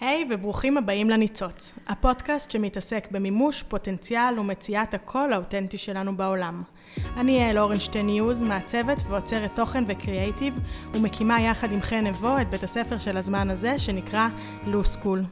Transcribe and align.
היי 0.00 0.22
hey, 0.22 0.34
וברוכים 0.34 0.78
הבאים 0.78 1.10
לניצוץ, 1.10 1.72
הפודקאסט 1.86 2.50
שמתעסק 2.50 3.08
במימוש 3.10 3.62
פוטנציאל 3.62 4.38
ומציאת 4.38 4.94
הקול 4.94 5.32
האותנטי 5.32 5.78
שלנו 5.78 6.16
בעולם. 6.16 6.62
אני 7.16 7.32
יעל 7.32 7.58
אורנשטיין 7.58 8.06
ניוז, 8.06 8.42
מעצבת 8.42 9.02
ויוצרת 9.08 9.56
תוכן 9.56 9.84
וקריאייטיב, 9.88 10.54
ומקימה 10.92 11.40
יחד 11.40 11.72
עם 11.72 11.82
חן 11.82 12.06
נבו 12.06 12.40
את 12.40 12.50
בית 12.50 12.62
הספר 12.62 12.98
של 12.98 13.16
הזמן 13.16 13.50
הזה 13.50 13.78
שנקרא 13.78 14.28
Now 14.66 14.84
School. 14.84 15.24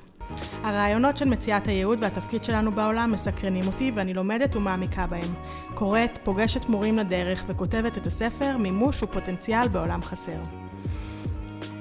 הרעיונות 0.62 1.17
של 1.17 1.29
מציאת 1.29 1.69
הייעוד 1.69 1.98
והתפקיד 2.03 2.45
שלנו 2.45 2.73
בעולם 2.73 3.12
מסקרנים 3.12 3.67
אותי 3.67 3.93
ואני 3.95 4.14
לומדת 4.14 4.57
ומעמיקה 4.57 5.07
בהם. 5.07 5.35
קוראת, 5.75 6.19
פוגשת 6.25 6.69
מורים 6.69 6.98
לדרך 6.98 7.45
וכותבת 7.46 7.98
את 7.98 8.07
הספר 8.07 8.57
מימוש 8.57 9.03
ופוטנציאל 9.03 9.69
בעולם 9.69 10.03
חסר. 10.03 10.66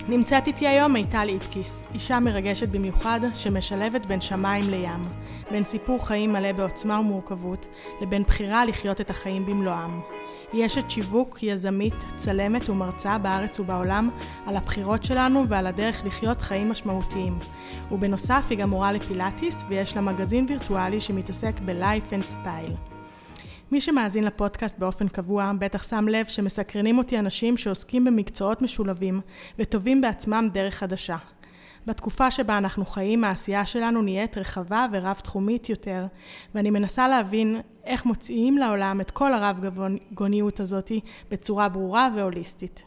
נמצאת 0.08 0.48
איתי 0.48 0.68
היום 0.68 0.94
מיטל 0.94 1.26
איטקיס, 1.30 1.84
אישה 1.94 2.20
מרגשת 2.20 2.70
במיוחד 2.70 3.20
שמשלבת 3.34 4.06
בין 4.06 4.22
שמיים 4.22 4.70
לים, 4.70 5.04
בין 5.52 5.64
סיפור 5.64 6.08
חיים 6.08 6.34
מלא 6.34 6.52
בעוצמה 6.52 7.00
ומורכבות, 7.00 7.68
לבין 8.02 8.24
בחירה 8.24 8.66
לחיות 8.66 9.02
את 9.02 9.10
החיים 9.10 9.46
במלואם. 9.46 10.00
היא 10.54 10.66
אשת 10.66 10.90
שיווק, 10.90 11.44
יזמית, 11.44 11.94
צלמת 12.16 12.70
ומרצה 12.70 13.18
בארץ 13.18 13.60
ובעולם 13.60 14.10
על 14.46 14.58
הבחירות 14.58 15.04
שלנו 15.04 15.48
ועל 15.48 15.68
הדרך 15.68 16.02
לחיות 16.06 16.42
חיים 16.42 16.70
משמעותיים. 16.70 17.40
ובנוסף 17.92 18.46
היא 18.50 18.58
גם 18.58 18.70
מורה 18.70 18.92
לפילאטיס 18.92 19.66
ויש 19.68 19.96
לה 19.96 20.02
מגזין 20.02 20.46
וירטואלי 20.50 21.00
שמתעסק 21.00 21.54
ב-Life 21.66 22.14
and 22.14 22.28
Style. 22.28 22.95
מי 23.72 23.82
שמאזין 23.82 24.24
לפודקאסט 24.24 24.80
באופן 24.80 25.08
קבוע 25.08 25.52
בטח 25.60 25.84
שם 25.84 26.08
לב 26.08 26.26
שמסקרנים 26.26 26.98
אותי 26.98 27.20
אנשים 27.20 27.58
שעוסקים 27.58 28.06
במקצועות 28.06 28.62
משולבים 28.62 29.22
וטובים 29.60 30.02
בעצמם 30.02 30.50
דרך 30.54 30.76
חדשה. 30.76 31.18
בתקופה 31.88 32.32
שבה 32.32 32.58
אנחנו 32.58 32.86
חיים, 32.86 33.24
העשייה 33.24 33.66
שלנו 33.66 34.02
נהיית 34.02 34.38
רחבה 34.38 34.86
ורב-תחומית 34.92 35.70
יותר, 35.70 36.06
ואני 36.56 36.70
מנסה 36.70 37.08
להבין 37.08 37.62
איך 37.86 38.06
מוציאים 38.06 38.58
לעולם 38.58 39.02
את 39.02 39.12
כל 39.12 39.34
הרב-גוניות 39.34 40.60
הזאת 40.60 40.92
בצורה 41.32 41.70
ברורה 41.70 42.10
והוליסטית. 42.16 42.84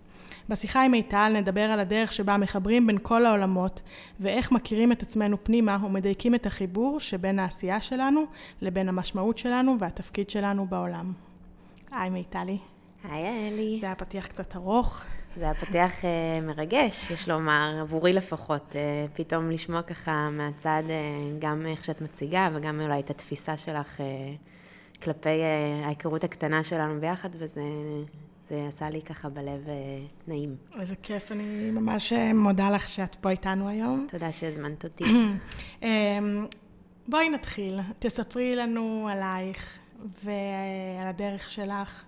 בשיחה 0.49 0.83
עם 0.83 0.91
מיטל 0.91 1.33
נדבר 1.35 1.61
על 1.61 1.81
הדרך 1.81 2.13
שבה 2.13 2.37
מחברים 2.37 2.87
בין 2.87 2.99
כל 3.03 3.27
העולמות 3.27 3.83
ואיך 4.21 4.53
מכירים 4.53 4.93
את 4.93 5.03
עצמנו 5.03 5.45
פנימה 5.45 5.79
ומדייקים 5.87 6.35
את 6.35 6.47
החיבור 6.47 7.01
שבין 7.01 7.39
העשייה 7.39 7.81
שלנו 7.81 8.25
לבין 8.63 8.89
המשמעות 8.89 9.39
שלנו 9.39 9.77
והתפקיד 9.79 10.31
שלנו 10.31 10.67
בעולם. 10.67 11.13
היי 11.91 12.11
מיטלי. 12.11 12.59
היי 13.05 13.49
אלי. 13.49 13.79
זה 13.81 13.87
היה 13.87 13.95
פתיח 13.95 14.27
קצת 14.27 14.57
ארוך. 14.57 15.05
זה 15.37 15.45
היה 15.45 15.55
פתיח 15.55 16.01
uh, 16.01 16.05
מרגש, 16.43 17.11
יש 17.11 17.29
לומר, 17.29 17.79
עבורי 17.81 18.13
לפחות, 18.13 18.73
uh, 18.73 19.17
פתאום 19.17 19.51
לשמוע 19.51 19.83
ככה 19.83 20.31
מהצד 20.31 20.83
uh, 20.87 20.91
גם 21.39 21.67
איך 21.67 21.85
שאת 21.85 22.01
מציגה 22.01 22.49
וגם 22.55 22.81
אולי 22.81 23.01
את 23.01 23.11
התפיסה 23.11 23.57
שלך 23.57 23.97
uh, 23.97 24.03
כלפי 25.03 25.29
uh, 25.29 25.87
ההיכרות 25.87 26.25
הקטנה 26.25 26.65
שלנו 26.65 27.01
ביחד, 27.01 27.29
וזה 27.39 27.63
זה 28.51 28.65
עשה 28.69 28.91
לי 28.91 29.03
ככה 29.03 29.29
בלב 29.29 29.69
אה, 29.69 29.75
נעים. 30.29 30.57
איזה 30.81 30.97
כיף, 30.97 31.33
אני 31.33 31.71
ממש 31.71 32.13
אה, 32.13 32.33
מודה 32.35 32.71
לך 32.71 32.89
שאת 32.89 33.15
פה 33.15 33.31
איתנו 33.31 33.69
היום. 33.69 34.07
תודה 34.11 34.33
שהזמנת 34.33 34.85
אותי. 34.85 35.05
אמ, 35.83 36.47
בואי 37.09 37.29
נתחיל. 37.29 37.81
תספרי 37.99 38.57
לנו 38.57 39.09
עלייך 39.13 39.79
ועל 40.25 41.07
הדרך 41.07 41.51
שלך, 41.51 42.05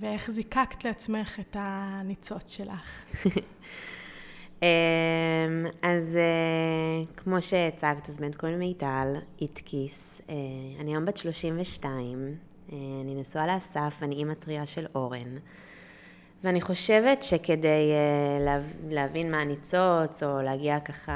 ואיך 0.00 0.30
זיקקת 0.30 0.84
לעצמך 0.84 1.40
את 1.40 1.56
הניצוץ 1.60 2.52
שלך. 2.52 3.04
אמ, 4.62 4.66
אז 5.82 6.16
אה, 6.16 7.14
כמו 7.16 7.42
שהצגת, 7.42 8.08
אז 8.08 8.18
באמת 8.20 8.34
קוראים 8.34 8.58
מיטל 8.58 9.14
איטקיס. 9.40 10.20
אני 10.80 10.90
היום 10.90 11.04
בת 11.04 11.16
32. 11.16 12.47
אה, 12.72 12.78
אני 13.02 13.14
נשואה 13.14 13.46
לאסף, 13.46 13.98
ואני 14.00 14.14
אימא 14.14 14.34
טריה 14.34 14.66
של 14.66 14.86
אורן. 14.94 15.36
ואני 16.44 16.60
חושבת 16.60 17.22
שכדי 17.22 17.92
אה, 17.92 18.58
להבין 18.88 19.30
מה 19.30 19.40
הניצוץ, 19.40 20.22
או 20.22 20.42
להגיע 20.42 20.80
ככה 20.80 21.12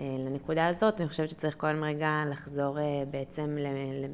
אה, 0.00 0.04
לנקודה 0.18 0.66
הזאת, 0.66 1.00
אני 1.00 1.08
חושבת 1.08 1.30
שצריך 1.30 1.54
כל 1.58 1.84
רגע 1.84 2.22
לחזור 2.30 2.78
בעצם 3.10 3.56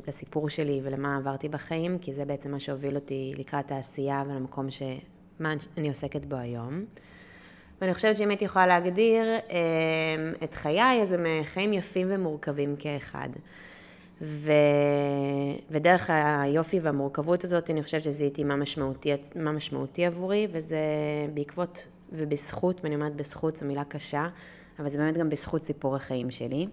לסיפור 0.06 0.48
שלי 0.48 0.80
ולמה 0.82 1.16
עברתי 1.16 1.48
בחיים, 1.48 1.98
כי 1.98 2.14
זה 2.14 2.24
בעצם 2.24 2.50
מה 2.50 2.60
שהוביל 2.60 2.94
אותי 2.94 3.32
לקראת 3.38 3.72
העשייה 3.72 4.22
ולמקום 4.26 4.70
שמה 4.70 5.54
אני 5.76 5.88
עוסקת 5.88 6.24
בו 6.24 6.36
היום. 6.36 6.84
ואני 7.80 7.94
חושבת 7.94 8.16
שאם 8.16 8.28
הייתי 8.28 8.44
יכולה 8.44 8.66
להגדיר 8.66 9.24
את 10.44 10.54
חיי, 10.54 11.02
אז 11.02 11.12
הם 11.12 11.26
חיים 11.44 11.72
יפים 11.72 12.06
ומורכבים 12.10 12.76
כאחד. 12.78 13.28
ו... 14.22 14.52
ודרך 15.70 16.10
היופי 16.42 16.80
והמורכבות 16.80 17.44
הזאת, 17.44 17.70
אני 17.70 17.82
חושבת 17.82 18.02
שזיהיתי 18.02 18.44
מה 18.44 18.56
משמעותי, 18.56 19.12
מה 19.36 19.52
משמעותי 19.52 20.06
עבורי, 20.06 20.48
וזה 20.52 20.78
בעקבות 21.34 21.86
ובזכות, 22.12 22.80
ואני 22.84 22.94
אומרת 22.94 23.16
בזכות, 23.16 23.56
זו 23.56 23.66
מילה 23.66 23.84
קשה, 23.84 24.28
אבל 24.78 24.88
זה 24.88 24.98
באמת 24.98 25.16
גם 25.16 25.30
בזכות 25.30 25.62
סיפור 25.62 25.96
החיים 25.96 26.30
שלי. 26.30 26.66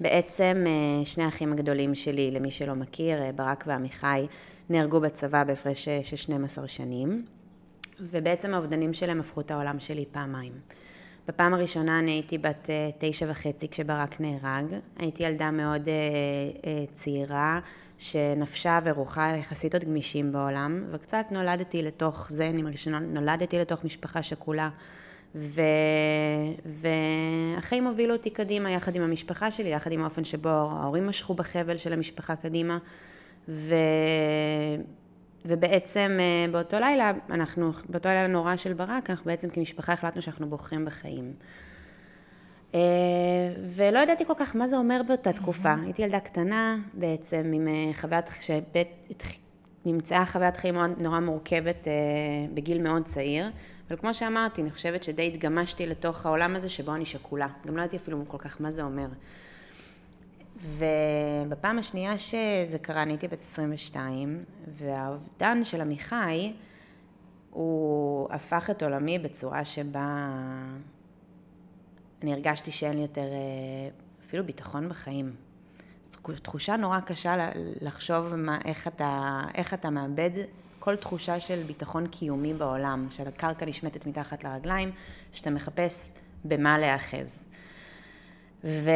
בעצם 0.00 0.64
אה, 0.66 1.04
שני 1.04 1.24
האחים 1.24 1.52
הגדולים 1.52 1.94
שלי, 1.94 2.30
למי 2.30 2.50
שלא 2.50 2.74
מכיר, 2.74 3.22
אה, 3.22 3.32
ברק 3.32 3.64
ועמיחי, 3.66 4.26
נהרגו 4.70 5.00
בצבא 5.00 5.44
בהפרש 5.44 5.88
של 6.02 6.16
12 6.16 6.66
שנים, 6.66 7.24
ובעצם 8.00 8.54
האובדנים 8.54 8.94
שלהם 8.94 9.20
הפכו 9.20 9.40
את 9.40 9.50
העולם 9.50 9.80
שלי 9.80 10.04
פעמיים. 10.12 10.52
בפעם 11.28 11.54
הראשונה 11.54 11.98
אני 11.98 12.10
הייתי 12.10 12.38
בת 12.38 12.70
אה, 12.70 12.90
תשע 12.98 13.26
וחצי 13.30 13.68
כשברק 13.68 14.20
נהרג. 14.20 14.64
הייתי 14.98 15.22
ילדה 15.22 15.50
מאוד 15.50 15.88
אה, 15.88 15.94
אה, 16.66 16.84
צעירה, 16.94 17.60
שנפשה 17.98 18.78
ורוחה 18.84 19.36
יחסית 19.36 19.74
עוד 19.74 19.84
גמישים 19.84 20.32
בעולם, 20.32 20.84
וקצת 20.90 21.26
נולדתי 21.30 21.82
לתוך 21.82 22.26
זה, 22.30 22.48
אני 22.48 22.62
מרגישה 22.62 22.84
שנולדתי 22.84 23.58
לתוך 23.58 23.84
משפחה 23.84 24.22
שכולה. 24.22 24.70
ו... 25.34 25.62
והחיים 26.66 27.86
הובילו 27.86 28.14
אותי 28.14 28.30
קדימה 28.30 28.70
יחד 28.70 28.96
עם 28.96 29.02
המשפחה 29.02 29.50
שלי, 29.50 29.68
יחד 29.68 29.92
עם 29.92 30.02
האופן 30.02 30.24
שבו 30.24 30.48
ההורים 30.48 31.08
משכו 31.08 31.34
בחבל 31.34 31.76
של 31.76 31.92
המשפחה 31.92 32.36
קדימה. 32.36 32.78
ו... 33.48 33.74
ובעצם 35.46 36.18
אה, 36.20 36.52
באותו 36.52 36.78
לילה, 36.80 37.12
אנחנו, 37.30 37.70
באותו 37.88 38.08
לילה 38.08 38.26
נורא 38.26 38.56
של 38.56 38.72
ברק, 38.72 39.10
אנחנו 39.10 39.24
בעצם 39.24 39.50
כמשפחה 39.50 39.92
החלטנו 39.92 40.22
שאנחנו 40.22 40.48
בוחרים 40.48 40.84
בחיים. 40.84 41.32
אה, 42.74 42.80
ולא 43.76 43.98
ידעתי 43.98 44.24
כל 44.24 44.34
כך 44.36 44.56
מה 44.56 44.68
זה 44.68 44.76
אומר 44.76 45.00
באותה 45.06 45.32
תקופה. 45.32 45.74
הייתי 45.82 46.02
ילדה 46.02 46.20
קטנה 46.20 46.76
בעצם 46.94 47.52
עם 47.54 47.68
אה, 47.68 47.94
חוויית, 47.94 48.26
שבית, 48.40 49.22
נמצאה 49.84 50.26
חוויית 50.26 50.56
חיים 50.56 50.74
מאוד, 50.74 50.90
נורא 50.98 51.20
מורכבת 51.20 51.86
בגיל 52.54 52.82
מאוד 52.82 53.04
צעיר. 53.04 53.50
אבל 53.88 53.96
כמו 53.96 54.14
שאמרתי, 54.14 54.62
אני 54.62 54.70
חושבת 54.70 55.02
שדי 55.02 55.26
התגמשתי 55.26 55.86
לתוך 55.86 56.26
העולם 56.26 56.56
הזה 56.56 56.68
שבו 56.68 56.94
אני 56.94 57.06
שקולה. 57.06 57.46
גם 57.66 57.76
לא 57.76 57.80
ידעתי 57.80 57.96
אפילו 57.96 58.24
כל 58.28 58.38
כך 58.38 58.60
מה 58.60 58.70
זה 58.70 58.82
אומר. 58.82 59.06
ובפעם 60.62 61.78
השנייה 61.78 62.18
שזה 62.18 62.78
קרה, 62.78 63.02
אני 63.02 63.12
הייתי 63.12 63.28
בת 63.28 63.40
22, 63.40 64.44
והאובדן 64.78 65.64
של 65.64 65.80
עמיחי, 65.80 66.52
הוא 67.50 68.28
הפך 68.30 68.70
את 68.70 68.82
עולמי 68.82 69.18
בצורה 69.18 69.64
שבה 69.64 70.28
אני 72.22 72.32
הרגשתי 72.32 72.70
שאין 72.70 72.96
לי 72.96 73.02
יותר 73.02 73.20
אה, 73.20 73.88
אפילו 74.26 74.46
ביטחון 74.46 74.88
בחיים. 74.88 75.34
זו 76.04 76.18
תחושה 76.42 76.76
נורא 76.76 77.00
קשה 77.00 77.50
לחשוב 77.80 78.34
מה, 78.36 78.58
איך, 78.64 78.88
אתה, 78.88 79.40
איך 79.54 79.74
אתה 79.74 79.90
מאבד 79.90 80.30
כל 80.78 80.96
תחושה 80.96 81.40
של 81.40 81.62
ביטחון 81.66 82.08
קיומי 82.08 82.54
בעולם, 82.54 83.06
שהקרקע 83.10 83.66
נשמטת 83.66 84.06
מתחת 84.06 84.44
לרגליים, 84.44 84.90
שאתה 85.32 85.50
מחפש 85.50 86.12
במה 86.44 86.78
להיאחז. 86.78 87.44
ו... 88.64 88.90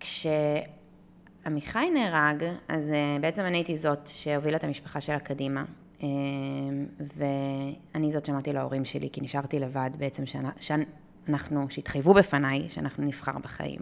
כשעמיחי 0.00 1.90
נהרג, 1.94 2.44
אז 2.68 2.90
אה, 2.90 3.16
בעצם 3.20 3.42
אני 3.42 3.56
הייתי 3.56 3.76
זאת 3.76 4.06
שהובילה 4.06 4.56
את 4.56 4.64
המשפחה 4.64 5.00
שלה 5.00 5.18
קדימה. 5.18 5.64
אה, 6.02 6.08
ואני 7.16 8.10
זאת 8.10 8.26
שאמרתי 8.26 8.52
להורים 8.52 8.84
שלי, 8.84 9.08
כי 9.12 9.20
נשארתי 9.20 9.58
לבד 9.58 9.90
בעצם, 9.98 10.22
שאנחנו, 10.60 11.66
שהתחייבו 11.70 12.14
בפניי 12.14 12.68
שאנחנו 12.68 13.04
נבחר 13.04 13.38
בחיים. 13.42 13.80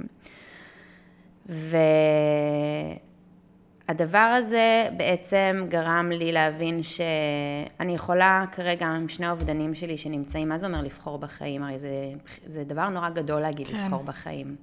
והדבר 3.89 4.19
הזה 4.19 4.89
בעצם 4.97 5.57
גרם 5.69 6.11
לי 6.13 6.33
להבין 6.33 6.83
שאני 6.83 7.95
יכולה 7.95 8.45
כרגע 8.53 8.87
עם 8.87 9.09
שני 9.09 9.27
האובדנים 9.27 9.75
שלי 9.75 9.99
שנמצאים, 9.99 10.49
מה 10.49 10.59
זה 10.59 10.67
אומר 10.67 10.83
לבחור 10.83 11.19
בחיים? 11.19 11.63
הרי 11.63 11.79
זה, 11.79 12.13
זה 12.47 12.65
דבר 12.65 12.89
נורא 12.89 13.11
גדול 13.11 13.41
להגיד 13.41 13.67
כן. 13.67 13.85
לבחור 13.85 14.03
בחיים. 14.03 14.57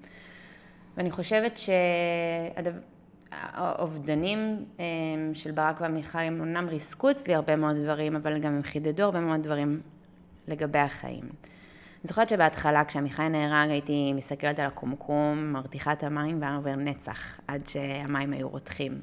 ואני 0.98 1.12
חושבת 1.12 1.60
שהאובדנים 3.31 4.66
אה, 4.80 4.86
של 5.34 5.51
ברק 5.51 5.81
ועמיחי 5.81 6.24
הם 6.24 6.42
אמנם 6.42 6.69
ריסקו 6.69 7.12
אצלי 7.12 7.36
הרבה 7.36 7.56
מאוד 7.56 7.75
דברים, 7.75 8.16
אבל 8.16 8.40
גם 8.40 8.54
הם 8.54 8.63
חידדו 8.63 9.04
הרבה 9.04 9.19
מאוד 9.19 9.42
דברים 9.42 9.81
לגבי 10.48 10.80
החיים. 10.80 11.24
זוכרת 12.04 12.30
שבהתחלה, 12.30 12.86
כשעמיחי 12.86 13.30
נהרג, 13.30 13.69
הייתי 13.69 14.13
מסתכלת 14.13 14.60
על 14.60 14.66
הקומקום, 14.66 15.54
מרתיחה 15.54 15.94
את 15.94 16.04
המים, 16.04 16.42
והיה 16.42 16.56
עובר 16.56 16.75
נצח, 16.75 17.40
עד 17.48 17.68
שהמים 17.68 18.34
היו 18.34 18.50
רותחים. 18.50 19.01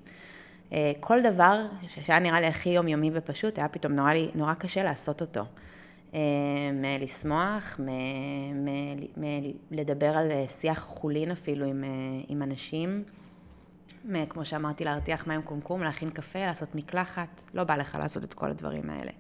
אה, 0.73 0.93
כל 1.01 1.23
דבר 1.23 1.67
שהיה 1.87 2.19
נראה 2.19 2.41
לי 2.41 2.47
הכי 2.47 2.69
יומיומי 2.69 3.11
ופשוט, 3.13 3.59
היה 3.59 3.69
פתאום 3.69 3.93
נורא, 3.93 4.13
לי, 4.13 4.31
נורא 4.35 4.55
קשה 4.55 4.83
לעשות 4.83 5.21
אותו. 5.21 5.45
אה, 6.15 6.21
מלשמוח, 6.73 7.81
מלדבר 9.71 10.17
על 10.17 10.29
שיח 10.49 10.79
חולין 10.79 11.31
אפילו 11.31 11.67
עם, 11.67 11.85
עם 12.29 12.43
אנשים. 12.43 13.05
כמו 14.29 14.45
שאמרתי, 14.45 14.85
להרתיח 14.85 15.27
מים 15.27 15.43
קומקום, 15.43 15.83
להכין 15.83 16.11
קפה, 16.11 16.39
לעשות 16.39 16.75
מקלחת, 16.75 17.43
לא 17.55 17.65
בא 17.65 17.77
לך 17.77 17.99
לעשות 18.01 18.25
את 18.25 18.35
כל 18.35 18.51
הדברים 18.51 18.91
האלה. 18.91 19.11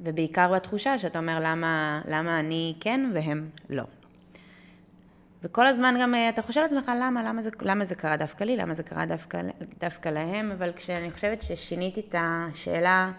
ובעיקר 0.00 0.52
בתחושה 0.52 0.98
שאתה 0.98 1.18
אומר 1.18 1.40
למה, 1.42 2.02
למה 2.08 2.40
אני 2.40 2.74
כן 2.80 3.10
והם 3.14 3.48
לא. 3.70 3.84
וכל 5.42 5.66
הזמן 5.66 5.94
גם 6.00 6.14
אה, 6.14 6.28
אתה 6.28 6.42
חושב 6.42 6.60
לעצמך 6.60 6.92
למה, 7.00 7.22
למה 7.22 7.42
זה, 7.42 7.50
למה 7.60 7.84
זה 7.84 7.94
קרה 7.94 8.16
דווקא 8.16 8.44
לי, 8.44 8.56
למה 8.56 8.74
זה 8.74 8.82
קרה 8.82 9.06
דווקא, 9.06 9.40
דווקא 9.80 10.08
להם, 10.08 10.50
אבל 10.50 10.72
כשאני 10.76 11.10
חושבת 11.10 11.42
ששיניתי 11.42 12.00
את 12.00 12.14
השאלה 12.18 13.12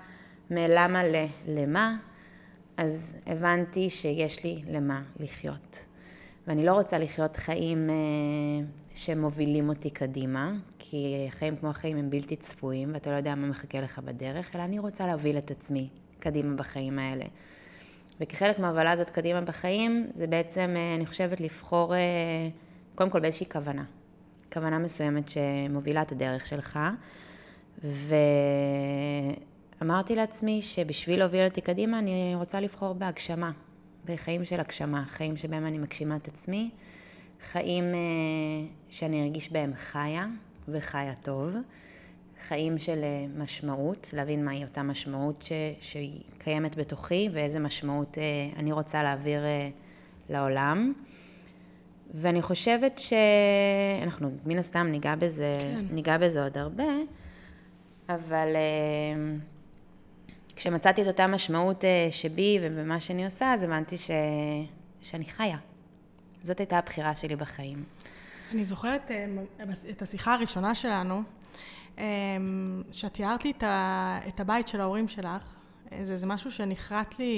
מלמה 0.52 1.04
ל, 1.04 1.16
למה, 1.48 1.96
אז 2.82 3.14
הבנתי 3.28 3.90
שיש 3.90 4.44
לי 4.44 4.62
למה 4.68 5.02
לחיות. 5.20 5.78
ואני 6.48 6.66
לא 6.66 6.74
רוצה 6.74 6.98
לחיות 6.98 7.36
חיים 7.36 7.90
אה, 7.90 7.96
שמובילים 8.96 9.70
אותי 9.70 9.90
קדימה, 9.90 10.54
כי 10.80 11.28
חיים 11.30 11.56
כמו 11.56 11.70
החיים 11.70 11.98
הם 11.98 12.10
בלתי 12.10 12.36
צפויים, 12.36 12.94
ואתה 12.94 13.12
לא 13.12 13.16
יודע 13.16 13.36
מה 13.36 13.48
מחכה 13.48 13.82
לך 13.82 14.00
בדרך, 14.00 14.56
אלא 14.56 14.64
אני 14.64 14.80
רוצה 14.80 15.08
להוביל 15.08 15.38
את 15.38 15.52
עצמי 15.52 15.90
קדימה 16.20 16.56
בחיים 16.56 17.00
האלה. 17.00 17.26
וכחלק 18.22 18.60
מההובלה 18.60 18.92
הזאת 18.92 19.10
קדימה 19.10 19.42
בחיים, 19.42 20.12
זה 20.16 20.28
בעצם, 20.28 20.74
אה, 20.76 20.96
אני 20.96 21.06
חושבת, 21.06 21.42
לבחור, 21.42 21.96
אה, 21.96 22.00
קודם 22.96 23.10
כל 23.10 23.20
באיזושהי 23.20 23.50
כוונה. 23.52 23.84
כוונה 24.54 24.80
מסוימת 24.80 25.30
שמובילה 25.30 26.02
את 26.02 26.12
הדרך 26.12 26.46
שלך. 26.46 26.80
ואמרתי 29.82 30.16
לעצמי 30.16 30.62
שבשביל 30.62 31.20
להוביל 31.20 31.46
אותי 31.46 31.62
קדימה, 31.62 32.00
אני 32.00 32.34
רוצה 32.36 32.60
לבחור 32.60 32.94
בהגשמה, 32.94 33.52
בחיים 34.06 34.46
של 34.46 34.60
הגשמה, 34.60 35.04
חיים 35.08 35.38
שבהם 35.38 35.66
אני 35.66 35.78
מגשימה 35.78 36.16
את 36.16 36.28
עצמי, 36.28 36.70
חיים 37.52 37.84
אה, 37.84 38.00
שאני 38.90 39.24
ארגיש 39.24 39.52
בהם 39.52 39.74
חיה 39.76 40.28
וחיה 40.68 41.16
טוב. 41.16 41.54
חיים 42.48 42.78
של 42.78 43.04
אה, 43.04 43.26
משמעות, 43.38 44.10
להבין 44.14 44.46
מהי 44.46 44.64
אותה 44.64 44.84
משמעות 44.84 45.42
ש, 45.42 45.52
שהיא 45.80 46.22
קיימת 46.38 46.76
בתוכי 46.76 47.30
ואיזה 47.32 47.60
משמעות 47.60 48.18
אה, 48.18 48.24
אני 48.60 48.72
רוצה 48.72 49.04
להעביר 49.04 49.42
לעולם. 50.30 50.94
ואני 52.14 52.42
חושבת 52.42 53.00
שאנחנו 53.00 54.32
מן 54.46 54.58
הסתם 54.58 54.88
ניגע 54.88 55.16
בזה, 55.16 55.58
כן. 55.62 55.96
ניגע 55.96 56.18
בזה 56.18 56.44
עוד 56.44 56.58
הרבה, 56.58 56.94
אבל 58.10 58.48
כשמצאתי 60.56 61.02
את 61.02 61.08
אותה 61.08 61.28
משמעות 61.28 61.84
שבי 62.12 62.60
ובמה 62.62 63.00
שאני 63.00 63.26
עושה, 63.26 63.54
אז 63.54 63.64
הבנתי 63.64 63.98
ש... 63.98 64.12
שאני 65.02 65.26
חיה. 65.26 65.58
זאת 66.44 66.60
הייתה 66.60 66.78
הבחירה 66.78 67.16
שלי 67.16 67.36
בחיים. 67.36 67.84
אני 68.52 68.66
זוכרת 68.66 69.12
את 69.90 70.02
השיחה 70.02 70.34
הראשונה 70.34 70.76
שלנו, 70.76 71.24
אמ, 71.98 72.04
שאת 72.92 73.14
תיארת 73.14 73.46
לי 73.46 73.54
את 74.28 74.40
הבית 74.40 74.68
של 74.68 74.82
ההורים 74.82 75.08
שלך, 75.08 75.56
זה, 76.04 76.18
זה 76.18 76.28
משהו 76.28 76.52
שנחרט 76.52 77.16
לי 77.20 77.36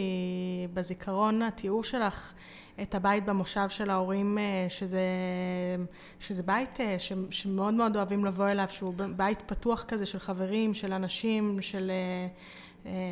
בזיכרון, 0.74 1.42
התיאור 1.42 1.83
שלך, 1.83 2.33
את 2.81 2.95
הבית 2.95 3.25
במושב 3.25 3.69
של 3.69 3.89
ההורים, 3.89 4.38
אה, 4.38 4.65
שזה, 4.69 5.01
שזה 6.19 6.44
בית 6.44 6.80
אה, 6.80 7.00
ש, 7.00 7.13
שמאוד 7.30 7.74
מאוד 7.74 7.95
אוהבים 7.95 8.25
לבוא 8.25 8.50
אליו, 8.50 8.65
שהוא 8.69 8.94
בית 9.15 9.42
פתוח 9.42 9.83
כזה 9.83 10.06
של 10.06 10.19
חברים, 10.19 10.74
של 10.74 10.94
אנשים, 10.94 11.62
של, 11.62 11.92
אה, 11.92 12.27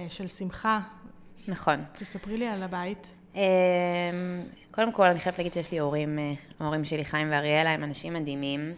של 0.09 0.27
שמחה. 0.27 0.79
נכון. 1.47 1.83
תספרי 1.93 2.37
לי 2.37 2.47
על 2.47 2.63
הבית. 2.63 3.07
אמ, 3.35 3.41
קודם 4.71 4.91
כל, 4.91 5.05
אני 5.05 5.19
חייבת 5.19 5.37
להגיד 5.37 5.53
שיש 5.53 5.71
לי 5.71 5.79
הורים, 5.79 6.19
ההורים 6.59 6.85
שלי, 6.85 7.05
חיים 7.05 7.27
ואריאלה, 7.31 7.71
הם 7.71 7.83
אנשים 7.83 8.13
מדהימים. 8.13 8.73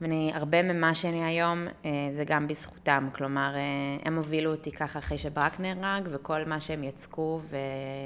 ואני, 0.00 0.30
הרבה 0.34 0.62
ממה 0.62 0.94
שאני 0.94 1.24
היום, 1.24 1.66
אה, 1.84 1.90
זה 2.10 2.24
גם 2.24 2.48
בזכותם. 2.48 3.08
כלומר, 3.12 3.54
אה, 3.54 3.60
הם 4.04 4.16
הובילו 4.16 4.50
אותי 4.50 4.72
ככה 4.72 4.98
אחרי 4.98 5.18
שברק 5.18 5.60
נהרג, 5.60 6.08
וכל 6.12 6.44
מה 6.44 6.60
שהם 6.60 6.84
יצקו 6.84 7.40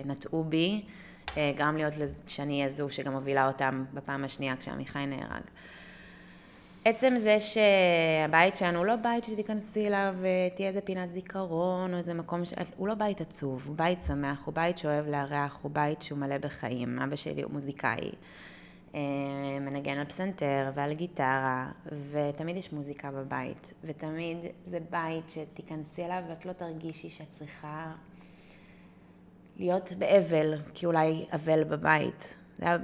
ונטעו 0.05 0.45
בי, 0.45 0.85
אה, 1.37 1.53
גרם 1.57 1.77
להיות 1.77 1.93
שאני 2.27 2.59
אהיה 2.59 2.71
זו 2.71 2.91
שגם 2.91 3.13
הובילה 3.13 3.47
אותם 3.47 3.85
בפעם 3.95 4.25
השנייה 4.25 4.57
כשעמיחי 4.57 5.07
נהרג. 5.07 5.43
עצם 6.85 7.15
זה 7.17 7.37
שהבית 7.41 8.57
שלנו 8.57 8.79
הוא 8.79 8.87
לא 8.87 8.97
בית 8.97 9.25
שתיכנסי 9.25 9.87
אליו 9.87 10.15
ותהיה 10.19 10.69
איזה 10.69 10.81
פינת 10.81 11.13
זיכרון 11.13 11.93
או 11.93 11.99
איזה 11.99 12.15
מקום, 12.15 12.45
ש... 12.45 12.53
הוא 12.77 12.89
לא 12.89 12.95
בית 12.95 13.21
עצוב, 13.21 13.65
הוא 13.67 13.77
בית 13.77 14.03
שמח, 14.07 14.47
הוא 14.47 14.55
בית 14.55 14.79
שאוהב 14.79 15.07
לארח, 15.07 15.59
הוא 15.63 15.71
בית 15.71 16.03
שהוא 16.03 16.19
מלא 16.19 16.39
בחיים. 16.39 16.99
אבא 16.99 17.17
שלי 17.17 17.43
הוא 17.43 17.53
מוזיקאי. 17.53 18.11
אה, 18.95 19.01
מנגן 19.61 19.99
על 19.99 20.05
פסנתר 20.05 20.71
ועל 20.75 20.93
גיטרה, 20.93 21.71
ותמיד 22.11 22.57
יש 22.57 22.73
מוזיקה 22.73 23.11
בבית, 23.11 23.73
ותמיד 23.85 24.39
זה 24.65 24.79
בית 24.91 25.31
שתיכנסי 25.31 26.05
אליו 26.05 26.23
ואת 26.29 26.47
לא 26.47 26.53
תרגישי 26.53 27.09
שאת 27.09 27.31
צריכה 27.31 27.93
להיות 29.57 29.93
באבל, 29.99 30.55
כי 30.75 30.87
אולי 30.87 31.25
אבל 31.33 31.65
בבית. 31.65 32.35
היה, 32.61 32.77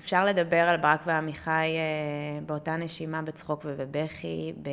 אפשר 0.00 0.24
לדבר 0.24 0.56
על 0.56 0.76
ברק 0.76 1.00
ועמיחי 1.06 1.50
אה, 1.50 2.40
באותה 2.46 2.76
נשימה 2.76 3.22
בצחוק 3.22 3.62
ובבכי, 3.64 4.52
ב... 4.62 4.68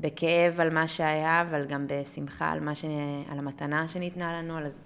בכאב 0.00 0.60
על 0.60 0.70
מה 0.74 0.88
שהיה, 0.88 1.40
אבל 1.40 1.66
גם 1.66 1.86
בשמחה 1.88 2.52
על, 2.52 2.74
ש... 2.74 2.84
על 3.32 3.38
המתנה 3.38 3.88
שניתנה 3.88 4.38
לנו, 4.38 4.56
על, 4.56 4.66
הז... 4.66 4.78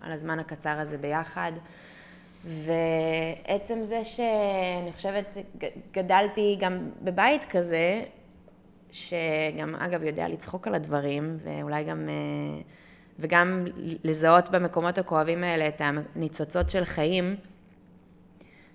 על 0.00 0.12
הזמן 0.12 0.38
הקצר 0.38 0.78
הזה 0.78 0.98
ביחד. 0.98 1.52
ועצם 2.44 3.84
זה 3.84 4.04
שאני 4.04 4.92
חושבת, 4.92 5.36
גדלתי 5.92 6.56
גם 6.60 6.90
בבית 7.02 7.44
כזה, 7.50 8.02
שגם 8.92 9.74
אגב 9.78 10.02
יודע 10.02 10.28
לצחוק 10.28 10.66
על 10.66 10.74
הדברים, 10.74 11.38
ואולי 11.44 11.84
גם, 11.84 12.08
אה, 12.08 12.62
וגם 13.18 13.64
לזהות 14.04 14.48
במקומות 14.48 14.98
הכואבים 14.98 15.44
האלה 15.44 15.68
את 15.68 15.80
הניצוצות 15.84 16.70
של 16.70 16.84
חיים, 16.84 17.36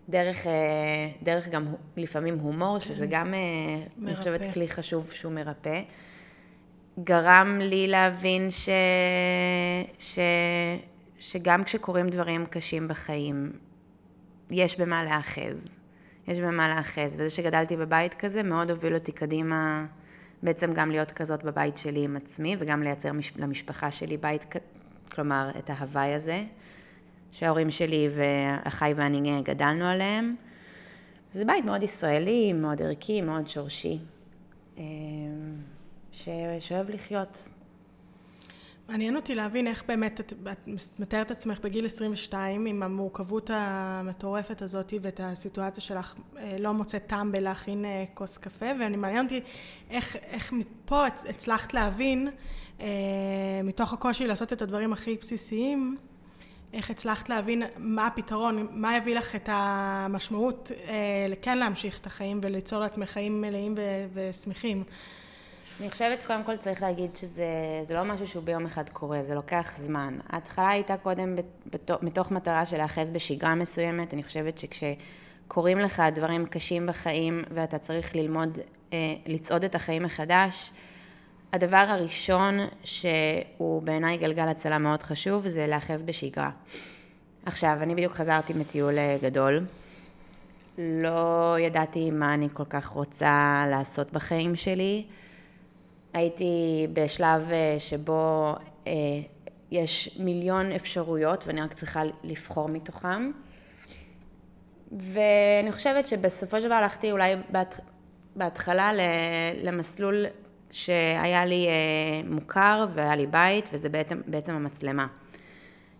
דרך, 0.09 0.47
אה, 0.47 1.09
דרך 1.23 1.47
גם 1.47 1.65
לפעמים 1.97 2.39
הומור, 2.39 2.79
כן. 2.79 2.85
שזה 2.85 3.05
גם, 3.05 3.31
מרפא. 3.31 3.35
אה, 3.35 4.07
אני 4.07 4.15
חושבת, 4.15 4.53
כלי 4.53 4.67
חשוב 4.67 5.11
שהוא 5.11 5.31
מרפא. 5.33 5.81
גרם 7.03 7.59
לי 7.61 7.87
להבין 7.87 8.51
ש... 8.51 8.69
ש... 9.99 10.19
שגם 11.19 11.63
כשקורים 11.63 12.09
דברים 12.09 12.45
קשים 12.45 12.87
בחיים, 12.87 13.51
יש 14.51 14.79
במה 14.79 15.03
להאחז. 15.03 15.75
יש 16.27 16.39
במה 16.39 16.67
להאחז. 16.67 17.13
וזה 17.13 17.29
שגדלתי 17.29 17.77
בבית 17.77 18.13
כזה 18.13 18.43
מאוד 18.43 18.71
הוביל 18.71 18.93
אותי 18.93 19.11
קדימה, 19.11 19.85
בעצם 20.43 20.73
גם 20.73 20.91
להיות 20.91 21.11
כזאת 21.11 21.43
בבית 21.43 21.77
שלי 21.77 22.03
עם 22.03 22.15
עצמי, 22.15 22.55
וגם 22.59 22.83
לייצר 22.83 23.11
מש... 23.11 23.33
למשפחה 23.37 23.91
שלי 23.91 24.17
בית, 24.17 24.45
כלומר, 25.11 25.49
את 25.59 25.69
ההוואי 25.69 26.13
הזה, 26.13 26.43
שההורים 27.31 27.71
שלי 27.71 28.09
ואחיי 28.15 28.93
ואני 28.93 29.41
גדלנו 29.43 29.85
עליהם. 29.85 30.35
זה 31.33 31.45
בית 31.45 31.65
מאוד 31.65 31.83
ישראלי, 31.83 32.53
מאוד 32.53 32.81
ערכי, 32.81 33.21
מאוד 33.21 33.49
שורשי, 33.49 33.99
אה, 34.77 34.83
ש... 36.11 36.29
שאוהב 36.59 36.89
לחיות 36.89 37.49
מעניין 38.89 39.15
אותי 39.15 39.35
להבין 39.35 39.67
איך 39.67 39.83
באמת 39.87 40.19
את, 40.19 40.33
את 40.51 40.69
מתארת 40.99 41.31
עצמך 41.31 41.59
בגיל 41.59 41.85
22 41.85 42.65
עם 42.65 42.83
המורכבות 42.83 43.49
המטורפת 43.53 44.61
הזאת 44.61 44.93
ואת 45.01 45.19
הסיטואציה 45.23 45.83
שלך 45.83 46.15
אה, 46.37 46.57
לא 46.59 46.73
מוצאת 46.73 47.07
טעם 47.07 47.31
בלהכין 47.31 47.85
אה, 47.85 48.03
כוס 48.13 48.37
קפה 48.37 48.65
ואני 48.79 48.97
מעניין 48.97 49.25
אותי 49.25 49.41
איך, 49.89 50.15
איך 50.15 50.53
מפה 50.53 51.05
הצלחת 51.05 51.73
להבין 51.73 52.29
אה, 52.79 52.85
מתוך 53.63 53.93
הקושי 53.93 54.27
לעשות 54.27 54.53
את 54.53 54.61
הדברים 54.61 54.93
הכי 54.93 55.15
בסיסיים 55.15 55.97
איך 56.75 56.89
הצלחת 56.89 57.29
להבין 57.29 57.63
מה 57.77 58.07
הפתרון, 58.07 58.67
מה 58.71 58.97
יביא 58.97 59.15
לך 59.15 59.35
את 59.35 59.49
המשמעות 59.51 60.71
כן 61.41 61.57
להמשיך 61.57 61.99
את 62.01 62.05
החיים 62.05 62.39
וליצור 62.43 62.79
לעצמך 62.79 63.09
חיים 63.09 63.41
מלאים 63.41 63.75
ושמחים 64.13 64.83
אני 65.79 65.91
חושבת, 65.91 66.25
קודם 66.25 66.43
כל 66.43 66.57
צריך 66.57 66.81
להגיד 66.81 67.15
שזה 67.15 67.93
לא 67.93 68.03
משהו 68.03 68.27
שהוא 68.27 68.43
ביום 68.43 68.65
אחד 68.65 68.89
קורה, 68.89 69.23
זה 69.23 69.35
לוקח 69.35 69.73
זמן. 69.75 70.17
ההתחלה 70.29 70.67
הייתה 70.67 70.97
קודם 70.97 71.35
מתוך 72.01 72.31
מטרה 72.31 72.65
של 72.65 72.77
להיאחז 72.77 73.11
בשגרה 73.11 73.55
מסוימת. 73.55 74.13
אני 74.13 74.23
חושבת 74.23 74.57
שכשקורים 74.57 75.79
לך 75.79 76.03
דברים 76.15 76.45
קשים 76.45 76.87
בחיים 76.87 77.41
ואתה 77.51 77.77
צריך 77.77 78.15
ללמוד 78.15 78.59
אה, 78.93 78.97
לצעוד 79.25 79.63
את 79.63 79.75
החיים 79.75 80.03
מחדש, 80.03 80.71
הדבר 81.55 81.85
הראשון 81.87 82.59
שהוא 82.83 83.81
בעיניי 83.81 84.17
גלגל 84.17 84.47
הצלה 84.47 84.77
מאוד 84.77 85.03
חשוב, 85.03 85.47
זה 85.47 85.67
להיאחז 85.67 86.03
בשגרה. 86.03 86.49
עכשיו, 87.45 87.77
אני 87.81 87.95
בדיוק 87.95 88.13
חזרתי 88.13 88.53
מטיול 88.53 88.97
אה, 88.97 89.17
גדול. 89.21 89.65
לא 90.77 91.55
ידעתי 91.59 92.11
מה 92.11 92.33
אני 92.33 92.47
כל 92.53 92.65
כך 92.69 92.87
רוצה 92.87 93.65
לעשות 93.69 94.13
בחיים 94.13 94.55
שלי. 94.55 95.05
הייתי 96.13 96.87
בשלב 96.93 97.51
אה, 97.51 97.75
שבו 97.79 98.55
אה, 98.87 98.93
יש 99.71 100.17
מיליון 100.19 100.71
אפשרויות 100.71 101.47
ואני 101.47 101.61
רק 101.61 101.73
צריכה 101.73 102.01
לבחור 102.23 102.69
מתוכם. 102.69 103.31
ואני 104.91 105.71
חושבת 105.71 106.07
שבסופו 106.07 106.61
של 106.61 106.65
דבר 106.65 106.75
הלכתי 106.75 107.11
אולי 107.11 107.35
בהת... 107.49 107.79
בהתחלה 108.35 108.91
למסלול 109.63 110.25
שהיה 110.75 111.45
לי 111.45 111.67
מוכר 112.29 112.85
והיה 112.93 113.15
לי 113.15 113.27
בית, 113.27 113.69
וזה 113.73 113.89
בעצם, 113.89 114.21
בעצם 114.27 114.53
המצלמה. 114.53 115.07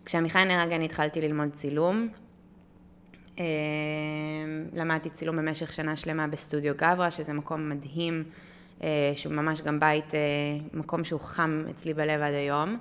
כשעמיחי 0.05 0.45
נהרג 0.45 0.73
אני 0.73 0.85
התחלתי 0.85 1.21
ללמוד 1.21 1.51
צילום. 1.51 2.07
אה, 3.39 3.45
למדתי 4.73 5.09
צילום 5.09 5.35
במשך 5.35 5.73
שנה 5.73 5.95
שלמה 5.95 6.27
בסטודיו 6.27 6.73
גברה, 6.77 7.11
שזה 7.11 7.33
מקום 7.33 7.69
מדהים, 7.69 8.23
אה, 8.83 9.11
שהוא 9.15 9.33
ממש 9.33 9.61
גם 9.61 9.79
בית, 9.79 10.15
אה, 10.15 10.19
מקום 10.73 11.03
שהוא 11.03 11.19
חם 11.19 11.61
אצלי 11.69 11.93
בלב 11.93 12.21
עד 12.21 12.33
היום. 12.33 12.77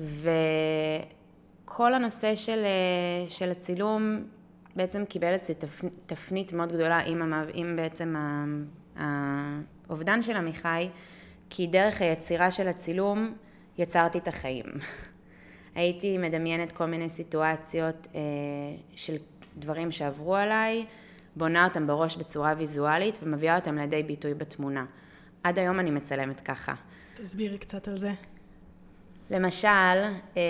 וכל 0.00 1.94
הנושא 1.94 2.36
של, 2.36 2.64
של 3.28 3.50
הצילום 3.50 4.22
בעצם 4.76 5.04
קיבל 5.04 5.34
אצלי 5.34 5.54
תפנית 6.06 6.52
מאוד 6.52 6.72
גדולה 6.72 6.98
עם. 6.98 7.32
עם 7.54 7.76
בעצם 7.76 8.14
האובדן 8.96 10.22
של 10.22 10.36
עמיחי, 10.36 10.88
כי 11.54 11.66
דרך 11.66 12.02
היצירה 12.02 12.50
של 12.50 12.68
הצילום 12.68 13.34
יצרתי 13.78 14.18
את 14.18 14.28
החיים. 14.28 14.64
הייתי 15.74 16.18
מדמיינת 16.18 16.72
כל 16.72 16.86
מיני 16.86 17.08
סיטואציות 17.08 18.06
אה, 18.14 18.20
של 18.94 19.16
דברים 19.56 19.92
שעברו 19.92 20.36
עליי, 20.36 20.86
בונה 21.36 21.64
אותם 21.64 21.86
בראש 21.86 22.16
בצורה 22.16 22.54
ויזואלית 22.58 23.18
ומביאה 23.22 23.56
אותם 23.56 23.78
לידי 23.78 24.02
ביטוי 24.02 24.34
בתמונה. 24.34 24.84
עד 25.42 25.58
היום 25.58 25.80
אני 25.80 25.90
מצלמת 25.90 26.40
ככה. 26.40 26.74
תסבירי 27.14 27.58
קצת 27.58 27.88
על 27.88 27.98
זה. 27.98 28.12
למשל, 29.30 29.68
אה, 30.36 30.42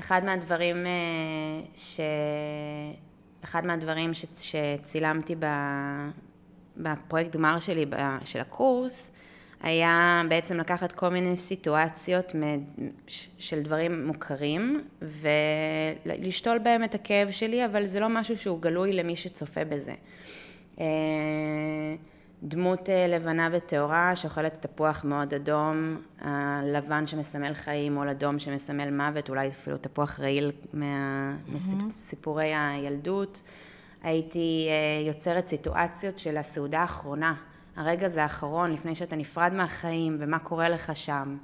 אחד 0.00 0.24
מהדברים 0.24 0.86
אה, 0.86 0.90
ש... 1.74 2.00
אחד 3.44 3.66
מהדברים 3.66 4.14
ש... 4.14 4.24
שצילמתי 4.36 5.34
בפרויקט 6.76 7.36
גמר 7.36 7.60
שלי 7.60 7.86
של 8.24 8.40
הקורס, 8.40 9.10
היה 9.62 10.22
בעצם 10.28 10.56
לקחת 10.56 10.92
כל 10.92 11.08
מיני 11.08 11.36
סיטואציות 11.36 12.32
של 13.38 13.62
דברים 13.62 14.06
מוכרים 14.06 14.84
ולשתול 15.02 16.58
בהם 16.58 16.84
את 16.84 16.94
הכאב 16.94 17.30
שלי, 17.30 17.64
אבל 17.64 17.86
זה 17.86 18.00
לא 18.00 18.08
משהו 18.08 18.36
שהוא 18.36 18.60
גלוי 18.60 18.92
למי 18.92 19.16
שצופה 19.16 19.64
בזה. 19.64 19.94
אה, 20.80 20.86
דמות 22.42 22.88
אה, 22.88 23.06
לבנה 23.06 23.48
וטהורה 23.52 24.16
שאוכלת 24.16 24.66
תפוח 24.66 25.04
מאוד 25.04 25.34
אדום, 25.34 25.96
הלבן 26.20 27.06
שמסמל 27.06 27.54
חיים, 27.54 27.96
או 27.96 28.10
אדום 28.10 28.38
שמסמל 28.38 28.90
מוות, 28.90 29.28
אולי 29.28 29.48
אפילו 29.48 29.76
תפוח 29.78 30.20
רעיל 30.20 30.52
מסיפורי 31.48 32.52
הילדות. 32.54 33.42
הייתי 34.02 34.66
אה, 34.68 35.06
יוצרת 35.08 35.46
סיטואציות 35.46 36.18
של 36.18 36.36
הסעודה 36.36 36.80
האחרונה. 36.80 37.34
הרגע 37.76 38.08
זה 38.08 38.22
האחרון, 38.22 38.72
לפני 38.72 38.94
שאתה 38.94 39.16
נפרד 39.16 39.52
מהחיים, 39.52 40.16
ומה 40.20 40.38
קורה 40.38 40.68
לך 40.68 40.96
שם. 40.96 41.36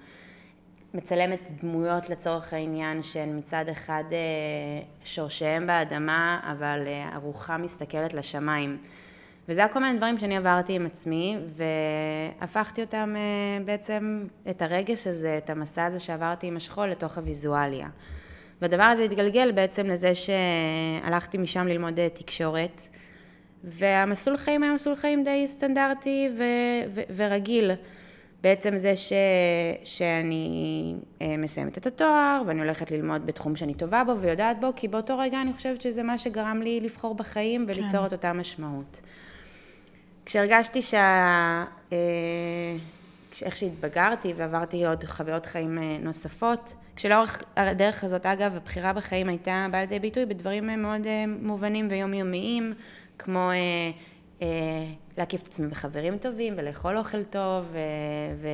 מצלמת 0.95 1.41
דמויות 1.61 2.11
לצורך 2.11 2.53
העניין 2.53 3.03
שהן 3.03 3.39
מצד 3.39 3.65
אחד 3.73 4.05
אה, 4.13 4.83
שורשיהם 5.05 5.67
באדמה, 5.67 6.41
אבל 6.53 6.83
אה, 6.87 7.09
הרוחה 7.13 7.57
מסתכלת 7.57 8.15
לשמיים. 8.15 8.79
וזה 9.49 9.61
היה 9.61 9.69
כל 9.69 9.81
מיני 9.81 9.97
דברים 9.97 10.19
שאני 10.19 10.37
עברתי 10.37 10.73
עם 10.73 10.87
עצמי, 10.87 11.37
והפכתי 12.39 12.81
אותם 12.81 13.15
אה, 13.17 13.65
בעצם, 13.65 14.27
את 14.51 14.63
הרגש 14.63 15.07
הזה, 15.07 15.39
את 15.45 15.51
המסע 15.51 15.85
הזה 15.85 15.99
שעברתי 15.99 16.47
עם 16.47 16.57
השכול, 16.57 16.89
לתוך 16.89 17.19
הוויזואליה. 17.19 17.89
והדבר 18.63 18.83
הזה 18.83 19.05
התגלגל 19.05 19.53
בעצם 19.53 19.87
לזה 19.87 20.13
שהלכתי 20.15 21.39
משם 21.39 21.69
ללמוד 21.69 22.09
תקשורת. 22.09 22.83
והמסלול 23.65 24.37
חיים 24.37 24.63
היה 24.63 24.73
מסלול 24.73 24.97
חיים 24.97 25.23
די 25.23 25.47
סטנדרטי 25.47 26.29
ו- 26.39 26.43
ו- 26.95 27.03
ורגיל. 27.17 27.71
בעצם 28.43 28.77
זה 28.77 28.97
ש- 28.97 29.13
שאני 29.85 30.95
אה, 31.23 31.37
מסיימת 31.39 31.79
את 31.79 31.87
התואר 31.87 32.43
ואני 32.47 32.61
הולכת 32.61 32.91
ללמוד 32.91 33.27
בתחום 33.27 33.57
שאני 33.57 33.75
טובה 33.75 34.05
בו 34.05 34.21
ויודעת 34.21 34.61
בו, 34.61 34.69
כי 34.77 34.89
באותו 34.89 35.19
רגע 35.19 35.41
אני 35.43 35.53
חושבת 35.53 35.83
שזה 35.83 36.03
מה 36.03 36.19
שגרם 36.19 36.63
לי 36.63 36.81
לבחור 36.81 37.15
בחיים 37.15 37.65
וליצור 37.67 38.01
כן. 38.01 38.07
את 38.07 38.13
אותה 38.13 38.33
משמעות. 38.33 39.01
כשהרגשתי 40.27 40.83
שה... 40.83 41.65
אה, 41.93 41.97
איך 43.43 43.57
שהתבגרתי 43.57 44.33
ועברתי 44.37 44.87
עוד 44.87 45.05
חוויות 45.05 45.47
חיים 45.47 45.79
אה, 45.79 45.97
נוספות, 46.01 46.75
כשלאורך 46.97 47.43
הדרך 47.57 48.05
הזאת, 48.05 48.27
אגב, 48.27 48.57
הבחירה 48.57 48.93
בחיים 48.93 49.29
הייתה 49.29 49.67
באה 49.71 49.81
לידי 49.81 49.99
ביטוי 49.99 50.27
בדברים 50.27 50.83
מאוד 50.83 51.07
מובנים 51.27 51.87
ויומיומיים. 51.91 52.75
כמו 53.19 53.51
אה, 53.51 53.91
אה, 54.43 54.47
להקיף 55.19 55.43
את 55.43 55.47
עצמי 55.47 55.69
בחברים 55.69 56.19
טובים 56.19 56.55
ולאכול 56.57 56.99
אוכל 56.99 57.25
טוב 57.25 57.65
ו, 57.71 57.79
ו, 58.37 58.49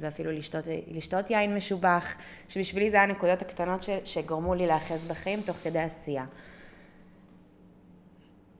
ואפילו 0.00 0.32
לשתות, 0.32 0.64
לשתות 0.90 1.30
יין 1.30 1.56
משובח, 1.56 2.16
שבשבילי 2.48 2.90
זה 2.90 3.02
הנקודות 3.02 3.42
הקטנות 3.42 3.82
ש, 3.82 3.90
שגרמו 4.04 4.54
לי 4.54 4.66
להאחז 4.66 5.04
בחיים 5.04 5.40
תוך 5.40 5.56
כדי 5.62 5.78
עשייה. 5.78 6.24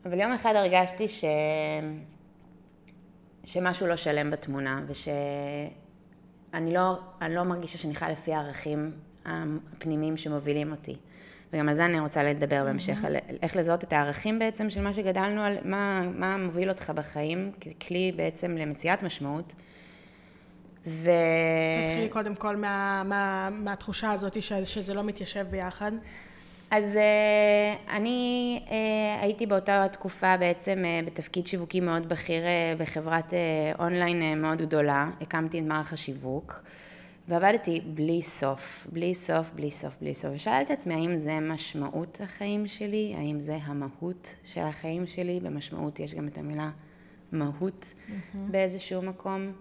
אבל 0.05 0.21
יום 0.21 0.33
אחד 0.33 0.55
הרגשתי 0.57 1.09
ש... 1.09 1.25
שמשהו 3.45 3.87
לא 3.87 3.97
שלם 3.97 4.31
בתמונה, 4.31 4.81
ושאני 4.87 6.75
לא, 6.75 6.99
לא 7.31 7.43
מרגישה 7.43 7.79
שאני 7.79 7.95
חיה 7.95 8.11
לפי 8.11 8.35
הערכים 8.35 8.93
הפנימיים 9.25 10.17
שמובילים 10.17 10.71
אותי. 10.71 10.97
וגם 11.55 11.69
על 11.69 11.75
זה 11.75 11.85
אני 11.85 12.01
רוצה 12.01 12.23
לדבר 12.23 12.65
בהמשך, 12.65 13.05
על 13.05 13.17
איך 13.43 13.57
לזהות 13.57 13.85
את 13.85 13.93
הערכים 13.93 14.39
בעצם 14.39 14.71
של 14.71 14.81
מה 14.81 14.95
שגדלנו, 14.95 15.41
על 15.41 15.57
מה, 15.65 16.03
מה 16.15 16.37
מוביל 16.37 16.69
אותך 16.69 16.91
בחיים, 16.95 17.53
ככלי 17.81 18.13
בעצם 18.17 18.57
למציאת 18.57 19.03
משמעות. 19.03 19.53
ו... 20.87 21.11
תתחילי 21.89 22.09
קודם 22.09 22.35
כל 22.35 22.57
מה, 22.57 23.03
מה, 23.05 23.49
מהתחושה 23.53 24.13
הזאת 24.13 24.43
ש, 24.43 24.53
שזה 24.53 24.95
לא 24.95 25.03
מתיישב 25.03 25.47
ביחד. 25.51 25.93
אז 26.71 26.95
uh, 26.95 27.91
אני 27.91 28.61
uh, 28.67 28.71
הייתי 29.23 29.47
באותה 29.47 29.87
תקופה 29.93 30.37
בעצם 30.37 30.85
uh, 30.85 31.07
בתפקיד 31.07 31.47
שיווקי 31.47 31.81
מאוד 31.81 32.09
בכיר 32.09 32.43
בחברת 32.79 33.33
אונליין 33.79 34.43
מאוד 34.43 34.59
גדולה, 34.59 35.11
הקמתי 35.21 35.59
את 35.59 35.65
מערך 35.65 35.93
השיווק. 35.93 36.63
ועבדתי 37.29 37.81
בלי 37.95 38.23
סוף, 38.23 38.87
בלי 38.93 39.15
סוף, 39.15 39.51
בלי 39.55 39.71
סוף, 39.71 39.97
בלי 40.01 40.15
סוף. 40.15 40.31
ושאלתי 40.35 40.73
את 40.73 40.79
עצמי, 40.79 40.95
האם 40.95 41.19
זה 41.19 41.41
משמעות 41.41 42.21
החיים 42.21 42.67
שלי? 42.67 43.15
האם 43.17 43.41
זה 43.41 43.59
המהות 43.63 44.35
של 44.45 44.61
החיים 44.61 45.07
שלי? 45.07 45.41
במשמעות 45.41 46.01
יש 46.01 46.15
גם 46.15 46.29
את 46.29 46.39
המילה 46.39 46.71
מהות 47.33 47.85
mm-hmm. 47.85 48.37
באיזשהו 48.51 49.03
מקום. 49.03 49.53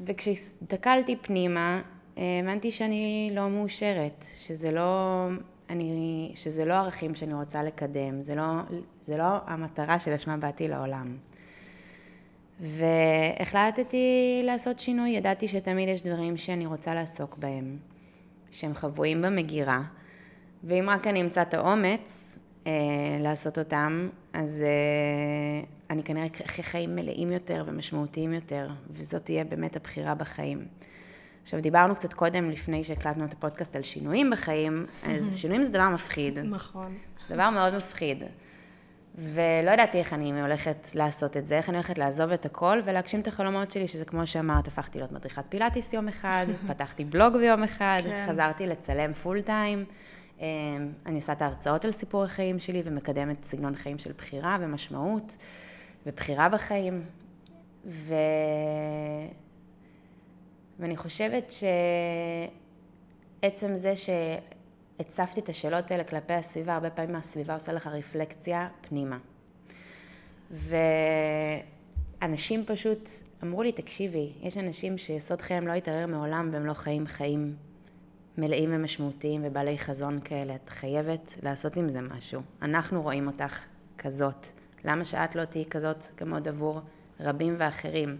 וכשהסתכלתי 0.00 1.16
פנימה, 1.16 1.82
הבנתי 2.16 2.70
שאני 2.70 3.30
לא 3.34 3.50
מאושרת, 3.50 4.24
שזה 4.38 4.70
לא, 4.70 5.26
אני, 5.70 6.32
שזה 6.34 6.64
לא 6.64 6.74
ערכים 6.74 7.14
שאני 7.14 7.34
רוצה 7.34 7.62
לקדם, 7.62 8.22
זה 8.22 8.34
לא, 8.34 8.44
זה 9.06 9.16
לא 9.16 9.24
המטרה 9.46 9.98
שלשמה 9.98 10.36
באתי 10.36 10.68
לעולם. 10.68 11.16
והחלטתי 12.60 14.40
לעשות 14.44 14.78
שינוי, 14.78 15.10
ידעתי 15.10 15.48
שתמיד 15.48 15.88
יש 15.88 16.02
דברים 16.02 16.36
שאני 16.36 16.66
רוצה 16.66 16.94
לעסוק 16.94 17.36
בהם, 17.38 17.76
שהם 18.50 18.74
חבויים 18.74 19.22
במגירה, 19.22 19.82
ואם 20.64 20.90
רק 20.90 21.06
אני 21.06 21.22
אמצא 21.22 21.42
את 21.42 21.54
האומץ 21.54 22.36
אה, 22.66 22.72
לעשות 23.20 23.58
אותם, 23.58 24.08
אז 24.32 24.62
אה, 24.62 25.64
אני 25.90 26.02
כנראה 26.02 26.26
אחרי 26.46 26.64
חיים 26.64 26.96
מלאים 26.96 27.32
יותר 27.32 27.64
ומשמעותיים 27.66 28.32
יותר, 28.32 28.68
וזאת 28.90 29.24
תהיה 29.24 29.44
באמת 29.44 29.76
הבחירה 29.76 30.14
בחיים. 30.14 30.66
עכשיו, 31.42 31.60
דיברנו 31.60 31.94
קצת 31.94 32.12
קודם, 32.12 32.50
לפני 32.50 32.84
שהקלטנו 32.84 33.24
את 33.24 33.32
הפודקאסט 33.32 33.76
על 33.76 33.82
שינויים 33.82 34.30
בחיים, 34.30 34.86
אז 35.02 35.38
שינויים 35.38 35.64
זה 35.64 35.70
דבר 35.70 35.88
מפחיד. 35.88 36.38
נכון. 36.38 36.98
דבר 37.30 37.50
מאוד 37.50 37.76
מפחיד. 37.76 38.24
ולא 39.14 39.70
ידעתי 39.70 39.98
איך 39.98 40.12
אני 40.12 40.40
הולכת 40.40 40.88
לעשות 40.94 41.36
את 41.36 41.46
זה, 41.46 41.56
איך 41.56 41.68
אני 41.68 41.76
הולכת 41.76 41.98
לעזוב 41.98 42.30
את 42.30 42.46
הכל 42.46 42.80
ולהגשים 42.84 43.20
את 43.20 43.26
החלומות 43.26 43.70
שלי, 43.70 43.88
שזה 43.88 44.04
כמו 44.04 44.26
שאמרת, 44.26 44.68
הפכתי 44.68 44.98
להיות 44.98 45.12
מדריכת 45.12 45.44
פילאטיס 45.48 45.92
יום 45.92 46.08
אחד, 46.08 46.46
פתחתי 46.68 47.04
בלוג 47.04 47.36
ביום 47.36 47.62
אחד, 47.62 48.00
כן. 48.02 48.26
חזרתי 48.28 48.66
לצלם 48.66 49.12
פול 49.12 49.42
טיים. 49.42 49.84
אמ, 50.40 50.44
אני 51.06 51.16
עושה 51.16 51.32
את 51.32 51.42
ההרצאות 51.42 51.84
על 51.84 51.90
סיפור 51.90 52.24
החיים 52.24 52.58
שלי 52.58 52.82
ומקדמת 52.84 53.44
סגנון 53.44 53.74
חיים 53.74 53.98
של 53.98 54.12
בחירה 54.12 54.58
ומשמעות 54.60 55.36
ובחירה 56.06 56.48
בחיים. 56.48 57.04
ו... 57.86 58.14
ואני 60.78 60.96
חושבת 60.96 61.54
שעצם 63.42 63.76
זה 63.76 63.92
הצפתי 65.00 65.40
את 65.40 65.48
השאלות 65.48 65.90
האלה 65.90 66.04
כלפי 66.04 66.32
הסביבה, 66.32 66.74
הרבה 66.74 66.90
פעמים 66.90 67.16
הסביבה 67.16 67.54
עושה 67.54 67.72
לך 67.72 67.86
רפלקציה 67.86 68.68
פנימה. 68.80 69.18
ואנשים 70.50 72.64
פשוט 72.66 73.10
אמרו 73.42 73.62
לי, 73.62 73.72
תקשיבי, 73.72 74.32
יש 74.42 74.58
אנשים 74.58 74.98
שיסוד 74.98 75.40
חייהם 75.40 75.66
לא 75.66 75.72
יתערער 75.72 76.06
מעולם 76.06 76.48
והם 76.52 76.66
לא 76.66 76.74
חיים 76.74 77.06
חיים 77.06 77.56
מלאים 78.38 78.70
ומשמעותיים 78.72 79.40
ובעלי 79.44 79.78
חזון 79.78 80.20
כאלה. 80.24 80.54
את 80.54 80.68
חייבת 80.68 81.34
לעשות 81.42 81.76
עם 81.76 81.88
זה 81.88 82.00
משהו. 82.00 82.42
אנחנו 82.62 83.02
רואים 83.02 83.26
אותך 83.26 83.64
כזאת. 83.98 84.46
למה 84.84 85.04
שאת 85.04 85.34
לא 85.34 85.44
תהיי 85.44 85.64
כזאת 85.64 86.04
גם 86.16 86.34
עוד 86.34 86.48
עבור 86.48 86.80
רבים 87.20 87.54
ואחרים? 87.58 88.16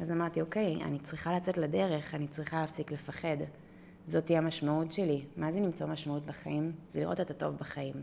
אז 0.00 0.12
אמרתי, 0.12 0.40
אוקיי, 0.40 0.82
אני 0.82 0.98
צריכה 0.98 1.36
לצאת 1.36 1.58
לדרך, 1.58 2.14
אני 2.14 2.28
צריכה 2.28 2.60
להפסיק 2.60 2.92
לפחד. 2.92 3.36
זאת 4.08 4.24
תהיה 4.24 4.38
המשמעות 4.38 4.92
שלי. 4.92 5.22
מה 5.36 5.50
זה 5.50 5.60
למצוא 5.60 5.86
משמעות 5.86 6.26
בחיים? 6.26 6.72
זה 6.90 7.00
לראות 7.00 7.20
את 7.20 7.30
הטוב 7.30 7.56
בחיים. 7.56 7.94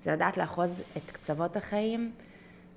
זה 0.00 0.12
לדעת 0.12 0.36
לאחוז 0.36 0.82
את 0.96 1.10
קצוות 1.10 1.56
החיים 1.56 2.12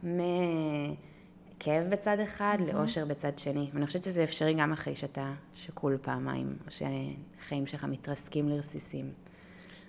מכאב 0.04 1.84
בצד 1.90 2.20
אחד 2.20 2.58
mm-hmm. 2.60 2.74
לאושר 2.74 3.06
בצד 3.06 3.40
שני. 3.40 3.70
ואני 3.74 3.86
חושבת 3.86 4.04
שזה 4.04 4.24
אפשרי 4.24 4.54
גם 4.54 4.74
אחרי 4.74 4.96
שאתה 4.96 5.34
שקול 5.54 5.98
פעמיים, 6.02 6.58
או 6.66 6.72
שהחיים 6.72 7.68
שלך 7.68 7.84
מתרסקים 7.84 8.50
לרסיסים. 8.50 9.12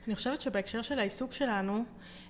אני 0.06 0.14
חושבת 0.14 0.40
שבהקשר 0.40 0.82
של 0.82 0.98
העיסוק 0.98 1.32
שלנו, 1.32 1.84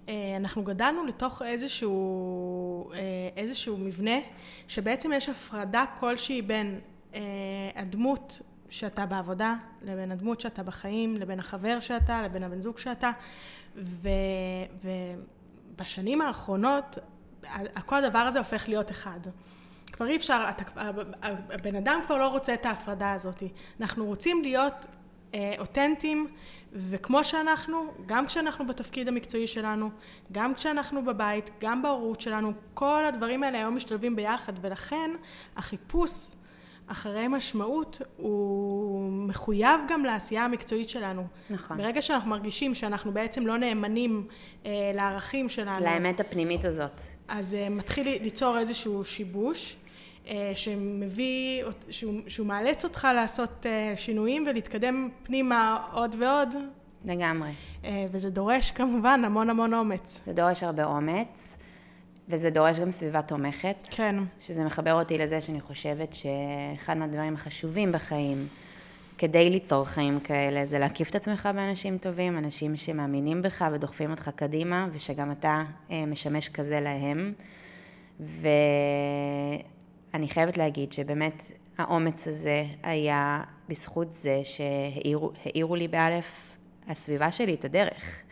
אה, 0.09 0.37
אנחנו 0.37 0.65
גדלנו 0.65 1.07
לתוך 1.07 1.43
איזשהו, 1.43 2.93
אה, 2.93 2.99
איזשהו 3.37 3.77
מבנה, 3.79 4.17
שבעצם 4.69 5.11
יש 5.13 5.29
הפרדה 5.29 5.85
כלשהי 6.01 6.43
בין 6.43 6.81
אה, 7.15 7.21
הדמות 7.75 8.41
שאתה 8.71 9.07
בעבודה, 9.07 9.55
לבין 9.83 10.13
הדמות 10.13 10.41
שאתה 10.41 10.63
בחיים, 10.63 11.17
לבין 11.17 11.39
החבר 11.39 11.81
שאתה, 11.81 12.23
לבין 12.23 12.43
הבן 12.43 12.61
זוג 12.61 12.79
שאתה, 12.79 13.11
ו, 13.77 14.09
ובשנים 15.75 16.21
האחרונות, 16.21 16.99
כל 17.87 18.05
הדבר 18.05 18.19
הזה 18.19 18.39
הופך 18.39 18.69
להיות 18.69 18.91
אחד. 18.91 19.21
כבר 19.93 20.07
אי 20.07 20.17
אפשר, 20.17 20.45
אתה, 20.49 20.65
הבן 21.51 21.77
אדם 21.77 22.01
כבר 22.07 22.19
לא 22.19 22.29
רוצה 22.29 22.55
את 22.55 22.67
ההפרדה 22.67 23.13
הזאת. 23.13 23.43
אנחנו 23.81 24.05
רוצים 24.05 24.43
להיות 24.43 24.87
אה, 25.35 25.55
אותנטיים, 25.59 26.27
וכמו 26.73 27.25
שאנחנו, 27.25 27.95
גם 28.07 28.27
כשאנחנו 28.27 28.67
בתפקיד 28.67 29.09
המקצועי 29.09 29.47
שלנו, 29.47 29.91
גם 30.33 30.55
כשאנחנו 30.55 31.05
בבית, 31.05 31.51
גם 31.61 31.83
בהורות 31.83 32.21
שלנו, 32.21 32.53
כל 32.75 33.07
הדברים 33.07 33.43
האלה 33.43 33.59
היום 33.59 33.77
משתלבים 33.77 34.17
ביחד, 34.17 34.53
ולכן 34.61 35.11
החיפוש 35.57 36.31
אחרי 36.89 37.29
משמעות 37.29 38.01
הוא 38.17 39.13
מחויב 39.13 39.81
גם 39.89 40.05
לעשייה 40.05 40.45
המקצועית 40.45 40.89
שלנו. 40.89 41.27
נכון. 41.51 41.77
ברגע 41.77 42.03
שאנחנו 42.03 42.31
מרגישים 42.31 42.75
שאנחנו 42.75 43.13
בעצם 43.13 43.47
לא 43.47 43.59
נאמנים 43.59 44.27
אה, 44.67 44.71
לערכים 44.95 45.49
שלנו. 45.49 45.85
לאמת 45.85 46.21
הפנימית 46.21 46.65
הזאת. 46.65 47.01
אז 47.29 47.55
אה, 47.55 47.69
מתחיל 47.69 48.09
ליצור 48.23 48.59
איזשהו 48.59 49.05
שיבוש. 49.05 49.77
אה, 50.29 50.53
שמביא, 50.55 51.65
שהוא, 51.91 52.15
שהוא 52.27 52.47
מאלץ 52.47 52.85
אותך 52.85 53.09
לעשות 53.15 53.67
אה, 53.67 53.93
שינויים 53.97 54.45
ולהתקדם 54.47 55.09
פנימה 55.23 55.87
עוד 55.93 56.17
ועוד. 56.19 56.55
לגמרי. 57.05 57.51
אה, 57.85 58.07
וזה 58.13 58.31
דורש 58.31 58.71
כמובן 58.71 59.25
המון 59.25 59.51
המון 59.51 59.75
אומץ. 59.75 60.21
זה 60.27 60.33
דורש 60.33 60.63
הרבה 60.63 60.85
אומץ, 60.85 61.57
וזה 62.29 62.51
דורש 62.51 62.79
גם 62.79 62.91
סביבה 62.91 63.23
תומכת. 63.23 63.77
כן. 63.91 64.15
שזה 64.41 64.65
מחבר 64.65 64.93
אותי 64.93 65.19
לזה 65.19 65.41
שאני 65.41 65.61
חושבת 65.61 66.15
שאחד 66.15 66.97
מהדברים 66.97 67.35
החשובים 67.35 67.93
בחיים, 67.93 68.49
כדי 69.19 69.51
ליצור 69.51 69.85
חיים 69.85 70.21
כאלה, 70.21 70.67
זה 70.67 70.79
להקיף 70.79 71.11
את 71.11 71.15
עצמך 71.15 71.49
באנשים 71.55 71.99
טובים, 71.99 72.39
אנשים 72.39 72.77
שמאמינים 72.77 73.43
בך 73.43 73.65
ודוחפים 73.73 74.11
אותך 74.11 74.31
קדימה, 74.37 74.89
ושגם 74.93 75.31
אתה 75.31 75.63
משמש 75.91 76.49
כזה 76.49 76.81
להם. 76.81 77.33
ו... 78.21 78.49
אני 80.15 80.29
חייבת 80.29 80.57
להגיד 80.57 80.93
שבאמת 80.93 81.51
האומץ 81.79 82.29
הזה 82.29 82.65
היה 82.83 83.43
בזכות 83.69 84.13
זה 84.13 84.41
שהאירו 84.45 85.77
לי 85.77 85.89
באלף 85.89 86.57
הסביבה 86.89 87.33
שלי 87.33 87.55
את 87.55 87.65
הדרך. 87.65 88.23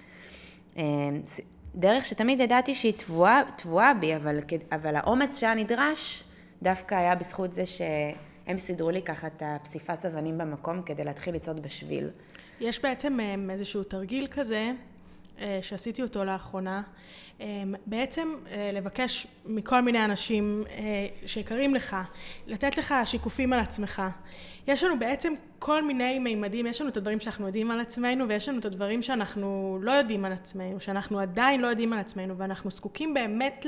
אה, 1.76 1.80
דרך 1.80 2.04
שתמיד 2.04 2.40
ידעתי 2.40 2.74
שהיא 2.74 2.92
טבועה, 2.96 3.42
טבועה 3.56 3.94
בי, 3.94 4.16
אבל, 4.16 4.38
אבל 4.72 4.96
האומץ 4.96 5.40
שהיה 5.40 5.54
נדרש 5.54 6.24
דווקא 6.62 6.94
היה 6.94 7.14
בזכות 7.14 7.52
זה 7.52 7.66
שהם 7.66 8.58
סידרו 8.58 8.90
לי 8.90 9.02
ככה 9.02 9.26
את 9.26 9.42
הפסיפס 9.46 10.04
אבנים 10.04 10.38
במקום 10.38 10.82
כדי 10.82 11.04
להתחיל 11.04 11.34
לצעוד 11.34 11.62
בשביל. 11.62 12.10
יש 12.60 12.82
בעצם 12.82 13.20
אה, 13.20 13.34
איזשהו 13.52 13.82
תרגיל 13.84 14.26
כזה 14.30 14.72
אה, 15.40 15.58
שעשיתי 15.62 16.02
אותו 16.02 16.24
לאחרונה, 16.24 16.82
אה, 17.40 17.62
בעצם 17.86 18.34
אה, 18.50 18.70
לבקש 18.74 19.26
מכל 19.46 19.80
מיני 19.80 20.04
אנשים 20.04 20.64
שיקרים 21.26 21.74
לך, 21.74 21.96
לתת 22.46 22.78
לך 22.78 22.94
שיקופים 23.04 23.52
על 23.52 23.60
עצמך. 23.60 24.02
יש 24.68 24.84
לנו 24.84 24.98
בעצם 24.98 25.32
כל 25.58 25.82
מיני 25.82 26.18
מימדים, 26.18 26.66
יש 26.66 26.80
לנו 26.80 26.90
את 26.90 26.96
הדברים 26.96 27.20
שאנחנו 27.20 27.46
יודעים 27.46 27.70
על 27.70 27.80
עצמנו 27.80 28.28
ויש 28.28 28.48
לנו 28.48 28.58
את 28.58 28.64
הדברים 28.64 29.02
שאנחנו 29.02 29.78
לא 29.82 29.90
יודעים 29.90 30.24
על 30.24 30.32
עצמנו, 30.32 30.80
שאנחנו 30.80 31.20
עדיין 31.20 31.60
לא 31.60 31.66
יודעים 31.66 31.92
על 31.92 31.98
עצמנו 31.98 32.36
ואנחנו 32.36 32.70
זקוקים 32.70 33.14
באמת 33.14 33.66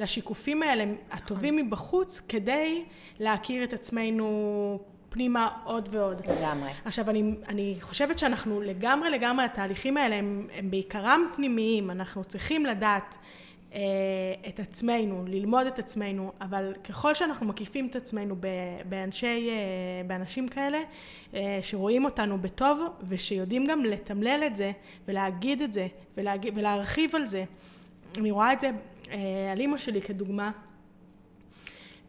לשיקופים 0.00 0.62
האלה 0.62 0.84
הטובים 1.10 1.56
מבחוץ 1.56 2.20
כדי 2.28 2.84
להכיר 3.20 3.64
את 3.64 3.72
עצמנו 3.72 4.78
פנימה 5.08 5.48
עוד 5.64 5.88
ועוד. 5.92 6.22
לגמרי. 6.28 6.70
עכשיו, 6.84 7.10
אני, 7.10 7.34
אני 7.48 7.76
חושבת 7.80 8.18
שאנחנו 8.18 8.60
לגמרי 8.60 9.10
לגמרי, 9.10 9.44
התהליכים 9.44 9.96
האלה 9.96 10.16
הם, 10.16 10.46
הם 10.52 10.70
בעיקרם 10.70 11.22
פנימיים, 11.36 11.90
אנחנו 11.90 12.24
צריכים 12.24 12.66
לדעת 12.66 13.16
את 14.48 14.60
עצמנו, 14.60 15.24
ללמוד 15.26 15.66
את 15.66 15.78
עצמנו, 15.78 16.32
אבל 16.40 16.74
ככל 16.84 17.14
שאנחנו 17.14 17.46
מקיפים 17.46 17.86
את 17.86 17.96
עצמנו 17.96 18.36
באנשי, 18.88 19.50
אה, 19.50 19.54
באנשים 20.06 20.48
כאלה, 20.48 20.78
אה, 21.34 21.58
שרואים 21.62 22.04
אותנו 22.04 22.38
בטוב, 22.38 22.80
ושיודעים 23.02 23.64
גם 23.66 23.84
לתמלל 23.84 24.42
את 24.46 24.56
זה, 24.56 24.72
ולהגיד 25.08 25.62
את 25.62 25.72
זה, 25.72 25.86
ולהגיד, 26.16 26.58
ולהרחיב 26.58 27.16
על 27.16 27.26
זה. 27.26 27.44
אני 28.18 28.30
רואה 28.30 28.52
את 28.52 28.60
זה 28.60 28.70
אה, 29.10 29.52
על 29.52 29.60
אימא 29.60 29.76
שלי 29.76 30.02
כדוגמה. 30.02 30.50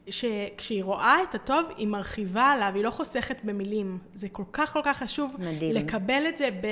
שכשהיא 0.09 0.83
רואה 0.83 1.23
את 1.29 1.35
הטוב, 1.35 1.65
היא 1.77 1.87
מרחיבה 1.87 2.43
עליו, 2.43 2.71
היא 2.75 2.83
לא 2.83 2.91
חוסכת 2.91 3.37
במילים. 3.43 3.97
זה 4.13 4.29
כל 4.29 4.43
כך 4.53 4.73
כל 4.73 4.81
כך 4.83 4.97
חשוב 4.97 5.35
מדהים. 5.39 5.75
לקבל 5.75 6.23
את 6.29 6.37
זה 6.37 6.49
ב... 6.51 6.67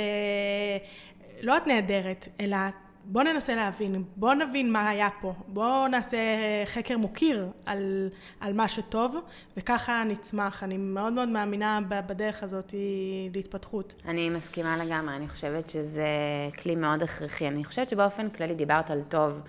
לא 1.42 1.58
את 1.58 1.68
נהדרת, 1.68 2.28
אלא 2.40 2.58
בוא 3.10 3.24
ננסה 3.24 3.56
להבין, 3.56 4.04
בוא 4.16 4.34
נבין 4.34 4.72
מה 4.72 4.90
היה 4.90 5.10
פה, 5.22 5.34
בוא 5.48 5.88
נעשה 5.88 6.18
חקר 6.66 6.98
מוקיר 6.98 7.48
על, 7.66 8.10
על 8.40 8.54
מה 8.54 8.68
שטוב, 8.68 9.16
וככה 9.58 10.04
נצמח. 10.04 10.64
אני 10.64 10.78
מאוד 10.78 11.14
מאוד 11.14 11.30
מאמינה 11.30 11.80
בדרך 11.88 12.44
הזאת 12.44 12.74
להתפתחות. 13.34 13.96
אני 14.06 14.30
מסכימה 14.30 14.78
לגמרי, 14.78 15.16
אני 15.16 15.28
חושבת 15.28 15.70
שזה 15.70 16.08
כלי 16.62 16.76
מאוד 16.76 17.04
הכרחי. 17.04 17.48
אני 17.48 17.64
חושבת 17.64 17.90
שבאופן 17.90 18.30
כללי 18.30 18.56
דיברת 18.56 18.92
על 18.92 19.02
טוב. 19.10 19.42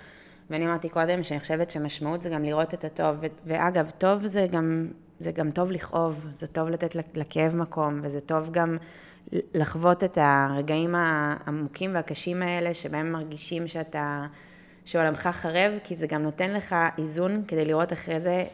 ואני 0.50 0.66
אמרתי 0.66 0.88
קודם 0.88 1.22
שאני 1.22 1.40
חושבת 1.40 1.70
שמשמעות 1.70 2.20
זה 2.20 2.28
גם 2.28 2.44
לראות 2.44 2.74
את 2.74 2.84
הטוב, 2.84 3.16
ו- 3.20 3.26
ואגב, 3.46 3.90
טוב 3.98 4.26
זה 4.26 4.46
גם, 4.50 4.88
זה 5.18 5.32
גם 5.32 5.50
טוב 5.50 5.70
לכאוב, 5.70 6.26
זה 6.32 6.46
טוב 6.46 6.68
לתת 6.68 7.16
לכאב 7.16 7.56
מקום, 7.56 8.00
וזה 8.02 8.20
טוב 8.20 8.50
גם 8.50 8.76
לחוות 9.32 10.04
את 10.04 10.18
הרגעים 10.20 10.94
העמוקים 10.94 11.94
והקשים 11.94 12.42
האלה, 12.42 12.74
שבהם 12.74 13.12
מרגישים 13.12 13.68
שאתה, 13.68 14.26
שעולמך 14.84 15.28
חרב, 15.32 15.72
כי 15.84 15.96
זה 15.96 16.06
גם 16.06 16.22
נותן 16.22 16.50
לך 16.50 16.76
איזון 16.98 17.42
כדי 17.48 17.64
לראות 17.64 17.92
אחרי 17.92 18.20
זה, 18.20 18.44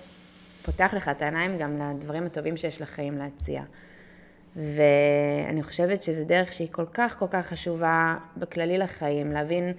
פותח 0.63 0.95
לך 0.97 1.09
את 1.09 1.23
העיניים 1.23 1.59
גם 1.59 1.79
לדברים 1.79 2.27
הטובים 2.27 2.57
שיש 2.57 2.83
לחיים 2.83 3.19
להציע. 3.19 3.63
ואני 4.57 5.63
חושבת 5.63 6.03
שזו 6.03 6.25
דרך 6.25 6.53
שהיא 6.53 6.69
כל 6.71 6.87
כך 6.93 7.19
כל 7.19 7.27
כך 7.31 7.47
חשובה 7.47 8.17
בכללי 8.37 8.79
לחיים, 8.79 9.33
להבין 9.33 9.73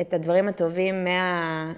את 0.00 0.12
הדברים 0.12 0.48
הטובים 0.48 1.04
מה... 1.04 1.72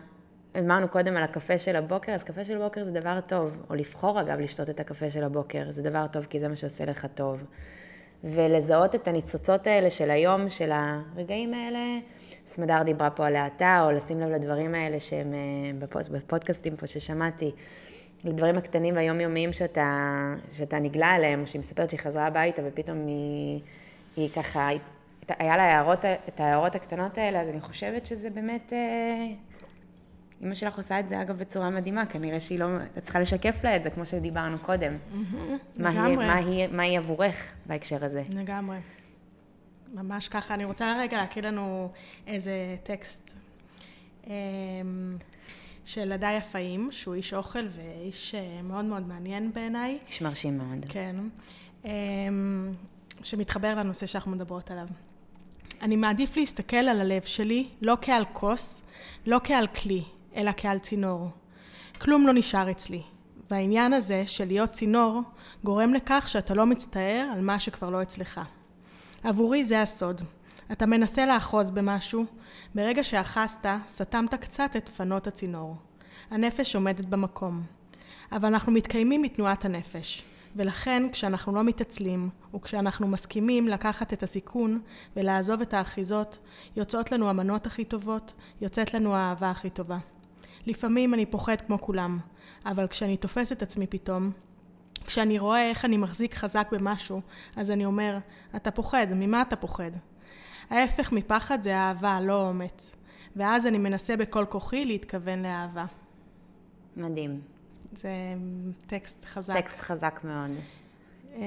אמרנו 0.59 0.88
קודם 0.88 1.16
על 1.16 1.23
הקפה 1.23 1.59
של 1.59 1.77
הבוקר, 1.77 2.12
אז 2.12 2.25
קפה 2.25 2.45
של 2.45 2.57
הבוקר 2.57 2.85
זה 2.85 2.90
דבר 2.90 3.19
טוב, 3.27 3.66
או 3.71 3.75
לבחור 3.75 4.21
אגב 4.21 4.40
לשתות 4.40 4.71
את 4.71 4.81
הקפה 4.81 5.11
של 5.11 5.25
הבוקר, 5.25 5.71
זה 5.71 5.83
דבר 5.83 6.07
טוב 6.12 6.25
כי 6.25 6.38
זה 6.38 6.49
מה 6.49 6.57
שעושה 6.57 6.85
לך 6.85 7.07
טוב. 7.14 7.45
ולזהות 8.24 8.94
את 8.94 9.09
הניצוצות 9.09 9.66
האלה 9.66 9.90
של 9.90 10.11
היום, 10.11 10.50
של 10.50 10.70
הרגעים 10.72 11.54
האלה, 11.54 11.98
סמדר 12.46 12.83
דיברה 12.83 13.11
פה 13.11 13.26
על 13.26 13.37
האטה, 13.37 13.83
או 13.85 13.90
לשים 13.90 14.20
לב 14.20 14.28
לדברים 14.28 14.74
האלה 14.74 15.00
שהם 15.00 15.35
אה, 15.35 15.38
בפוד, 15.78 16.09
בפודקאסטים 16.11 16.76
פה 16.76 16.87
ששמעתי, 16.87 17.50
לדברים 18.24 18.59
הקטנים 18.59 18.96
והיומיומיים 18.96 19.52
שאתה, 19.52 20.35
שאתה 20.52 20.78
נגלה 20.78 21.11
עליהם, 21.11 21.46
שהיא 21.46 21.61
מספרת 21.61 21.90
שהיא 21.90 22.00
חזרה 22.00 22.26
הביתה 22.26 22.62
ופתאום 22.64 23.06
היא, 23.06 23.61
היא 24.16 24.28
ככה 24.28 24.68
היה 25.28 25.56
לה 25.56 25.62
הערות, 25.62 26.04
את 26.28 26.40
ההערות 26.40 26.74
הקטנות 26.74 27.18
האלה, 27.18 27.40
אז 27.40 27.48
אני 27.48 27.61
חושבת 27.61 28.06
שזה 28.06 28.30
באמת... 28.30 28.72
אימא 30.40 30.55
שלך 30.55 30.76
עושה 30.76 31.00
את 31.00 31.09
זה, 31.09 31.22
אגב, 31.22 31.38
בצורה 31.38 31.70
מדהימה, 31.70 32.07
כנראה 32.07 32.40
שהיא 32.40 32.59
לא... 32.59 32.66
את 32.96 33.03
צריכה 33.03 33.20
לשקף 33.20 33.64
לה 33.64 33.76
את 33.76 33.83
זה, 33.83 33.90
כמו 33.90 34.07
שדיברנו 34.07 34.59
קודם. 34.59 34.96
לגמרי. 35.76 36.66
מה 36.72 36.83
היא 36.83 36.98
עבורך 36.98 37.53
בהקשר 37.66 38.05
הזה? 38.05 38.22
לגמרי. 38.35 38.79
ממש 39.94 40.29
ככה. 40.29 40.55
אני 40.55 40.64
רוצה 40.64 40.96
רגע 40.98 41.16
להקריא 41.16 41.44
לנו 41.44 41.90
איזה 42.26 42.76
טקסט 42.83 43.35
אמ, 44.26 44.33
של 45.85 46.12
עדי 46.12 46.33
יפאים, 46.33 46.88
שהוא 46.92 47.14
איש 47.14 47.35
אוכל 47.35 47.66
ואיש 47.76 48.35
אה, 48.35 48.62
מאוד 48.62 48.85
מאוד 48.85 49.09
מעניין 49.09 49.53
בעיניי. 49.53 49.98
איש 50.07 50.22
מרשים 50.22 50.59
מאוד. 50.59 50.87
כן. 50.88 51.16
אמ, 51.85 52.72
שמתחבר 53.22 53.74
לנושא 53.74 54.07
שאנחנו 54.07 54.31
מדברות 54.31 54.70
עליו. 54.70 54.87
אני 55.83 55.96
מעדיף 55.96 56.37
להסתכל 56.37 56.76
על 56.76 57.00
הלב 57.00 57.22
שלי 57.22 57.68
לא 57.83 57.96
כעל 58.00 58.24
כוס, 58.33 58.83
לא 59.26 59.40
כעל 59.44 59.66
כלי, 59.66 60.05
אלא 60.37 60.51
כעל 60.57 60.79
צינור. 60.79 61.29
כלום 62.01 62.27
לא 62.27 62.33
נשאר 62.33 62.71
אצלי. 62.71 63.03
והעניין 63.51 63.93
הזה 63.93 64.27
של 64.27 64.45
להיות 64.45 64.71
צינור 64.71 65.23
גורם 65.64 65.95
לכך 65.95 66.29
שאתה 66.29 66.55
לא 66.55 66.66
מצטער 66.66 67.29
על 67.33 67.40
מה 67.40 67.61
שכבר 67.61 67.90
לא 67.90 68.03
אצלך. 68.03 68.40
עבורי 69.25 69.64
זה 69.64 69.83
הסוד. 69.83 70.23
אתה 70.73 70.87
מנסה 70.87 71.27
לאחוז 71.27 71.71
במשהו, 71.71 72.25
ברגע 72.75 73.05
שאחזת, 73.05 73.66
סתמת 73.88 74.35
קצת 74.35 74.71
את 74.77 74.88
פנות 74.88 75.27
הצינור. 75.27 75.77
הנפש 76.31 76.75
עומדת 76.75 77.05
במקום. 77.05 77.62
אבל 78.33 78.49
אנחנו 78.49 78.73
מתקיימים 78.73 79.23
מתנועת 79.23 79.64
הנפש. 79.64 80.25
ולכן 80.57 81.03
כשאנחנו 81.12 81.55
לא 81.55 81.64
מתעצלים, 81.64 82.29
וכשאנחנו 82.55 83.09
מסכימים 83.09 83.69
לקחת 83.69 84.12
את 84.12 84.23
הסיכון 84.23 84.81
ולעזוב 85.16 85.61
את 85.61 85.75
האחיזות, 85.75 86.38
יוצאות 86.77 87.12
לנו 87.12 87.31
המנות 87.31 87.66
הכי 87.66 87.85
טובות, 87.85 88.33
יוצאת 88.61 88.95
לנו 88.95 89.14
האהבה 89.14 89.51
הכי 89.51 89.71
טובה. 89.71 89.99
לפעמים 90.66 91.14
אני 91.14 91.27
פוחד 91.27 91.61
כמו 91.66 91.81
כולם, 91.81 92.18
אבל 92.66 92.87
כשאני 92.87 93.16
תופס 93.16 93.53
את 93.53 93.62
עצמי 93.62 93.87
פתאום, 93.87 94.31
כשאני 95.07 95.38
רואה 95.38 95.68
איך 95.68 95.85
אני 95.85 95.96
מחזיק 95.96 96.35
חזק 96.35 96.68
במשהו, 96.73 97.20
אז 97.57 97.70
אני 97.70 97.85
אומר, 97.85 98.18
אתה 98.57 98.70
פוחד, 98.70 99.07
ממה 99.14 99.42
אתה 99.42 99.57
פוחד? 99.57 99.90
ההפך 100.70 101.12
מפחד 101.12 101.62
זה 101.62 101.77
אהבה, 101.77 102.20
לא 102.20 102.49
אומץ. 102.49 102.96
ואז 103.37 103.66
אני 103.66 103.79
מנסה 103.79 104.16
בכל 104.16 104.44
כוחי 104.49 104.85
להתכוון 104.85 105.42
לאהבה. 105.42 105.85
מדהים. 106.96 107.40
זה 107.92 108.11
טקסט 108.87 109.25
חזק. 109.25 109.55
טקסט 109.55 109.81
חזק 109.81 110.20
מאוד. 110.25 110.51
אמ, 111.35 111.42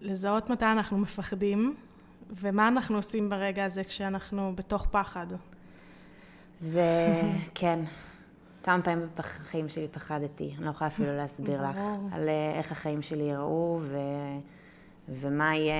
לזהות 0.00 0.50
מתי 0.50 0.64
אנחנו 0.64 0.98
מפחדים, 0.98 1.76
ומה 2.30 2.68
אנחנו 2.68 2.96
עושים 2.96 3.30
ברגע 3.30 3.64
הזה 3.64 3.84
כשאנחנו 3.84 4.52
בתוך 4.56 4.86
פחד. 4.90 5.26
זה, 6.58 7.20
כן. 7.54 7.84
כמה 8.62 8.82
פעמים 8.82 9.08
בחיים 9.16 9.68
שלי 9.68 9.88
פחדתי, 9.88 10.54
אני 10.56 10.64
לא 10.64 10.70
יכולה 10.70 10.88
אפילו 10.88 11.16
להסביר 11.16 11.62
לך, 11.62 11.76
על 12.12 12.28
אה, 12.28 12.52
איך 12.58 12.72
החיים 12.72 13.02
שלי 13.02 13.22
יראו 13.22 13.80
ו... 13.82 13.98
ומה 15.08 15.56
יהיה... 15.56 15.74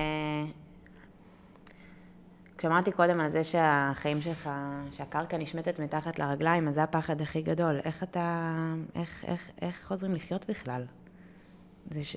כשאמרתי 2.57 2.91
קודם 2.91 3.19
על 3.19 3.29
זה 3.29 3.43
שהחיים 3.43 4.21
שלך, 4.21 4.49
שהקרקע 4.91 5.37
נשמטת 5.37 5.79
מתחת 5.79 6.19
לרגליים, 6.19 6.67
אז 6.67 6.73
זה 6.73 6.83
הפחד 6.83 7.21
הכי 7.21 7.41
גדול. 7.41 7.79
איך 7.83 8.03
אתה, 8.03 8.55
איך, 8.95 9.25
איך, 9.27 9.49
איך 9.61 9.87
חוזרים 9.87 10.15
לחיות 10.15 10.49
בכלל? 10.49 10.85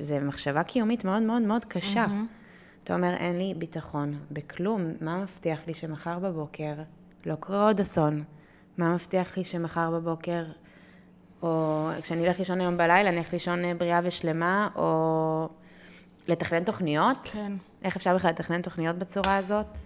זה 0.01 0.21
מחשבה 0.21 0.63
קיומית 0.63 1.05
מאוד 1.05 1.23
מאוד 1.23 1.43
מאוד 1.43 1.65
קשה. 1.65 2.05
Mm-hmm. 2.05 2.85
אתה 2.85 2.95
אומר, 2.95 3.15
אין 3.15 3.39
לי 3.39 3.55
ביטחון 3.59 4.19
בכלום, 4.31 4.93
מה 5.01 5.23
מבטיח 5.23 5.67
לי 5.67 5.75
שמחר 5.75 6.19
בבוקר 6.19 6.75
לא 7.27 7.35
קורה 7.35 7.67
עוד 7.67 7.81
אסון? 7.81 8.25
מה 8.79 8.95
מבטיח 8.95 9.37
לי 9.37 9.45
שמחר 9.45 9.91
בבוקר, 9.91 10.45
או 11.43 11.89
כשאני 12.03 12.29
אלך 12.29 12.39
לישון 12.39 12.61
היום 12.61 12.77
בלילה, 12.77 13.09
אני 13.09 13.19
אלך 13.19 13.33
לישון 13.33 13.65
אה, 13.65 13.75
בריאה 13.75 14.01
ושלמה, 14.05 14.69
או 14.77 15.49
לתכנן 16.29 16.65
תוכניות? 16.65 17.19
כן. 17.23 17.53
איך 17.85 17.97
אפשר 17.97 18.15
בכלל 18.15 18.31
לתכנן 18.31 18.63
תוכניות 18.63 18.97
בצורה 18.97 19.37
הזאת? 19.37 19.79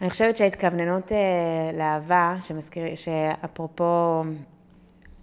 אני 0.00 0.10
חושבת 0.10 0.36
שההתכווננות 0.36 1.12
אה, 1.12 1.18
לאהבה, 1.78 2.36
שמזכיר, 2.40 2.94
שאפרופו 2.94 4.22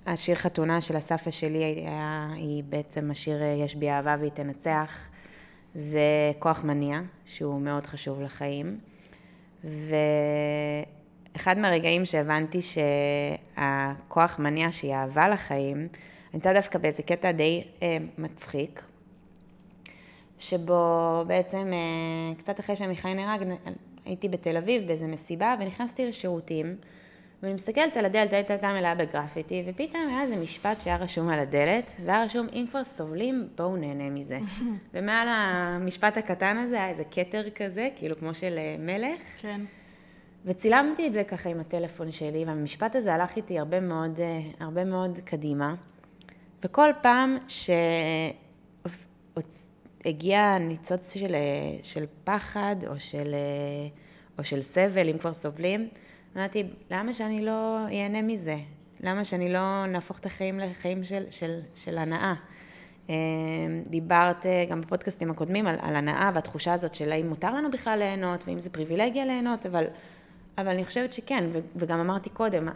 השיר 0.06 0.36
חתונה 0.36 0.82
של 0.82 0.98
אסף 0.98 1.30
שלי, 1.30 1.64
היה, 1.64 2.28
היא 2.36 2.64
בעצם 2.70 3.12
השיר 3.12 3.42
אה, 3.42 3.48
יש 3.48 3.76
בי 3.76 3.90
אהבה 3.90 4.16
והיא 4.20 4.32
תנצח, 4.32 5.10
זה 5.76 6.32
כוח 6.40 6.64
מניע, 6.64 7.00
שהוא 7.26 7.62
מאוד 7.62 7.86
חשוב 7.86 8.22
לחיים. 8.22 8.80
ואחד 11.40 11.58
מהרגעים 11.58 12.06
שהבנתי 12.06 12.60
שהכוח 12.62 14.40
מניע 14.40 14.72
שהיא 14.72 14.94
אהבה 14.94 15.30
לחיים, 15.30 15.88
הייתה 16.34 16.54
דווקא 16.54 16.80
באיזה 16.80 17.04
קטע 17.04 17.32
די 17.32 17.64
אה, 17.82 17.98
מצחיק, 18.18 18.84
שבו 20.40 21.24
בעצם 21.28 21.72
אה, 21.74 22.36
קצת 22.38 22.60
אחרי 22.60 22.76
שעמיחי 22.76 23.14
נהרג, 23.14 23.48
הייתי 24.06 24.30
בתל 24.30 24.58
אביב 24.58 24.88
באיזה 24.88 25.08
מסיבה, 25.08 25.56
ונכנסתי 25.60 26.06
לשירותים, 26.06 26.76
ואני 27.44 27.54
מסתכלת 27.54 27.98
על 27.98 28.06
הדלת, 28.06 28.34
הייתה 28.34 28.54
הייתה 28.54 28.74
מלאה 28.74 28.96
בגרפיטי, 28.96 29.64
ופתאום 29.68 30.08
היה 30.10 30.22
איזה 30.22 30.36
משפט 30.36 30.82
שהיה 30.82 30.98
רשום 30.98 31.30
על 31.30 31.40
הדלת, 31.40 31.86
והיה 32.06 32.24
רשום, 32.24 32.48
אם 32.54 32.66
כבר 32.72 32.84
סובלים, 32.84 33.48
בואו 33.56 33.78
נהנה 33.78 34.10
מזה. 34.10 34.40
ומעל 34.94 35.28
המשפט 35.30 36.18
הקטן 36.18 36.58
הזה 36.58 36.76
היה 36.76 36.90
איזה 36.90 37.04
כתר 37.12 37.50
כזה, 37.50 37.88
כאילו 37.96 38.18
כמו 38.18 38.34
של 38.34 38.56
אה, 38.58 38.76
מלך. 38.80 39.22
כן. 39.42 39.62
וצילמתי 40.46 41.08
את 41.08 41.14
זה 41.14 41.24
ככה 41.24 41.50
עם 41.50 41.60
הטלפון 41.60 42.12
שלי, 42.12 42.46
והמשפט 42.46 42.96
הזה 42.96 43.14
הלך 43.14 43.36
איתי 43.36 43.60
הרבה 43.60 43.80
מאוד, 43.80 44.20
אה, 44.20 44.40
הרבה 44.60 44.86
מאוד 44.86 45.20
קדימה. 45.26 45.76
וכל 46.64 46.90
פעם 47.02 47.38
שהגיע 50.06 50.58
ניצוץ 50.58 51.14
של, 51.14 51.36
אה, 51.36 51.78
של 51.84 52.06
פחד 52.24 52.76
או 52.88 53.00
של, 53.00 53.36
או 54.38 54.44
של 54.44 54.62
סבל, 54.62 55.10
אם 55.10 55.18
כבר 55.18 55.34
סובלים, 55.34 55.88
אמרתי, 56.36 56.64
למה 56.92 57.14
שאני 57.14 57.46
לא 57.46 57.78
אהנה 57.86 58.22
מזה? 58.22 58.58
למה 59.00 59.24
שאני 59.24 59.54
לא 59.54 59.86
נהפוך 59.86 60.20
את 60.20 60.26
החיים 60.26 60.60
לחיים 60.60 61.04
של, 61.04 61.24
של, 61.30 61.60
של 61.76 61.98
הנאה? 61.98 62.34
דיברת 63.86 64.46
אה, 64.46 64.66
גם 64.70 64.82
בפודקאסטים 64.82 65.32
הקודמים 65.32 65.68
על, 65.68 65.76
על 65.82 65.96
הנאה 65.96 66.32
והתחושה 66.34 66.74
הזאת 66.74 66.96
של 66.96 67.12
האם 67.12 67.30
מותר 67.30 67.54
לנו 67.54 67.72
בכלל 67.72 68.00
ליהנות, 68.00 68.44
ואם 68.48 68.60
זה 68.60 68.70
פריבילגיה 68.70 69.26
ליהנות, 69.26 69.66
אבל, 69.66 69.86
אבל 70.62 70.68
אני 70.70 70.86
חושבת 70.86 71.14
שכן, 71.14 71.44
וגם 71.76 72.00
אמרתי 72.00 72.30
קודם, 72.30 72.68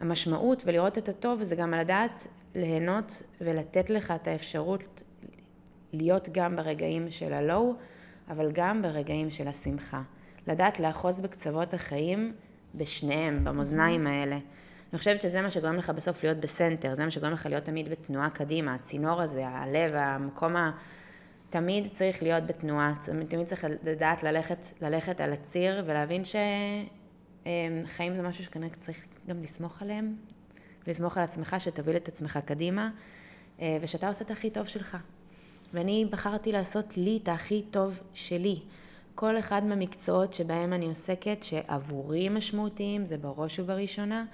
המשמעות 0.00 0.62
ולראות 0.66 0.98
את 0.98 1.08
הטוב 1.08 1.42
זה 1.42 1.56
גם 1.56 1.74
לדעת 1.74 2.26
ליהנות 2.54 3.22
ולתת 3.40 3.90
לך 3.90 4.10
את 4.10 4.28
האפשרות 4.28 5.02
להיות 5.92 6.28
גם 6.32 6.56
ברגעים 6.56 7.10
של 7.10 7.32
הלואו, 7.32 7.74
אבל 8.28 8.52
גם 8.52 8.82
ברגעים 8.82 9.30
של 9.30 9.48
השמחה. 9.48 10.02
לדעת 10.46 10.80
לאחוז 10.80 11.20
בקצוות 11.20 11.74
החיים 11.74 12.32
בשניהם, 12.74 13.44
במאזניים 13.44 14.06
האלה. 14.06 14.38
אני 14.92 14.98
חושבת 14.98 15.20
שזה 15.20 15.42
מה 15.42 15.50
שגורם 15.50 15.76
לך 15.76 15.90
בסוף 15.90 16.22
להיות 16.22 16.38
בסנטר, 16.38 16.94
זה 16.94 17.04
מה 17.04 17.10
שגורם 17.10 17.32
לך 17.32 17.46
להיות 17.46 17.64
תמיד 17.64 17.88
בתנועה 17.88 18.30
קדימה, 18.30 18.74
הצינור 18.74 19.22
הזה, 19.22 19.46
הלב, 19.46 19.94
המקום 19.94 20.56
ה... 20.56 20.70
תמיד 21.60 21.88
צריך 21.92 22.22
להיות 22.22 22.46
בתנועה, 22.46 22.94
תמיד 23.28 23.46
צריך 23.46 23.64
לדעת 23.84 24.22
ללכת, 24.22 24.58
ללכת 24.82 25.20
על 25.20 25.32
הציר 25.32 25.84
ולהבין 25.86 26.22
שחיים 26.24 28.14
זה 28.14 28.22
משהו 28.22 28.44
שכנראה 28.44 28.68
צריך 28.80 29.04
גם 29.28 29.42
לסמוך 29.42 29.82
עליהם, 29.82 30.14
לסמוך 30.86 31.18
על 31.18 31.24
עצמך, 31.24 31.56
שתוביל 31.58 31.96
את 31.96 32.08
עצמך 32.08 32.38
קדימה, 32.44 32.90
אה, 33.60 33.78
ושאתה 33.80 34.08
עושה 34.08 34.24
את 34.24 34.30
הכי 34.30 34.50
טוב 34.50 34.66
שלך. 34.66 34.96
ואני 35.74 36.06
בחרתי 36.10 36.52
לעשות 36.52 36.96
לי 36.96 37.18
את 37.22 37.28
הכי 37.28 37.62
טוב 37.70 38.00
שלי. 38.14 38.60
כל 39.14 39.38
אחד 39.38 39.64
מהמקצועות 39.64 40.34
שבהם 40.34 40.72
אני 40.72 40.86
עוסקת, 40.86 41.42
שעבורי 41.42 42.28
משמעותיים, 42.28 43.04
זה 43.04 43.16
בראש 43.16 43.58
ובראשונה, 43.58 44.24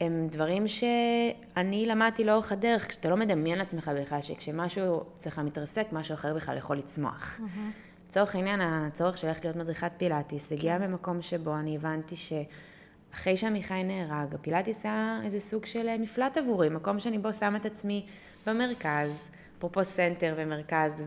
הם 0.00 0.28
דברים 0.30 0.68
שאני 0.68 1.86
למדתי 1.86 2.24
לאורך 2.24 2.52
הדרך, 2.52 2.88
כשאתה 2.88 3.08
לא 3.08 3.16
מדמיין 3.16 3.58
לעצמך 3.58 3.90
בכלל 4.02 4.22
שכשמשהו 4.22 5.04
אצלך 5.16 5.38
מתרסק, 5.38 5.86
משהו 5.92 6.14
אחר 6.14 6.34
בכלל 6.34 6.56
יכול 6.56 6.76
לצמוח. 6.76 7.40
לצורך 8.06 8.34
mm-hmm. 8.34 8.38
העניין, 8.38 8.60
הצורך 8.60 9.18
של 9.18 9.26
ללכת 9.28 9.44
להיות 9.44 9.56
מדריכת 9.56 9.92
פילאטיס 9.96 10.52
הגיע 10.52 10.78
כן. 10.78 10.90
ממקום 10.90 11.22
שבו 11.22 11.56
אני 11.56 11.76
הבנתי 11.76 12.14
שאחרי 12.16 13.36
שעמיחי 13.36 13.82
נהרג, 13.84 14.34
הפילאטיס 14.34 14.84
היה 14.84 15.20
איזה 15.24 15.40
סוג 15.40 15.66
של 15.66 15.96
מפלט 15.98 16.36
עבורי, 16.36 16.68
מקום 16.68 16.98
שאני 16.98 17.18
בו 17.18 17.32
שם 17.32 17.56
את 17.56 17.66
עצמי 17.66 18.06
במרכז, 18.46 19.28
אפרופו 19.58 19.84
center 19.84 20.34
ומרכז, 20.36 21.04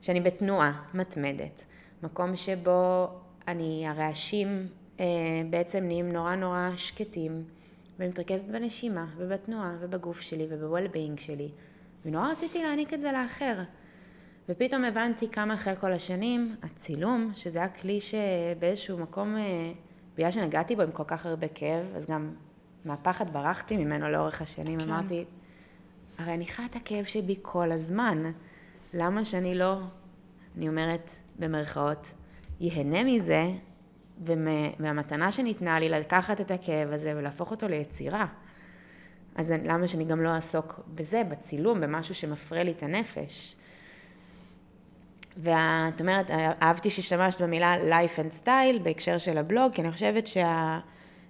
ושאני 0.00 0.20
בתנועה 0.20 0.82
מתמדת. 0.94 1.64
מקום 2.02 2.36
שבו 2.36 3.08
אני, 3.48 3.84
הרעשים 3.88 4.66
אה, 5.00 5.04
בעצם 5.50 5.84
נהיים 5.84 6.12
נורא 6.12 6.34
נורא 6.34 6.70
שקטים, 6.76 7.44
ואני 8.00 8.10
מתרכזת 8.10 8.44
בנשימה 8.44 9.06
ובתנועה 9.16 9.76
ובגוף 9.80 10.20
שלי 10.20 10.46
וב-well-being 10.50 11.20
שלי, 11.20 11.48
ונורא 12.04 12.28
רציתי 12.30 12.62
להעניק 12.62 12.94
את 12.94 13.00
זה 13.00 13.12
לאחר. 13.12 13.62
ופתאום 14.48 14.84
הבנתי 14.84 15.28
כמה 15.28 15.54
אחרי 15.54 15.76
כל 15.76 15.92
השנים, 15.92 16.56
הצילום, 16.62 17.32
שזה 17.34 17.58
היה 17.58 17.68
כלי 17.68 17.98
שבאיזשהו 18.00 18.98
מקום, 18.98 19.36
אה, 19.36 19.72
בגלל 20.16 20.30
שנגעתי 20.30 20.76
בו 20.76 20.82
עם 20.82 20.90
כל 20.90 21.02
כך 21.06 21.26
הרבה 21.26 21.48
כאב, 21.48 21.86
אז 21.96 22.06
גם 22.06 22.34
מהפחד 22.84 23.32
ברחתי 23.32 23.76
ממנו 23.76 24.10
לאורך 24.10 24.42
השנים, 24.42 24.80
כן. 24.80 24.90
אמרתי, 24.90 25.24
הרי 26.18 26.34
אני 26.34 26.46
חיה 26.46 26.66
את 26.66 26.76
הכאב 26.76 27.04
שבי 27.04 27.36
כל 27.42 27.72
הזמן, 27.72 28.32
למה 28.94 29.24
שאני 29.24 29.54
לא, 29.54 29.76
אני 30.56 30.68
אומרת, 30.68 31.10
במרכאות, 31.38 32.14
ייהנה 32.60 33.04
מזה, 33.04 33.50
והמתנה 34.20 35.32
שניתנה 35.32 35.80
לי 35.80 35.88
לקחת 35.88 36.40
את 36.40 36.50
הכאב 36.50 36.92
הזה 36.92 37.12
ולהפוך 37.16 37.50
אותו 37.50 37.68
ליצירה. 37.68 38.26
אז 39.34 39.52
למה 39.64 39.88
שאני 39.88 40.04
גם 40.04 40.22
לא 40.22 40.34
אעסוק 40.34 40.80
בזה, 40.94 41.22
בצילום, 41.28 41.80
במשהו 41.80 42.14
שמפרה 42.14 42.62
לי 42.62 42.70
את 42.70 42.82
הנפש? 42.82 43.56
ואת 45.36 46.00
אומרת, 46.00 46.30
אהבתי 46.62 46.90
שהשתמשת 46.90 47.42
במילה 47.42 47.76
life 47.76 48.18
and 48.18 48.44
style 48.44 48.78
בהקשר 48.82 49.18
של 49.18 49.38
הבלוג, 49.38 49.72
כי 49.72 49.82
אני 49.82 49.92
חושבת 49.92 50.26
שה... 50.26 50.78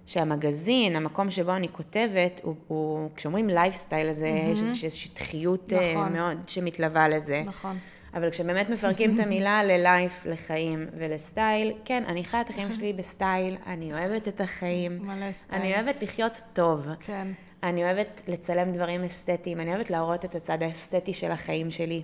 שהמגזין, 0.05 0.95
המקום 0.95 1.31
שבו 1.31 1.55
אני 1.55 1.69
כותבת, 1.69 2.41
הוא, 2.43 2.55
הוא 2.67 3.09
כשאומרים 3.15 3.47
לייפסטייל, 3.47 4.09
אז 4.09 4.21
mm-hmm. 4.21 4.25
יש 4.25 4.59
איזושהי 4.59 4.89
שטחיות 4.89 5.73
אה, 5.73 5.93
נכון. 5.93 6.13
מאוד 6.13 6.37
שמתלווה 6.47 7.07
לזה. 7.07 7.43
נכון. 7.45 7.77
אבל 8.13 8.29
כשבאמת 8.29 8.69
מפרקים 8.69 9.15
את 9.15 9.19
המילה 9.19 9.63
ל 9.63 9.73
life, 9.73 10.25
לחיים 10.25 10.87
ול 10.97 11.16
style, 11.16 11.73
כן, 11.85 12.03
אני 12.07 12.23
חיה 12.23 12.41
את 12.41 12.49
החיים 12.49 12.73
שלי 12.73 12.93
ב 12.93 13.02
style, 13.02 13.55
אני 13.67 13.93
אוהבת 13.93 14.27
את 14.27 14.41
החיים. 14.41 14.99
מלא 15.01 15.33
style. 15.33 15.61
אני 15.61 15.75
אוהבת 15.75 16.01
לחיות 16.01 16.41
טוב. 16.53 16.87
כן. 16.99 17.27
אני 17.63 17.83
אוהבת 17.83 18.21
לצלם 18.27 18.71
דברים 18.71 19.03
אסתטיים, 19.03 19.59
אני 19.59 19.75
אוהבת 19.75 19.89
להראות 19.89 20.25
את 20.25 20.35
הצד 20.35 20.63
האסתטי 20.63 21.13
של 21.13 21.31
החיים 21.31 21.71
שלי. 21.71 22.01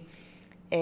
אה, 0.74 0.78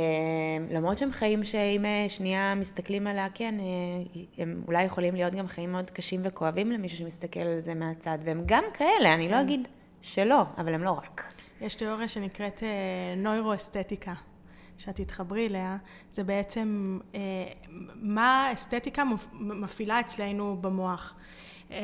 למרות 0.72 0.98
שהם 0.98 1.12
חיים 1.12 1.44
שאם 1.44 1.86
אה, 1.86 2.06
שנייה 2.10 2.56
מסתכלים 2.56 3.08
עליה, 3.08 3.28
כן, 3.34 3.56
אה, 3.60 4.22
הם 4.38 4.62
אולי 4.68 4.84
יכולים 4.84 5.16
להיות 5.16 5.36
גם 5.36 5.48
חיים 5.48 5.72
מאוד 5.72 5.90
קשים 5.90 6.22
וכואבים 6.24 6.72
למישהו 6.72 6.98
שמסתכל 6.98 7.40
על 7.40 7.60
זה 7.60 7.74
מהצד, 7.74 8.18
והם 8.24 8.44
גם 8.46 8.64
כאלה, 8.74 9.14
אני 9.14 9.28
לא 9.30 9.34
כן. 9.34 9.40
אגיד 9.40 9.68
שלא, 10.02 10.42
אבל 10.58 10.74
הם 10.74 10.84
לא 10.84 10.92
רק. 10.92 11.34
יש 11.62 11.76
תיאוריה 11.76 12.08
שנקראת 12.08 12.64
נוירו-אסתטיקה. 13.18 14.14
שאת 14.78 14.96
תתחברי 14.96 15.48
אליה, 15.48 15.78
זה 16.12 16.24
בעצם 16.24 17.00
מה 17.96 18.48
האסתטיקה 18.48 19.04
מפעילה 19.40 20.00
אצלנו 20.00 20.58
במוח. 20.62 21.16
אמ, 21.72 21.76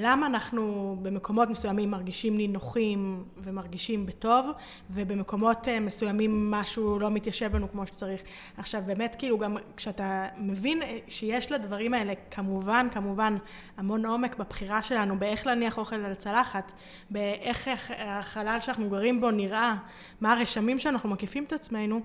למה 0.00 0.26
אנחנו 0.26 0.96
במקומות 1.02 1.48
מסוימים 1.48 1.90
מרגישים 1.90 2.36
נינוחים 2.36 3.24
ומרגישים 3.36 4.06
בטוב, 4.06 4.50
ובמקומות 4.90 5.68
אה, 5.68 5.80
מסוימים 5.80 6.50
משהו 6.50 6.98
לא 6.98 7.10
מתיישב 7.10 7.56
לנו 7.56 7.70
כמו 7.70 7.86
שצריך. 7.86 8.22
עכשיו 8.56 8.82
באמת 8.86 9.16
כאילו 9.18 9.38
גם 9.38 9.56
כשאתה 9.76 10.26
מבין 10.36 10.82
אה, 10.82 10.98
שיש 11.08 11.52
לדברים 11.52 11.94
האלה 11.94 12.12
כמובן, 12.30 12.88
כמובן 12.90 13.36
המון 13.76 14.06
עומק 14.06 14.36
בבחירה 14.36 14.82
שלנו, 14.82 15.18
באיך 15.18 15.46
להניח 15.46 15.78
אוכל 15.78 15.96
על 15.96 16.14
צלחת, 16.14 16.72
באיך 17.10 17.70
החלל 17.98 18.60
שאנחנו 18.60 18.88
גרים 18.88 19.20
בו 19.20 19.30
נראה, 19.30 19.76
מה 20.20 20.32
הרשמים 20.32 20.78
שאנחנו 20.78 21.08
מקיפים 21.08 21.44
את 21.44 21.52
עצמנו, 21.52 22.00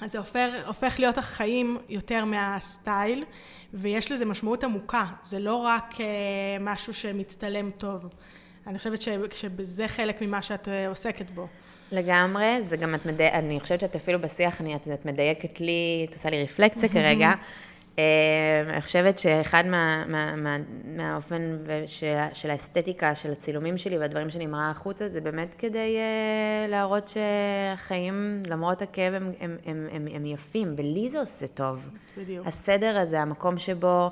אז 0.00 0.12
זה 0.12 0.18
הופך, 0.18 0.48
הופך 0.66 0.96
להיות 0.98 1.18
החיים 1.18 1.78
יותר 1.88 2.24
מהסטייל, 2.24 3.24
ויש 3.74 4.12
לזה 4.12 4.24
משמעות 4.24 4.64
עמוקה, 4.64 5.04
זה 5.20 5.38
לא 5.38 5.54
רק 5.54 5.94
uh, 5.94 5.98
משהו 6.60 6.94
שמצטלם 6.94 7.70
טוב. 7.70 8.08
אני 8.66 8.78
חושבת 8.78 9.02
ש, 9.02 9.08
שזה 9.32 9.88
חלק 9.88 10.22
ממה 10.22 10.42
שאת 10.42 10.68
uh, 10.68 10.70
עוסקת 10.88 11.30
בו. 11.30 11.46
לגמרי, 11.92 12.62
זה 12.62 12.76
גם 12.76 12.94
את 12.94 13.06
מדייק, 13.06 13.34
אני 13.34 13.60
חושבת 13.60 13.80
שאת 13.80 13.96
אפילו 13.96 14.20
בשיח, 14.20 14.60
אני, 14.60 14.76
את, 14.76 14.88
את 14.94 15.06
מדייקת 15.06 15.60
לי, 15.60 16.06
את 16.08 16.14
עושה 16.14 16.30
לי 16.30 16.42
רפלקציה 16.42 16.88
כרגע. 16.88 17.32
אה, 17.98 18.74
אני 18.74 18.82
חושבת 18.82 19.18
שאחד 19.18 19.66
מה, 19.66 20.04
מה, 20.08 20.36
מה, 20.36 20.56
מהאופן 20.84 21.56
של, 21.86 22.16
של 22.32 22.50
האסתטיקה, 22.50 23.14
של 23.14 23.32
הצילומים 23.32 23.78
שלי 23.78 23.98
והדברים 23.98 24.30
שאני 24.30 24.46
מראה 24.46 24.70
החוצה, 24.70 25.08
זה 25.08 25.20
באמת 25.20 25.54
כדי 25.58 25.96
uh, 25.96 26.70
להראות 26.70 27.08
שהחיים, 27.08 28.42
למרות 28.48 28.82
הכאב, 28.82 29.14
הם, 29.14 29.30
הם, 29.40 29.56
הם, 29.66 29.88
הם, 29.92 30.08
הם 30.12 30.26
יפים, 30.26 30.74
ולי 30.76 31.08
זה 31.10 31.20
עושה 31.20 31.46
טוב. 31.46 31.88
בדיוק. 32.18 32.46
הסדר 32.46 32.98
הזה, 32.98 33.20
המקום 33.20 33.58
שבו... 33.58 34.10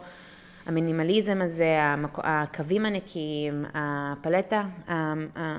המינימליזם 0.67 1.43
הזה, 1.43 1.83
המק... 1.83 2.19
הקווים 2.23 2.87
הנקיים, 2.87 3.65
הפלטה 3.75 4.63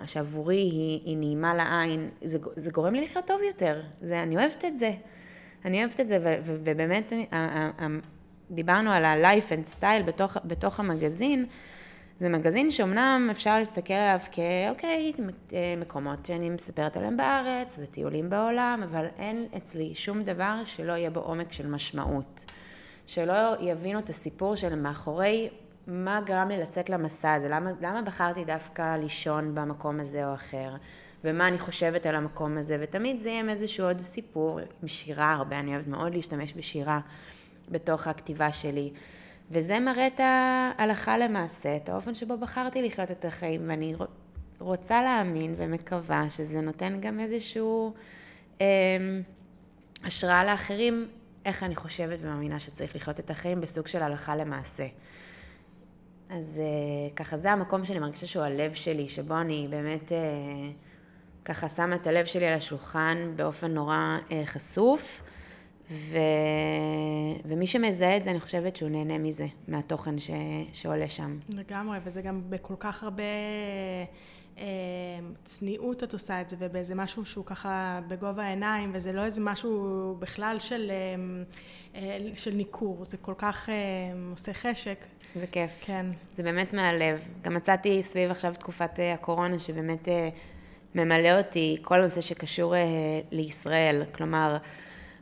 שעבורי 0.06 0.56
היא, 0.56 1.02
היא 1.06 1.18
נעימה 1.18 1.54
לעין, 1.54 2.10
זה, 2.22 2.38
זה 2.56 2.72
גורם 2.72 2.94
לי 2.94 3.02
לחיות 3.02 3.26
טוב 3.28 3.42
יותר. 3.48 3.82
זה, 4.02 4.24
אני 4.24 4.38
אוהבת 4.38 4.66
את 4.66 4.78
זה. 4.78 4.92
אני 5.66 5.80
אוהבת 5.80 6.00
את 6.00 6.08
זה, 6.08 6.18
ו, 6.24 6.34
ו, 6.46 6.56
ובאמת 6.64 7.14
דיברנו 8.52 8.92
על 8.92 9.06
ה-life 9.06 9.50
and 9.50 9.80
style 9.80 10.04
בתוך, 10.06 10.38
בתוך 10.46 10.80
המגזין, 10.80 11.46
זה 12.20 12.30
מגזין 12.30 12.72
שאומנם 12.72 13.28
אפשר 13.32 13.60
להסתכל 13.60 13.94
עליו 13.94 14.20
כאוקיי, 14.32 15.14
מקומות 15.78 16.26
שאני 16.26 16.50
מספרת 16.50 16.98
עליהם 16.98 17.18
בארץ 17.18 17.80
וטיולים 17.82 18.30
בעולם, 18.30 18.82
אבל 18.84 19.06
אין 19.18 19.48
אצלי 19.58 19.96
שום 19.96 20.24
דבר 20.24 20.56
שלא 20.66 20.94
יהיה 20.94 21.10
בו 21.10 21.20
עומק 21.20 21.52
של 21.52 21.68
משמעות. 21.68 22.46
שלא 23.08 23.56
יבינו 23.60 24.00
את 24.00 24.10
הסיפור 24.10 24.56
של 24.56 24.76
מאחורי 24.76 25.50
מה 25.88 26.22
גרם 26.22 26.50
לי 26.50 26.58
לצאת 26.58 26.90
למסע 26.90 27.34
הזה, 27.34 27.50
למה, 27.50 27.72
למה 27.82 28.02
בחרתי 28.02 28.46
דווקא 28.46 28.98
לישון 28.98 29.56
במקום 29.56 30.00
הזה 30.00 30.28
או 30.28 30.34
אחר, 30.34 30.76
ומה 31.24 31.48
אני 31.48 31.60
חושבת 31.60 32.06
על 32.06 32.16
המקום 32.16 32.58
הזה, 32.58 32.78
ותמיד 32.82 33.20
זה 33.20 33.30
יהיה 33.30 33.40
עם 33.40 33.50
איזשהו 33.50 33.86
עוד 33.86 34.02
סיפור, 34.02 34.60
עם 34.82 34.88
שירה 34.88 35.34
הרבה, 35.34 35.60
אני 35.60 35.72
אוהבת 35.72 35.88
מאוד 35.88 36.16
להשתמש 36.16 36.54
בשירה. 36.54 37.00
בתוך 37.72 38.08
הכתיבה 38.08 38.52
שלי. 38.52 38.92
וזה 39.52 39.80
מראה 39.80 40.08
את 40.08 40.20
ההלכה 40.20 41.18
למעשה, 41.18 41.76
את 41.76 41.90
האופן 41.90 42.16
שבו 42.16 42.38
בחרתי 42.38 42.82
לחיות 42.82 43.12
את 43.12 43.26
החיים, 43.26 43.70
ואני 43.70 43.96
רוצה 44.60 45.02
להאמין 45.02 45.56
ומקווה 45.58 46.30
שזה 46.30 46.62
נותן 46.62 46.98
גם 47.02 47.20
איזשהו 47.20 47.94
אה, 48.62 48.66
השראה 50.04 50.46
לאחרים, 50.46 51.08
איך 51.46 51.64
אני 51.64 51.76
חושבת 51.76 52.20
ומאמינה 52.22 52.60
שצריך 52.60 52.96
לחיות 52.96 53.20
את 53.20 53.30
החיים 53.30 53.62
בסוג 53.62 53.88
של 53.88 54.04
הלכה 54.04 54.36
למעשה. 54.36 54.88
אז 56.30 56.62
אה, 56.64 57.16
ככה 57.16 57.38
זה 57.38 57.52
המקום 57.52 57.86
שאני 57.86 58.00
מרגישה 58.00 58.28
שהוא 58.28 58.44
הלב 58.44 58.74
שלי, 58.74 59.10
שבו 59.10 59.42
אני 59.42 59.68
באמת 59.70 60.12
אה, 60.12 60.18
ככה 61.46 61.70
שמה 61.70 61.96
את 61.96 62.08
הלב 62.08 62.26
שלי 62.26 62.48
על 62.48 62.58
השולחן 62.58 63.34
באופן 63.36 63.72
נורא 63.72 64.18
אה, 64.32 64.42
חשוף. 64.46 65.22
ו... 65.92 66.18
ומי 67.46 67.68
שמזהה 67.68 68.18
את 68.18 68.24
זה, 68.24 68.32
אני 68.32 68.40
חושבת 68.40 68.76
שהוא 68.76 68.90
נהנה 68.90 69.18
מזה, 69.18 69.48
מהתוכן 69.68 70.20
ש... 70.20 70.32
שעולה 70.74 71.10
שם. 71.10 71.38
לגמרי, 71.50 71.98
וזה 72.04 72.22
גם 72.22 72.42
בכל 72.50 72.74
כך 72.80 73.04
הרבה 73.04 73.24
אה, 74.58 74.64
צניעות 75.44 76.04
את 76.04 76.14
עושה 76.14 76.42
את 76.42 76.50
זה, 76.50 76.56
ובאיזה 76.60 76.96
משהו 76.96 77.26
שהוא 77.26 77.46
ככה 77.46 78.00
בגובה 78.08 78.44
העיניים, 78.44 78.92
וזה 78.94 79.12
לא 79.12 79.26
איזה 79.26 79.42
משהו 79.42 80.16
בכלל 80.20 80.60
של, 80.60 80.92
אה, 80.92 82.02
אה, 82.02 82.36
של 82.36 82.54
ניכור, 82.54 83.06
זה 83.06 83.18
כל 83.18 83.34
כך 83.38 83.70
אה, 83.70 83.74
עושה 84.32 84.54
חשק. 84.54 85.06
זה 85.36 85.48
כיף. 85.48 85.72
כן. 85.82 86.06
זה 86.34 86.44
באמת 86.44 86.74
מהלב. 86.74 87.20
גם 87.42 87.54
מצאתי 87.54 88.04
סביב 88.04 88.32
עכשיו 88.32 88.54
תקופת 88.60 89.00
אה, 89.00 89.14
הקורונה, 89.14 89.60
שבאמת 89.60 90.08
אה, 90.08 90.30
ממלא 90.96 91.38
אותי 91.38 91.78
כל 91.82 92.00
הנושא 92.00 92.22
שקשור 92.22 92.76
אה, 92.76 92.82
לישראל. 93.32 94.04
כלומר, 94.12 94.58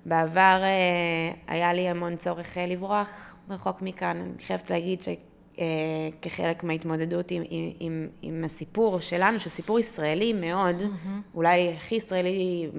בעבר 0.05 0.59
אה, 0.63 1.31
היה 1.47 1.73
לי 1.73 1.89
המון 1.89 2.15
צורך 2.15 2.57
אה, 2.57 2.65
לברוח 2.65 3.35
רחוק 3.49 3.81
מכאן. 3.81 4.17
אני 4.17 4.43
חייבת 4.43 4.69
להגיד 4.69 4.99
שכחלק 5.03 6.63
מההתמודדות 6.63 7.31
עם, 7.31 7.43
עם, 7.49 7.71
עם, 7.79 8.07
עם 8.21 8.43
הסיפור 8.43 8.99
שלנו, 8.99 9.39
שהוא 9.39 9.51
סיפור 9.51 9.79
ישראלי 9.79 10.33
מאוד, 10.33 10.81
mm-hmm. 10.81 11.35
אולי 11.35 11.73
הכי 11.73 11.95
ישראלי, 11.95 12.69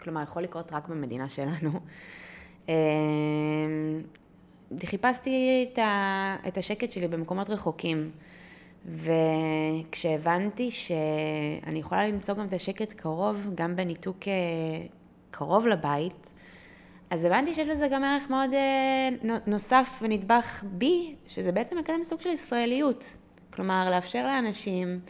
כלומר, 0.00 0.22
יכול 0.22 0.42
לקרות 0.42 0.72
רק 0.72 0.88
במדינה 0.88 1.28
שלנו. 1.28 1.70
אה, 2.68 2.74
חיפשתי 4.86 5.66
את, 5.72 5.78
ה, 5.78 6.36
את 6.48 6.58
השקט 6.58 6.90
שלי 6.90 7.08
במקומות 7.08 7.50
רחוקים. 7.50 8.10
וכשהבנתי 8.86 10.70
שאני 10.70 11.78
יכולה 11.78 12.08
למצוא 12.08 12.34
גם 12.34 12.46
את 12.46 12.52
השקט 12.52 12.92
קרוב, 12.92 13.36
גם 13.54 13.76
בניתוק 13.76 14.18
קרוב 15.30 15.66
לבית, 15.66 16.29
אז 17.10 17.24
הבנתי 17.24 17.54
שיש 17.54 17.68
לזה 17.68 17.88
גם 17.88 18.04
ערך 18.04 18.30
מאוד 18.30 18.54
אה, 18.54 19.38
נוסף 19.46 19.98
ונדבך 20.02 20.64
בי, 20.66 21.14
שזה 21.26 21.52
בעצם 21.52 21.78
לקדם 21.78 22.02
סוג 22.02 22.20
של 22.20 22.28
ישראליות. 22.28 23.04
כלומר, 23.52 23.90
לאפשר 23.90 24.26
לאנשים 24.26 25.00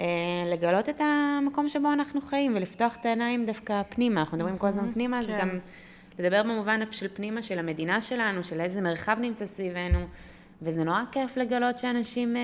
אה, 0.00 0.06
לגלות 0.52 0.88
את 0.88 1.00
המקום 1.00 1.68
שבו 1.68 1.92
אנחנו 1.92 2.20
חיים 2.20 2.52
ולפתוח 2.56 2.96
את 3.00 3.06
העיניים 3.06 3.46
דווקא 3.46 3.82
פנימה. 3.88 4.20
אנחנו 4.20 4.36
מדברים 4.36 4.58
כל 4.58 4.66
הזמן. 4.66 4.92
פנימה, 4.92 5.20
כן. 5.26 5.38
גם 5.40 5.58
לדבר 6.18 6.42
במובן 6.42 6.80
של 6.90 7.08
פנימה 7.14 7.42
של 7.42 7.58
המדינה 7.58 8.00
שלנו, 8.00 8.44
של 8.44 8.60
איזה 8.60 8.80
מרחב 8.80 9.16
נמצא 9.20 9.46
סביבנו. 9.46 9.98
וזה 10.62 10.84
נורא 10.84 11.02
כיף 11.12 11.36
לגלות 11.36 11.78
שאנשים, 11.78 12.36
אה, 12.36 12.42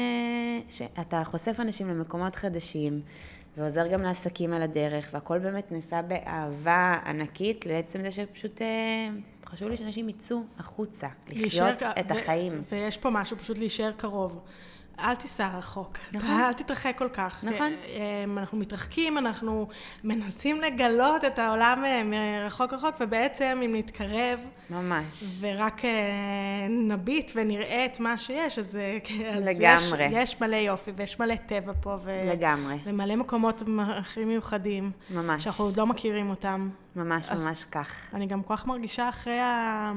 שאתה 0.71 1.25
חושף 1.25 1.61
אנשים 1.61 1.89
למקומות 1.89 2.37
חדשים. 2.37 3.01
ועוזר 3.57 3.87
גם 3.87 4.03
לעסקים 4.03 4.53
על 4.53 4.63
הדרך, 4.63 5.09
והכל 5.13 5.39
באמת 5.39 5.73
נעשה 5.73 6.03
באהבה 6.03 6.99
ענקית 7.07 7.67
לעצם 7.67 8.03
זה 8.03 8.11
שפשוט 8.11 8.63
אה, 8.63 9.09
חשוב 9.47 9.69
לי 9.69 9.77
שאנשים 9.77 10.09
יצאו 10.09 10.43
החוצה, 10.59 11.09
לחיות 11.29 11.83
את 12.01 12.11
החיים. 12.11 12.63
ויש 12.73 12.97
פה 12.97 13.11
משהו, 13.11 13.37
פשוט 13.37 13.59
להישאר 13.59 13.93
קרוב. 13.97 14.41
אל 15.01 15.15
תיסע 15.15 15.49
רחוק. 15.59 15.99
נכון. 16.15 16.31
אל 16.31 16.53
תתרחק 16.53 16.95
כל 16.99 17.09
כך. 17.13 17.45
נכון. 17.45 17.73
אה, 17.89 18.25
אנחנו 18.37 18.59
מתרחקים, 18.59 19.19
אנחנו 19.19 19.69
מנסים 20.05 20.61
לגלות 20.61 21.25
את 21.25 21.39
העולם 21.39 21.85
אה, 21.85 22.03
מרחוק 22.05 22.73
רחוק, 22.73 22.95
ובעצם 23.01 23.61
אם 23.65 23.75
נתקרב, 23.77 24.41
ממש. 24.71 25.23
ורק 25.41 25.85
אה, 25.85 25.91
נביט 26.69 27.31
ונראה 27.35 27.85
את 27.85 28.01
מה 28.01 28.19
שיש, 28.19 28.59
אז, 28.59 28.77
אה, 28.77 28.99
אז 29.39 29.49
לגמרי. 29.49 30.05
יש, 30.05 30.13
יש 30.33 30.41
מלא 30.41 30.57
יופי, 30.57 30.91
ויש 30.97 31.21
מלא 31.21 31.35
טבע 31.47 31.73
פה, 31.81 31.97
ו, 32.05 32.11
לגמרי. 32.33 32.77
ומלא 32.85 33.17
מקומות 33.17 33.63
הכי 33.87 34.25
מיוחדים, 34.25 34.91
ממש. 35.11 35.45
שאנחנו 35.45 35.65
עוד 35.65 35.77
לא 35.77 35.87
מכירים 35.87 36.31
אותם. 36.31 36.69
ממש 36.97 37.29
אז- 37.31 37.47
ממש 37.49 37.65
כך. 37.65 37.95
אני 38.15 38.27
גם 38.27 38.43
כל 38.43 38.57
כך 38.57 38.67
מרגישה 38.67 39.09
אחרי, 39.09 39.39
ה... 39.41 39.93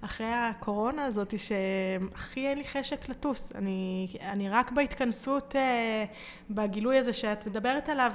אחרי 0.00 0.26
הקורונה 0.26 1.04
הזאת, 1.04 1.34
שהכי 1.38 2.48
אין 2.48 2.58
לי 2.58 2.64
חשק 2.64 3.08
לטוס. 3.08 3.52
אני, 3.54 4.08
אני 4.20 4.50
רק 4.50 4.72
בהתכנסות, 4.72 5.56
אה, 5.56 6.04
בגילוי 6.50 6.98
הזה 6.98 7.12
שאת 7.12 7.46
מדברת 7.46 7.88
עליו, 7.88 8.12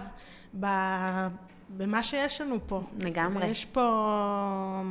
ב... 0.59 0.65
במה 1.77 2.03
שיש 2.03 2.41
לנו 2.41 2.57
פה. 2.67 2.81
לגמרי. 3.05 3.47
יש 3.47 3.65
פה 3.65 4.81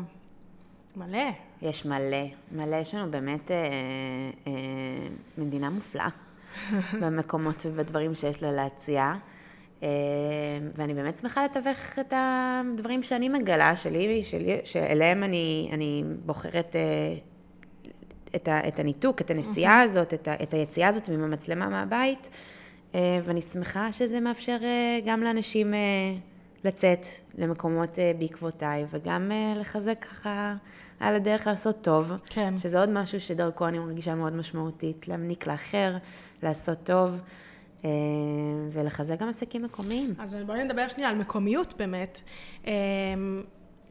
מלא. 0.97 1.31
יש 1.63 1.87
מלא, 1.87 2.27
מלא, 2.53 2.77
יש 2.77 2.95
לנו 2.95 3.11
באמת 3.11 3.51
אה, 3.51 3.57
אה, 4.47 4.53
מדינה 5.39 5.71
מופלאה 5.71 6.09
במקומות 7.01 7.67
ובדברים 7.67 8.15
שיש 8.15 8.43
לה 8.43 8.53
להציע. 8.53 9.13
אה, 9.83 9.89
ואני 10.79 10.95
באמת 10.95 11.17
שמחה 11.17 11.45
לתווך 11.45 11.99
את 11.99 12.15
הדברים 12.17 13.03
שאני 13.03 13.29
מגלה, 13.29 13.77
שלי, 13.77 14.25
שלי 14.25 14.61
שאליהם 14.65 15.23
אני, 15.23 15.71
אני 15.73 16.05
בוחרת 16.27 16.77
אה, 16.77 17.17
את, 18.37 18.49
ה, 18.49 18.69
את 18.69 18.79
הניתוק, 18.79 19.21
את 19.21 19.31
הנסיעה 19.31 19.81
הזאת, 19.81 20.15
את, 20.15 20.29
ה, 20.29 20.35
את 20.43 20.55
היציאה 20.55 20.89
הזאת 20.89 21.09
עם 21.09 21.25
המצלמה 21.25 21.69
מהבית, 21.69 22.29
אה, 22.95 23.19
ואני 23.25 23.43
שמחה 23.43 23.93
שזה 23.93 24.21
מאפשר 24.21 24.59
גם 25.07 25.23
לאנשים 25.23 25.75
לצאת 26.65 27.07
למקומות 27.39 27.99
בעקבותיי, 28.19 28.85
וגם 28.91 29.31
לחזק 29.57 30.05
ככה 30.05 30.55
על 31.01 31.15
הדרך 31.15 31.47
לעשות 31.47 31.77
טוב. 31.83 32.13
כן. 32.27 32.59
שזה 32.59 32.81
עוד 32.81 32.89
משהו 32.89 33.21
שדרכו 33.21 33.69
אני 33.69 33.79
מרגישה 33.79 34.15
מאוד 34.15 34.33
משמעותית, 34.33 35.09
להמניק 35.09 35.47
לאחר, 35.47 35.97
לעשות 36.43 36.79
טוב, 36.85 37.11
ולחזק 38.73 39.19
גם 39.19 39.29
עסקים 39.29 39.63
מקומיים. 39.63 40.15
אז 40.19 40.37
בואי 40.47 40.65
נדבר 40.65 40.89
שנייה 40.89 41.09
על 41.09 41.17
מקומיות 41.17 41.75
באמת. 41.77 42.21
אמ, 42.67 42.73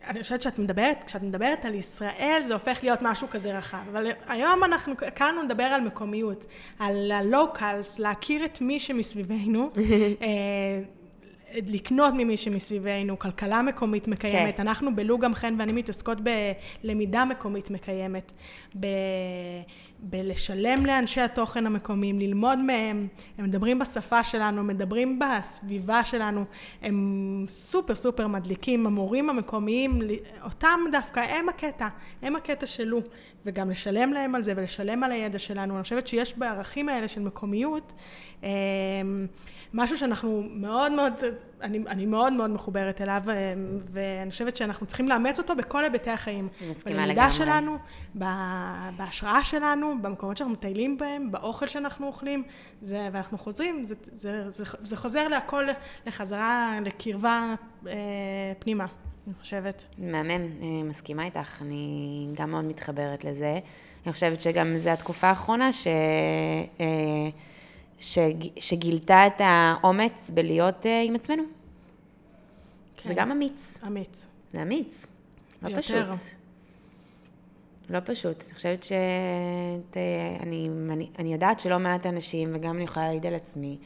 אני 0.08 0.22
חושבת 0.22 0.42
שאת 0.42 0.60
מדברת, 0.60 1.04
כשאת 1.06 1.24
מדברת 1.24 1.66
על 1.66 1.76
ישראל, 1.76 2.42
זה 2.44 2.54
הופך 2.54 2.80
להיות 2.84 3.00
משהו 3.02 3.28
כזה 3.30 3.58
רחב. 3.58 3.78
אבל 3.92 4.08
היום 4.28 4.64
אנחנו 4.64 4.94
כאן 5.16 5.36
נדבר 5.46 5.64
על 5.64 5.82
מקומיות, 5.82 6.46
על 6.80 7.12
הלוקלס, 7.12 8.00
להכיר 8.00 8.46
את 8.46 8.62
מי 8.62 8.80
שמסביבנו, 8.80 9.70
אה, 10.22 10.82
לקנות 11.68 12.14
ממי 12.18 12.38
שמסביבנו, 12.38 13.20
כלכלה 13.20 13.62
מקומית 13.62 14.08
מקיימת. 14.08 14.58
כן. 14.58 14.62
אנחנו 14.62 14.96
בלוג 14.96 15.22
גם 15.22 15.34
חן 15.34 15.56
ואני 15.60 15.72
מתעסקות 15.72 16.18
בלמידה 16.84 17.26
מקומית 17.26 17.72
מקיימת, 17.72 18.32
ב... 18.80 18.88
בלשלם 20.02 20.86
לאנשי 20.86 21.22
התוכן 21.22 21.66
המקומיים, 21.66 22.20
ללמוד 22.20 22.60
מהם, 22.60 23.08
הם 23.38 23.46
מדברים 23.46 23.80
בשפה 23.80 24.24
שלנו, 24.24 24.64
מדברים 24.64 25.20
בסביבה 25.20 26.04
שלנו, 26.04 26.46
הם 26.82 27.46
סופר 27.48 27.96
סופר 27.96 28.28
מדליקים, 28.28 28.88
המורים 28.88 29.30
המקומיים, 29.30 30.00
אותם 30.44 30.80
דווקא, 30.92 31.20
הם 31.20 31.50
הקטע, 31.50 31.88
הם 32.22 32.36
הקטע 32.36 32.66
שלו, 32.66 33.02
וגם 33.46 33.70
לשלם 33.70 34.14
להם 34.14 34.36
על 34.36 34.44
זה 34.44 34.54
ולשלם 34.56 35.04
על 35.04 35.12
הידע 35.12 35.40
שלנו. 35.40 35.76
אני 35.76 35.84
חושבת 35.84 36.08
שיש 36.08 36.38
בערכים 36.38 36.90
האלה 36.90 37.08
של 37.08 37.22
מקומיות, 37.22 37.94
אה, 38.44 38.50
משהו 39.74 39.98
שאנחנו 39.98 40.44
מאוד 40.52 40.92
מאוד, 40.92 41.14
אני, 41.62 41.84
אני 41.88 42.06
מאוד 42.06 42.34
מאוד 42.34 42.50
מחוברת 42.50 43.02
אליו, 43.02 43.22
אה, 43.28 43.54
ואני 43.92 44.32
חושבת 44.32 44.56
שאנחנו 44.56 44.86
צריכים 44.86 45.08
לאמץ 45.08 45.40
אותו 45.40 45.56
בכל 45.56 45.84
היבטי 45.84 46.10
החיים. 46.10 46.48
אני 46.62 46.70
מסכימה 46.70 47.02
בלמידה. 47.02 47.32
שלנו, 47.32 47.78
בהשראה 48.98 49.44
שלנו, 49.44 50.02
במקומות 50.02 50.38
שאנחנו 50.38 50.54
מטיילים 50.54 50.98
בהם, 50.98 51.32
באוכל 51.32 51.68
שאנחנו 51.68 52.08
אוכלים, 52.08 52.44
זה, 52.82 53.10
ואנחנו 53.12 53.38
חוזרים, 53.38 53.84
זה, 53.84 53.96
זה, 54.06 54.50
זה, 54.50 54.64
זה 54.82 54.98
חוזר 54.98 55.28
להכל 55.28 55.68
לחזרה, 56.06 56.80
לקרבה 56.86 57.56
אה, 57.88 57.94
פנימה, 58.60 58.86
אני 59.30 59.38
חושבת. 59.42 59.84
מהמם, 59.98 60.30
אני 60.30 60.84
מסכימה 60.84 61.26
איתך, 61.26 61.62
אני 61.62 62.28
גם 62.34 62.52
מאוד 62.52 62.66
מתחברת 62.66 63.24
לזה. 63.24 63.60
אני 64.06 64.14
חושבת 64.14 64.42
שגם 64.42 64.78
זו 64.78 64.90
התקופה 64.90 65.28
האחרונה 65.28 65.74
ש... 65.74 65.88
אה, 66.80 66.86
שג... 68.00 68.60
שגילתה 68.60 69.28
את 69.28 69.42
האומץ 69.42 70.30
בלהיות 70.34 70.86
אה, 70.86 71.02
עם 71.02 71.16
עצמנו. 71.16 71.44
כן. 72.98 73.10
זה 73.10 73.14
גם 73.14 73.32
אמיץ. 73.32 73.74
אמיץ. 73.88 74.28
זה 74.54 74.62
אמיץ. 74.62 75.06
לא 75.62 75.70
יותר. 75.70 75.82
פשוט. 75.82 76.30
לא 77.90 78.00
פשוט. 78.06 78.44
אני 78.46 78.54
חושבת 78.54 78.84
ש... 78.84 78.92
ת- 79.90 79.98
אני, 80.40 80.70
אני, 80.92 81.10
אני 81.20 81.34
יודעת 81.34 81.60
שלא 81.60 81.80
מעט 81.80 82.06
אנשים, 82.06 82.52
וגם 82.54 82.76
אני 82.76 82.84
יכולה 82.84 83.06
להעיד 83.06 83.26
על 83.26 83.36
עצמי, 83.36 83.78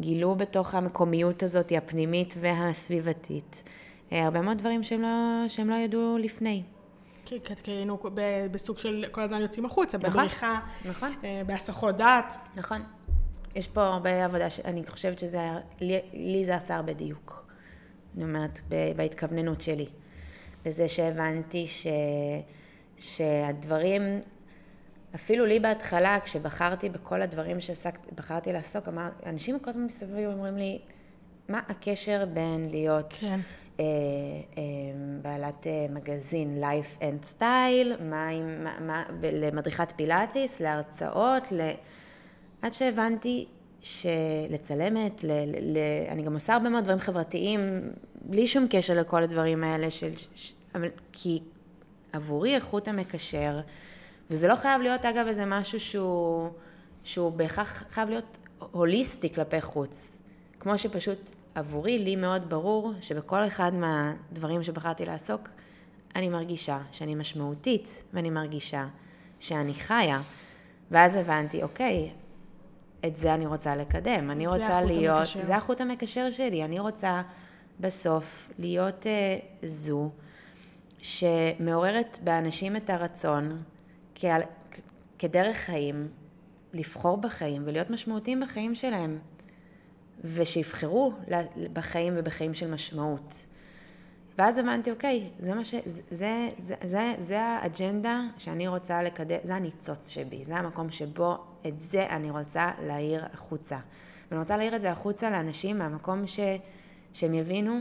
גילו 0.00 0.34
בתוך 0.34 0.74
המקומיות 0.74 1.42
הזאת, 1.42 1.72
הפנימית 1.76 2.34
והסביבתית, 2.40 3.62
אה, 3.66 3.70
הרבה 4.10 4.40
מאוד 4.40 4.58
דברים 4.58 4.82
שהם 4.82 5.02
לא, 5.02 5.44
שהם 5.48 5.70
לא 5.70 5.74
ידעו 5.74 6.18
לפני. 6.18 6.62
כי 7.24 7.38
היינו 7.66 7.98
ב- 8.14 8.46
בסוג 8.50 8.78
של 8.78 9.04
כל 9.10 9.20
הזמן 9.20 9.40
יוצאים 9.40 9.64
החוצה, 9.66 9.98
נכון. 9.98 10.10
בבריחה, 10.10 10.60
נכון. 10.84 11.14
אה, 11.24 11.42
בהסחות 11.46 11.96
דעת. 11.96 12.36
נכון. 12.56 12.82
יש 13.54 13.68
פה 13.68 13.86
הרבה 13.86 14.24
עבודה, 14.24 14.50
ש... 14.50 14.60
אני 14.60 14.86
חושבת 14.86 15.18
שזה, 15.18 15.40
לי, 15.80 16.00
לי 16.12 16.44
זה 16.44 16.54
עשה 16.56 16.76
הרבה 16.76 16.92
דיוק. 16.92 17.46
אני 18.16 18.24
אומרת, 18.24 18.60
ב- 18.68 18.92
בהתכווננות 18.96 19.60
שלי. 19.60 19.86
בזה 20.64 20.88
שהבנתי 20.88 21.66
ש... 21.66 21.86
שהדברים, 22.98 24.02
אפילו 25.14 25.46
לי 25.46 25.60
בהתחלה, 25.60 26.18
כשבחרתי 26.24 26.88
בכל 26.88 27.22
הדברים 27.22 27.58
שבחרתי 27.60 28.52
לעסוק, 28.52 28.88
אמר, 28.88 29.08
אנשים 29.26 29.58
כל 29.58 29.70
הזמן 29.70 29.84
מסביב 29.84 30.30
אומרים 30.30 30.56
לי, 30.56 30.78
מה 31.48 31.60
הקשר 31.68 32.24
בין 32.32 32.68
להיות 32.70 33.14
כן. 33.20 33.40
אה, 33.80 33.84
אה, 34.58 34.62
בעלת 35.22 35.66
אה, 35.66 35.86
מגזין 35.90 36.62
Life 36.64 37.00
and 37.00 37.38
Style, 37.38 38.02
מה 38.02 38.30
מה, 38.40 38.80
מה, 38.80 39.04
למדריכת 39.22 39.92
פילאטיס, 39.96 40.60
להרצאות, 40.60 41.52
ל... 41.52 41.70
עד 42.62 42.72
שהבנתי 42.72 43.46
שלצלמת, 43.82 45.24
ל, 45.24 45.30
ל, 45.30 45.76
ל, 45.76 45.78
אני 46.08 46.22
גם 46.22 46.34
עושה 46.34 46.54
הרבה 46.54 46.68
מאוד 46.68 46.84
דברים 46.84 46.98
חברתיים, 46.98 47.60
בלי 48.22 48.46
שום 48.46 48.66
קשר 48.70 48.94
לכל 48.94 49.22
הדברים 49.22 49.64
האלה, 49.64 49.90
של, 49.90 50.10
ש, 50.34 50.52
אבל, 50.74 50.88
כי 51.12 51.40
עבורי 52.12 52.54
איכות 52.54 52.88
המקשר, 52.88 53.60
וזה 54.30 54.48
לא 54.48 54.56
חייב 54.56 54.82
להיות 54.82 55.04
אגב 55.04 55.26
איזה 55.26 55.44
משהו 55.46 55.80
שהוא, 55.80 56.48
שהוא 57.04 57.32
בהכרח 57.32 57.84
חייב 57.90 58.08
להיות 58.08 58.38
הוליסטי 58.72 59.32
כלפי 59.32 59.60
חוץ. 59.60 60.22
כמו 60.60 60.78
שפשוט 60.78 61.18
עבורי, 61.56 61.98
לי 61.98 62.16
מאוד 62.16 62.50
ברור 62.50 62.92
שבכל 63.00 63.46
אחד 63.46 63.72
מהדברים 63.74 64.62
שבחרתי 64.62 65.04
לעסוק, 65.04 65.48
אני 66.16 66.28
מרגישה 66.28 66.78
שאני 66.92 67.14
משמעותית, 67.14 68.04
ואני 68.12 68.30
מרגישה 68.30 68.86
שאני 69.40 69.74
חיה. 69.74 70.20
ואז 70.90 71.16
הבנתי, 71.16 71.62
אוקיי, 71.62 72.10
את 73.06 73.16
זה 73.16 73.34
אני 73.34 73.46
רוצה 73.46 73.76
לקדם. 73.76 74.30
אני 74.30 74.46
רוצה 74.46 74.82
להיות, 74.82 75.18
המקשר. 75.18 75.44
זה 75.44 75.56
החוט 75.56 75.80
המקשר 75.80 76.30
שלי. 76.30 76.64
אני 76.64 76.78
רוצה 76.78 77.22
בסוף 77.80 78.50
להיות 78.58 79.06
אה, 79.06 79.38
זו 79.62 80.10
שמעוררת 80.98 82.18
באנשים 82.24 82.76
את 82.76 82.90
הרצון 82.90 83.62
כעל, 84.14 84.42
כדרך 85.18 85.56
חיים, 85.56 86.08
לבחור 86.72 87.16
בחיים 87.16 87.62
ולהיות 87.66 87.90
משמעותיים 87.90 88.40
בחיים 88.40 88.74
שלהם. 88.74 89.18
ושיבחרו 90.24 91.12
בחיים 91.72 92.14
ובחיים 92.16 92.54
של 92.54 92.70
משמעות. 92.70 93.46
ואז 94.38 94.58
הבנתי, 94.58 94.90
אוקיי, 94.90 95.30
זה 95.38 95.54
מה 95.54 95.64
ש... 95.64 95.74
זה, 95.84 96.02
זה, 96.10 96.48
זה, 96.58 96.74
זה, 96.84 97.14
זה 97.18 97.42
האג'נדה 97.42 98.20
שאני 98.38 98.68
רוצה 98.68 99.02
לקדם, 99.02 99.36
זה 99.44 99.54
הניצוץ 99.54 100.08
שבי, 100.08 100.44
זה 100.44 100.56
המקום 100.56 100.90
שבו 100.90 101.38
את 101.66 101.80
זה 101.80 102.06
אני 102.06 102.30
רוצה 102.30 102.70
להעיר 102.86 103.24
החוצה. 103.32 103.78
ואני 104.30 104.40
רוצה 104.40 104.56
להעיר 104.56 104.76
את 104.76 104.80
זה 104.80 104.90
החוצה 104.90 105.30
לאנשים 105.30 105.78
מהמקום 105.78 106.26
ש, 106.26 106.40
שהם 107.12 107.34
יבינו 107.34 107.80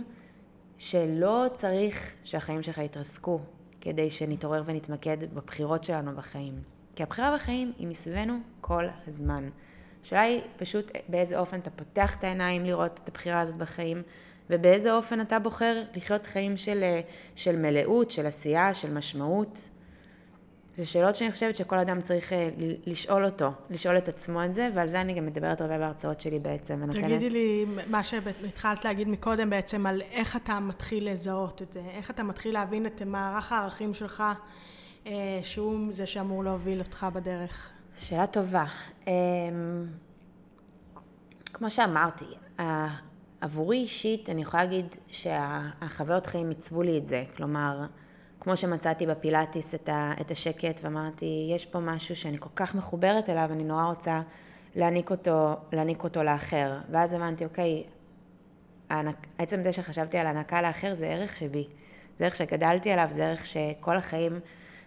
שלא 0.78 1.45
צריך 1.53 2.16
שהחיים 2.24 2.64
שלך 2.64 2.78
יתרסקו 2.78 3.39
כדי 3.82 4.09
שנתעורר 4.09 4.64
ונתמקד 4.66 5.18
בבחירות 5.34 5.84
שלנו 5.84 6.16
בחיים. 6.16 6.53
כי 6.95 7.03
הבחירה 7.03 7.36
בחיים 7.36 7.72
היא 7.78 7.88
מסביבנו 7.88 8.39
כל 8.62 8.86
הזמן. 9.07 9.49
השאלה 10.06 10.22
היא 10.22 10.41
פשוט 10.58 10.91
באיזה 11.08 11.39
אופן 11.39 11.60
אתה 11.60 11.70
פותח 11.70 12.16
את 12.20 12.24
העיניים 12.24 12.66
לראות 12.66 12.99
את 13.03 13.10
הבחירה 13.10 13.41
הזאת 13.41 13.56
בחיים, 13.56 14.01
ובאיזה 14.49 14.93
אופן 14.93 15.22
אתה 15.22 15.39
בוחר 15.39 15.84
לחיות 15.95 16.26
חיים 16.26 16.58
של, 16.58 16.84
של 17.36 17.56
מלאות, 17.56 18.12
של 18.12 18.26
עשייה, 18.26 18.74
של 18.74 18.93
משמעות. 18.93 19.70
זה 20.78 20.86
שאלות 20.86 21.16
שאני 21.16 21.32
חושבת 21.32 21.56
שכל 21.56 21.80
אדם 21.80 22.01
צריך 22.01 22.34
אה, 22.34 22.49
לשאול 22.86 23.26
אותו, 23.26 23.51
לשאול 23.70 23.97
את 23.97 24.08
עצמו 24.08 24.43
את 24.43 24.53
זה, 24.53 24.70
ועל 24.74 24.88
זה 24.88 25.01
אני 25.01 25.14
גם 25.14 25.26
מדברת 25.26 25.62
הרבה 25.62 25.78
בהרצאות 25.78 26.20
שלי 26.20 26.39
בעצם, 26.39 26.80
ונותנת... 26.84 27.03
תגידי 27.03 27.30
לי, 27.30 27.66
מה 27.89 28.03
שהתחלת 28.03 28.86
להגיד 28.86 29.08
מקודם 29.08 29.49
בעצם, 29.49 29.86
על 29.86 30.01
איך 30.12 30.36
אתה 30.36 30.60
מתחיל 30.60 31.12
לזהות 31.12 31.62
את 31.62 31.74
זה, 31.74 31.82
איך 31.97 32.12
אתה 32.12 32.24
מתחיל 32.24 32.53
להבין 32.53 32.86
את 32.86 33.01
מערך 33.01 33.51
הערכים 33.51 33.93
שלך, 33.93 34.24
אה, 35.08 35.12
שהוא 35.43 35.80
זה 35.89 36.06
שאמור 36.06 36.43
להוביל 36.43 36.80
אותך 36.80 37.08
בדרך. 37.14 37.74
שאלה 37.98 38.28
טובה. 38.28 38.66
אמ, 39.08 39.14
כמו 41.54 41.70
שאמרתי, 41.70 42.26
עבורי 43.41 43.78
אישית, 43.78 44.30
אני 44.30 44.41
יכולה 44.41 44.64
להגיד 44.64 44.86
שהחוויות 45.08 46.26
חיים 46.26 46.50
עיצבו 46.50 46.82
לי 46.82 46.98
את 46.98 47.06
זה. 47.06 47.24
כלומר, 47.38 47.86
כמו 48.39 48.58
שמצאתי 48.58 49.08
בפילאטיס 49.08 49.76
את, 49.76 49.89
את 50.22 50.32
השקט 50.32 50.80
ואמרתי, 50.84 51.52
יש 51.56 51.66
פה 51.66 51.80
משהו 51.80 52.16
שאני 52.16 52.38
כל 52.39 52.50
כך 52.56 52.76
מחוברת 52.76 53.30
אליו, 53.30 53.50
אני 53.52 53.64
נורא 53.64 53.84
רוצה 53.86 54.22
להעניק 54.76 55.12
אותו, 55.12 55.56
להעניק 55.74 56.04
אותו 56.04 56.24
לאחר. 56.24 56.78
ואז 56.91 57.14
הבנתי, 57.14 57.46
אוקיי, 57.46 57.84
עצם 59.38 59.64
זה 59.64 59.72
שחשבתי 59.72 60.18
על 60.18 60.28
הענקה 60.28 60.62
לאחר 60.62 60.93
זה 60.93 61.08
ערך 61.08 61.36
שבי. 61.36 61.68
זה 62.20 62.26
ערך 62.26 62.36
שגדלתי 62.36 62.91
עליו, 62.91 63.08
זה 63.12 63.26
ערך 63.26 63.46
שכל 63.46 63.98
החיים, 63.98 64.39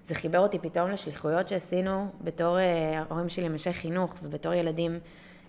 זה 0.08 0.14
חיבר 0.14 0.38
אותי 0.38 0.58
פתאום 0.58 0.90
לשליחויות 0.90 1.48
שעשינו 1.48 2.06
בתור 2.20 2.58
אה, 2.58 2.98
ההורים 2.98 3.28
שלי 3.28 3.48
משך 3.48 3.70
חינוך 3.70 4.14
ובתור 4.22 4.52
ילדים 4.52 4.98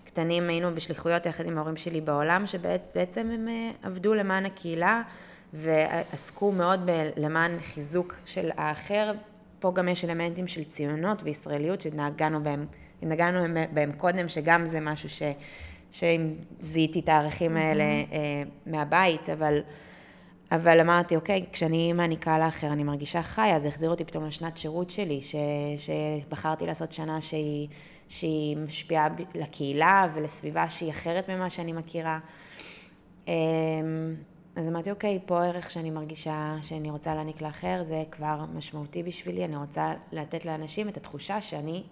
קטנים 0.04 0.48
היינו 0.48 0.74
בשליחויות 0.74 1.26
יחד 1.26 1.46
עם 1.46 1.56
ההורים 1.58 1.76
שלי 1.76 2.00
בעולם, 2.00 2.46
שבעצם 2.46 3.30
הם 3.30 3.48
אה, 3.48 3.70
עבדו 3.82 4.14
למען 4.14 4.46
הקהילה 4.46 5.02
ועסקו 5.52 6.52
מאוד 6.52 6.80
ב- 6.84 7.10
למען 7.16 7.58
חיזוק 7.60 8.14
של 8.26 8.50
האחר. 8.56 9.12
פה 9.58 9.72
גם 9.74 9.88
יש 9.88 10.04
אלמנטים 10.04 10.48
של 10.48 10.64
ציונות 10.64 11.22
וישראליות 11.22 11.80
שנגענו 11.80 12.42
בהם, 12.42 12.66
נגענו 13.02 13.54
בהם 13.72 13.92
קודם, 13.92 14.28
שגם 14.28 14.66
זה 14.66 14.80
משהו 14.80 15.08
ש... 15.08 15.22
שזיהיתי 15.92 17.00
את 17.00 17.08
הערכים 17.08 17.56
האלה 17.56 17.84
mm-hmm. 17.84 18.70
מהבית, 18.70 19.30
אבל, 19.30 19.60
אבל 20.52 20.80
אמרתי, 20.80 21.16
אוקיי, 21.16 21.46
כשאני 21.52 21.92
מעניקה 21.92 22.38
לאחר, 22.38 22.66
אני 22.66 22.84
מרגישה 22.84 23.22
חיה, 23.22 23.58
זה 23.58 23.68
החזיר 23.68 23.90
אותי 23.90 24.04
פתאום 24.04 24.26
לשנת 24.26 24.56
שירות 24.56 24.90
שלי, 24.90 25.22
ש, 25.22 25.34
שבחרתי 25.76 26.66
לעשות 26.66 26.92
שנה 26.92 27.20
שהיא 27.20 27.68
שהיא 28.10 28.56
משפיעה 28.56 29.08
לקהילה 29.34 30.06
ולסביבה 30.14 30.68
שהיא 30.68 30.90
אחרת 30.90 31.30
ממה 31.30 31.50
שאני 31.50 31.72
מכירה. 31.72 32.18
אמ, 33.28 33.32
אז 34.56 34.68
אמרתי, 34.68 34.90
אוקיי, 34.90 35.18
פה 35.26 35.44
ערך 35.44 35.70
שאני 35.70 35.90
מרגישה 35.90 36.56
שאני 36.62 36.90
רוצה 36.90 37.14
להעניק 37.14 37.42
לאחר, 37.42 37.82
זה 37.82 38.04
כבר 38.10 38.44
משמעותי 38.54 39.02
בשבילי, 39.02 39.44
אני 39.44 39.56
רוצה 39.56 39.92
לתת 40.12 40.44
לאנשים 40.44 40.88
את 40.88 40.96
התחושה 40.96 41.40
שאני 41.40 41.82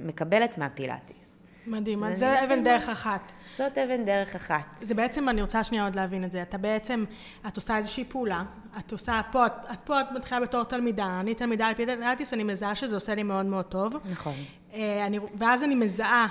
מקבלת 0.00 0.58
מהפילאטיס. 0.58 1.47
מדהים, 1.70 2.04
אז 2.04 2.18
זה 2.18 2.44
אבן 2.44 2.64
דרך 2.64 2.88
אחת. 2.88 3.32
זאת 3.58 3.78
אבן 3.78 4.04
דרך 4.04 4.34
אחת. 4.34 4.74
זה 4.80 4.94
בעצם, 4.94 5.28
אני 5.28 5.42
רוצה 5.42 5.64
שנייה 5.64 5.84
עוד 5.84 5.94
להבין 5.94 6.24
את 6.24 6.32
זה. 6.32 6.42
אתה 6.42 6.58
בעצם, 6.58 7.04
את 7.46 7.56
עושה 7.56 7.76
איזושהי 7.76 8.04
פעולה, 8.04 8.42
את 8.78 8.92
עושה, 8.92 9.20
פה, 9.32 9.46
את, 9.46 9.52
את 9.72 9.78
פה 9.84 10.00
את 10.00 10.06
מתחילה 10.14 10.40
בתור 10.40 10.64
תלמידה, 10.64 11.20
אני 11.20 11.34
תלמידה 11.34 11.66
על 11.66 11.74
פילאטיס, 11.74 12.34
אני 12.34 12.44
מזהה 12.44 12.74
שזה 12.74 12.94
עושה 12.94 13.14
לי 13.14 13.22
מאוד 13.22 13.46
מאוד 13.46 13.64
טוב. 13.64 13.94
נכון. 14.10 14.34
אה, 14.74 15.06
אני, 15.06 15.18
ואז 15.34 15.64
אני 15.64 15.74
מזהה 15.74 16.26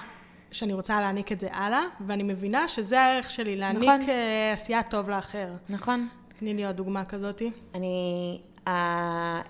שאני 0.52 0.74
רוצה 0.74 1.02
להעניק 1.02 1.32
את 1.32 1.40
זה 1.40 1.48
הלאה, 1.52 1.84
ואני 2.08 2.24
מבינה 2.24 2.68
שזה 2.68 3.02
הערך 3.02 3.30
שלי, 3.30 3.56
להעניק 3.56 3.84
נכון. 3.84 4.10
אה, 4.10 4.54
עשייה 4.54 4.84
טוב 4.84 5.10
לאחר. 5.10 5.48
נכון. 5.70 6.08
תני 6.40 6.54
לי 6.54 6.66
עוד 6.66 6.76
דוגמה 6.76 7.06
כזאתי. 7.06 7.52
אני, 7.76 8.42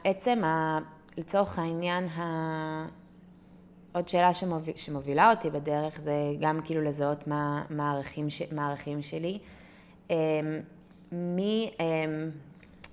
עצם, 0.04 0.42
לצורך 1.18 1.60
העניין, 1.60 2.08
עוד 3.98 4.08
שאלה 4.08 4.34
שמוביל, 4.34 4.76
שמובילה 4.76 5.30
אותי 5.30 5.50
בדרך 5.50 6.00
זה 6.00 6.14
גם 6.40 6.60
כאילו 6.66 6.82
לזהות 6.82 7.28
מה, 7.28 7.64
מה, 7.70 7.92
הערכים, 7.92 8.30
ש, 8.30 8.42
מה 8.52 8.68
הערכים 8.68 9.02
שלי. 9.02 9.40
אמ, 10.10 10.16
מי, 11.12 11.72
אמ, 11.80 12.30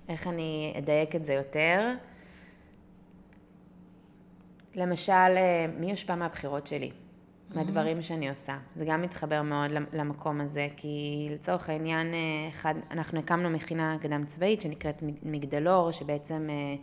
איך 0.09 0.27
אני 0.27 0.75
אדייק 0.79 1.17
את 1.17 1.25
זה 1.25 1.33
יותר? 1.33 1.93
למשל, 4.75 5.13
אה, 5.13 5.67
מי 5.79 5.91
יושפע 5.91 6.15
מהבחירות 6.15 6.67
שלי? 6.67 6.91
מהדברים 7.55 8.03
שאני 8.03 8.29
עושה. 8.29 8.59
זה 8.77 8.85
גם 8.85 9.03
מתחבר 9.03 9.43
מאוד 9.43 9.71
למקום 9.93 10.41
הזה, 10.41 10.69
כי 10.77 11.27
לצורך 11.31 11.69
העניין, 11.69 12.15
אה, 12.15 12.49
אחד, 12.49 12.75
אנחנו 12.91 13.19
הקמנו 13.19 13.51
מכינה 13.51 13.97
קדם 14.01 14.25
צבאית 14.25 14.61
שנקראת 14.61 15.03
מגדלור, 15.23 15.91
שבעצם 15.91 16.47
אה, 16.51 16.75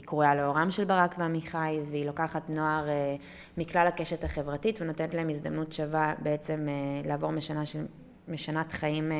היא 0.00 0.06
קרויה 0.06 0.34
לאורם 0.34 0.70
של 0.70 0.84
ברק 0.84 1.14
ועמיחי, 1.18 1.78
והיא 1.90 2.06
לוקחת 2.06 2.50
נוער 2.50 2.88
אה, 2.88 3.16
מכלל 3.58 3.86
הקשת 3.86 4.24
החברתית 4.24 4.82
ונותנת 4.82 5.14
להם 5.14 5.28
הזדמנות 5.28 5.72
שווה 5.72 6.14
בעצם 6.18 6.66
אה, 6.68 7.08
לעבור 7.08 7.30
משנה 7.30 7.66
של, 7.66 7.86
משנת 8.28 8.72
חיים 8.72 9.12
אה, 9.12 9.16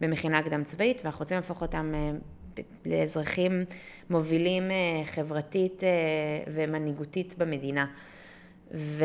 במכינה 0.00 0.42
קדם 0.42 0.64
צבאית, 0.64 1.00
ואנחנו 1.04 1.22
רוצים 1.22 1.36
להפוך 1.36 1.62
אותם 1.62 1.92
לאזרחים 2.86 3.64
מובילים 4.10 4.70
חברתית 5.04 5.82
ומנהיגותית 6.54 7.34
במדינה. 7.38 7.86
ו, 8.72 9.04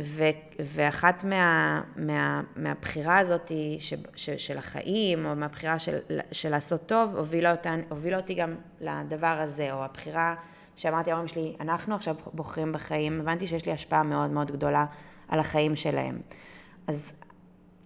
ו, 0.00 0.24
ואחת 0.60 1.24
מה, 1.24 1.80
מה, 1.96 2.42
מהבחירה 2.56 3.18
הזאת 3.18 3.52
ש, 3.78 3.94
ש, 4.14 4.30
של 4.30 4.58
החיים, 4.58 5.26
או 5.26 5.36
מהבחירה 5.36 5.78
של, 5.78 5.98
של 6.32 6.50
לעשות 6.50 6.86
טוב, 6.86 7.16
הובילה, 7.16 7.50
אותן, 7.50 7.80
הובילה 7.88 8.16
אותי 8.16 8.34
גם 8.34 8.54
לדבר 8.80 9.36
הזה, 9.40 9.72
או 9.72 9.84
הבחירה 9.84 10.34
שאמרתי 10.76 11.10
להורים 11.10 11.28
שלי, 11.28 11.56
אנחנו 11.60 11.94
עכשיו 11.94 12.14
בוחרים 12.32 12.72
בחיים, 12.72 13.20
הבנתי 13.20 13.46
שיש 13.46 13.66
לי 13.66 13.72
השפעה 13.72 14.02
מאוד 14.02 14.30
מאוד 14.30 14.50
גדולה 14.50 14.86
על 15.28 15.40
החיים 15.40 15.76
שלהם. 15.76 16.20
אז 16.86 17.12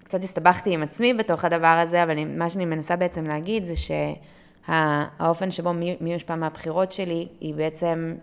קצת 0.05 0.23
הסתבכתי 0.23 0.75
עם 0.75 0.83
עצמי 0.83 1.15
בתוך 1.15 1.45
הדבר 1.45 1.79
הזה, 1.83 2.03
אבל 2.03 2.25
מה 2.25 2.51
שאני 2.51 2.65
מנסה 2.65 2.97
בעצם 2.97 3.25
להגיד 3.25 3.65
זה 3.65 3.75
שהאופן 4.67 5.51
שבו 5.51 5.73
מי, 5.73 5.97
מי 6.01 6.13
יושפע 6.13 6.35
מהבחירות 6.35 6.93
שלי, 6.93 7.29
היא 7.41 7.55
בעצם 7.55 8.15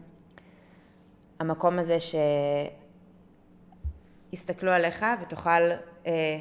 המקום 1.44 1.80
הזה 1.80 1.98
שיסתכלו 4.32 4.72
עליך 4.72 5.06
ותוכל, 5.22 5.50
אה, 6.08 6.40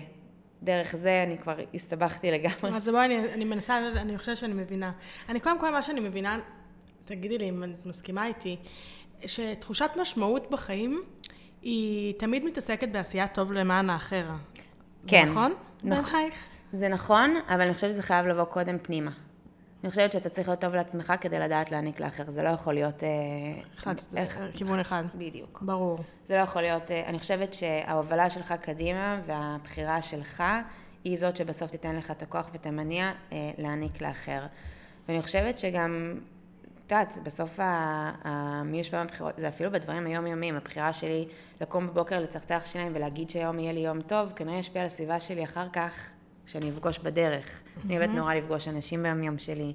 דרך 0.63 0.97
זה 0.97 1.23
אני 1.27 1.39
כבר 1.39 1.59
הסתבכתי 1.75 2.31
לגמרי. 2.31 2.77
אז 2.77 2.89
בואי, 2.89 3.05
אני, 3.05 3.33
אני 3.33 3.45
מנסה, 3.45 3.79
אני 3.79 4.19
חושבת 4.19 4.37
שאני 4.37 4.55
מבינה. 4.55 4.93
אני 5.29 5.41
קודם 5.41 5.61
כל, 5.61 5.73
מה 5.73 5.83
שאני 5.83 6.01
מבינה, 6.01 6.39
תגידי 7.05 7.39
לי 7.39 7.49
אם 7.49 7.65
את 7.65 7.87
מסכימה 7.87 8.27
איתי, 8.27 8.57
שתחושת 9.27 9.91
משמעות 10.01 10.51
בחיים 10.51 11.03
היא 11.63 12.15
תמיד 12.19 12.45
מתעסקת 12.45 12.89
בעשייה 12.89 13.29
טוב 13.29 13.53
למען 13.53 13.91
האחר. 13.91 14.25
כן. 15.07 15.27
זה 15.27 15.31
נכון? 15.31 15.55
נכון. 15.85 16.21
זה 16.73 16.89
נכון, 16.89 17.37
אבל 17.49 17.61
אני 17.61 17.75
חושבת 17.75 17.91
שזה 17.91 18.03
חייב 18.03 18.27
לבוא 18.27 18.45
קודם 18.45 18.79
פנימה. 18.79 19.11
אני 19.83 19.91
חושבת 19.91 20.13
שאתה 20.13 20.29
צריך 20.29 20.49
להיות 20.49 20.61
טוב 20.61 20.75
לעצמך 20.75 21.13
כדי 21.21 21.39
לדעת 21.39 21.71
להעניק 21.71 22.01
לאחר, 22.01 22.31
זה 22.31 22.43
לא 22.43 22.49
יכול 22.49 22.75
להיות... 22.75 23.03
אה, 23.03 23.09
אחד, 23.79 23.95
איך, 24.17 24.41
כיוון 24.53 24.81
אחד. 24.81 25.05
בדיוק. 25.15 25.63
ברור. 25.63 25.99
זה 26.25 26.37
לא 26.37 26.41
יכול 26.41 26.63
להיות... 26.63 26.91
אה, 26.91 27.07
אני 27.07 27.19
חושבת 27.19 27.55
שההובלה 27.55 28.31
שלך 28.31 28.53
קדימה 28.53 29.21
והבחירה 29.27 30.03
שלך 30.03 30.43
היא 31.05 31.19
זאת 31.19 31.37
שבסוף 31.37 31.71
תיתן 31.71 31.97
לך 31.97 32.11
את 32.11 32.23
הכוח 32.23 32.49
ואת 32.53 32.67
המניע 32.67 33.13
אה, 33.33 33.51
להעניק 33.59 34.03
לאחר. 34.03 34.47
ואני 35.09 35.23
חושבת 35.23 35.59
שגם, 35.59 36.19
את 36.87 36.93
יודעת, 36.93 37.19
בסוף 37.23 37.59
מי 38.65 38.81
יש 38.81 38.95
בבחירות, 38.95 39.35
זה 39.37 39.49
אפילו 39.49 39.71
בדברים 39.71 40.07
היומיומיים, 40.07 40.57
הבחירה 40.57 40.93
שלי 40.93 41.29
לקום 41.61 41.87
בבוקר, 41.87 42.21
לצחצח 42.21 42.63
שיניים 42.65 42.93
ולהגיד 42.95 43.31
שהיום 43.31 43.59
יהיה 43.59 43.73
לי 43.73 43.81
יום 43.81 44.03
טוב, 44.03 44.33
כנראה 44.37 44.59
ישפיע 44.59 44.83
על 44.83 44.87
הסביבה 44.87 45.21
שלי 45.21 45.45
אחר 45.45 45.69
כך. 45.73 46.11
שאני 46.47 46.71
אפגוש 46.71 46.99
בדרך. 46.99 47.47
Mm-hmm. 47.47 47.81
אני 47.87 47.99
אוהבת 47.99 48.11
נורא 48.15 48.35
לפגוש 48.35 48.69
אנשים 48.69 49.03
ביום 49.03 49.23
יום 49.23 49.39
שלי, 49.39 49.73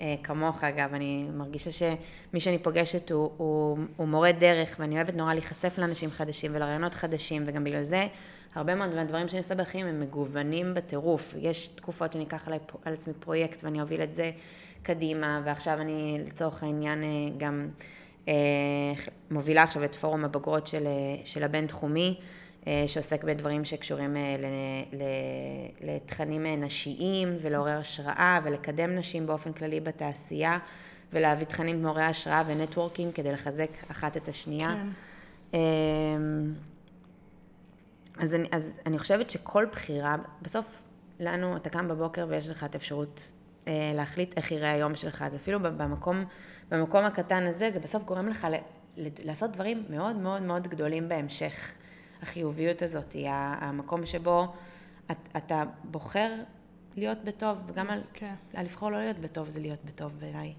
אה, 0.00 0.14
כמוך 0.22 0.64
אגב, 0.64 0.94
אני 0.94 1.26
מרגישה 1.32 1.70
שמי 1.70 2.40
שאני 2.40 2.58
פוגשת 2.58 3.10
הוא, 3.10 3.30
הוא, 3.36 3.78
הוא 3.96 4.08
מורה 4.08 4.32
דרך, 4.32 4.76
ואני 4.78 4.96
אוהבת 4.96 5.14
נורא 5.14 5.32
להיחשף 5.34 5.78
לאנשים 5.78 6.10
חדשים 6.10 6.50
ולרעיונות 6.54 6.94
חדשים, 6.94 7.44
וגם 7.46 7.64
בגלל 7.64 7.82
זה 7.82 8.06
הרבה 8.54 8.74
מאוד 8.74 8.94
מהדברים 8.94 9.28
שאני 9.28 9.38
עושה 9.38 9.54
בחיים 9.54 9.86
הם 9.86 10.00
מגוונים 10.00 10.74
בטירוף. 10.74 11.34
יש 11.38 11.66
תקופות 11.66 12.12
שאני 12.12 12.24
אקח 12.24 12.46
עליי, 12.46 12.58
על 12.84 12.92
עצמי 12.92 13.14
פרויקט 13.14 13.64
ואני 13.64 13.80
אוביל 13.80 14.02
את 14.02 14.12
זה 14.12 14.30
קדימה, 14.82 15.40
ועכשיו 15.44 15.80
אני 15.80 16.18
לצורך 16.26 16.62
העניין 16.62 17.02
אה, 17.02 17.08
גם 17.38 17.68
אה, 18.28 18.34
מובילה 19.30 19.62
עכשיו 19.62 19.84
את 19.84 19.94
פורום 19.94 20.24
הבוגרות 20.24 20.66
של, 20.66 20.86
אה, 20.86 20.92
של 21.24 21.42
הבינתחומי. 21.42 22.20
אה, 22.66 22.84
שעוסק 22.86 23.24
בדברים 23.24 23.64
שקשורים 23.64 24.16
אה, 24.16 24.36
לתכנים 25.80 26.46
אה, 26.46 26.56
נשיים 26.56 27.36
ולעורר 27.42 27.78
השראה 27.78 28.40
ולקדם 28.44 28.96
נשים 28.96 29.26
באופן 29.26 29.52
כללי 29.52 29.80
בתעשייה 29.80 30.58
ולהביא 31.12 31.46
תכנים 31.46 31.82
מעוררי 31.82 32.02
השראה 32.02 32.42
ו 32.46 32.52
networking 32.52 33.12
כדי 33.14 33.32
לחזק 33.32 33.70
אחת 33.90 34.16
את 34.16 34.28
השנייה. 34.28 34.74
כן. 35.50 35.58
אז 38.18 38.34
אני, 38.34 38.48
אז 38.52 38.72
אני 38.86 38.98
חושבת 38.98 39.30
שכל 39.30 39.66
בחירה, 39.72 40.16
בסוף 40.42 40.82
לנו, 41.20 41.56
אתה 41.56 41.70
קם 41.70 41.88
בבוקר 41.88 42.26
ויש 42.28 42.48
לך 42.48 42.64
את 42.64 42.74
האפשרות 42.74 43.32
להחליט 43.66 44.36
איך 44.36 44.52
יראה 44.52 44.72
היום 44.72 44.96
שלך, 44.96 45.22
אז 45.22 45.34
אפילו 45.34 45.60
במקום, 45.60 46.24
במקום 46.70 47.04
הקטן 47.04 47.46
הזה, 47.46 47.70
זה 47.70 47.80
בסוף 47.80 48.04
גורם 48.04 48.28
לך 48.28 48.46
לעשות 48.96 49.52
דברים 49.52 49.84
מאוד 49.90 50.16
מאוד 50.16 50.42
מאוד 50.42 50.68
גדולים 50.68 51.08
בהמשך. 51.08 51.72
החיוביות 52.22 52.82
הזאת, 52.82 53.12
היא 53.12 53.28
המקום 53.30 54.06
שבו 54.06 54.46
את, 55.10 55.16
אתה 55.36 55.62
בוחר 55.84 56.32
להיות 56.96 57.18
בטוב, 57.24 57.58
וגם 57.66 57.90
על, 57.90 58.00
כן. 58.12 58.34
על 58.54 58.64
לבחור 58.64 58.90
לא 58.90 58.98
להיות 58.98 59.18
בטוב 59.18 59.48
זה 59.48 59.60
להיות 59.60 59.84
בטוב 59.84 60.12
בעיניי. 60.20 60.52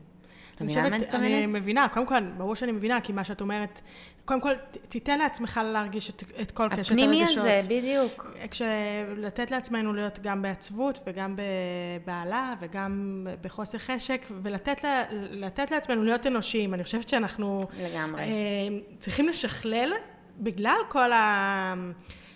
אני 0.62 0.68
חושבת, 0.68 1.14
אני 1.14 1.46
מבינה, 1.46 1.88
קודם 1.94 2.06
כל, 2.06 2.20
ברור 2.38 2.56
שאני 2.56 2.72
מבינה, 2.72 3.02
כי 3.02 3.14
מה 3.14 3.24
שאת 3.24 3.42
אומרת, 3.42 3.82
קודם 4.26 4.42
כל, 4.42 4.54
תיתן 4.90 5.20
לעצמך 5.20 5.62
להרגיש 5.64 6.10
את, 6.10 6.24
את 6.42 6.52
כל 6.52 6.68
קשת 6.68 6.74
הרגשות. 6.74 6.92
הפנימי 6.92 7.24
הזה, 7.24 7.62
בדיוק. 7.68 8.38
כשלתת 8.50 9.52
לעצמנו 9.52 9.94
להיות 9.94 10.20
גם 10.24 10.42
בעצבות, 10.42 11.00
וגם 11.08 11.36
בבעלה, 11.36 12.54
וגם 12.60 13.28
בחוסר 13.42 13.78
חשק, 13.78 14.26
ולתת 14.44 14.84
לה, 14.84 15.04
לעצמנו 15.72 16.04
להיות 16.04 16.28
אנושיים. 16.28 16.74
אני 16.74 16.84
חושבת 16.84 17.10
שאנחנו... 17.10 17.68
לגמרי. 17.84 18.22
אה, 18.22 18.28
צריכים 19.00 19.28
לשכלל, 19.28 19.92
בגלל 20.40 20.78
כל 20.90 21.12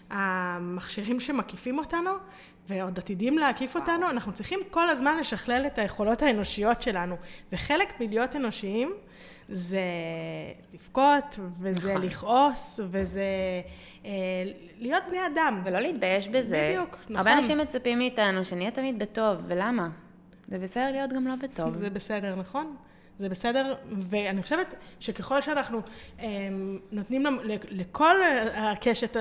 המכשירים 0.10 1.20
שמקיפים 1.20 1.80
אותנו, 1.80 2.12
ועוד 2.70 3.00
עתידים 3.00 3.38
להקיף 3.38 3.76
אותנו, 3.76 4.10
אנחנו 4.10 4.34
צריכים 4.34 4.60
כל 4.70 4.90
הזמן 4.90 5.18
לשכלל 5.20 5.64
את 5.68 5.78
היכולות 5.78 6.22
האנושיות 6.22 6.82
שלנו. 6.82 7.16
וחלק 7.52 8.02
מלהיות 8.02 8.36
אנושיים 8.36 8.94
זה 9.50 9.82
לבכות, 10.74 11.40
וזה 11.60 11.94
נכון. 11.94 12.06
לכעוס, 12.06 12.80
וזה 12.90 13.24
אה, 14.06 14.12
להיות 14.78 15.04
בני 15.10 15.26
אדם. 15.34 15.62
ולא 15.66 15.80
להתבייש 15.80 16.28
בזה. 16.28 16.70
בדיוק, 16.72 16.98
נכון. 17.04 17.16
הרבה 17.16 17.34
אנשים 17.34 17.58
מצפים 17.58 17.98
מאיתנו 17.98 18.46
שנהיה 18.46 18.72
תמיד 18.72 19.00
בטוב, 19.00 19.38
ולמה? 19.48 19.90
זה 20.48 20.60
בסדר 20.60 20.92
להיות 20.92 21.14
גם 21.14 21.28
לא 21.28 21.36
בטוב. 21.36 21.78
זה 21.78 21.90
בסדר, 21.90 22.36
נכון? 22.36 22.76
זה 23.22 23.30
בסדר, 23.30 23.76
ואני 23.92 24.42
חושבת 24.42 24.76
שככל 25.00 25.42
שאנחנו 25.42 25.82
אה, 26.20 26.26
נותנים 26.92 27.26
לכל 27.70 28.16
הקשת, 28.56 29.16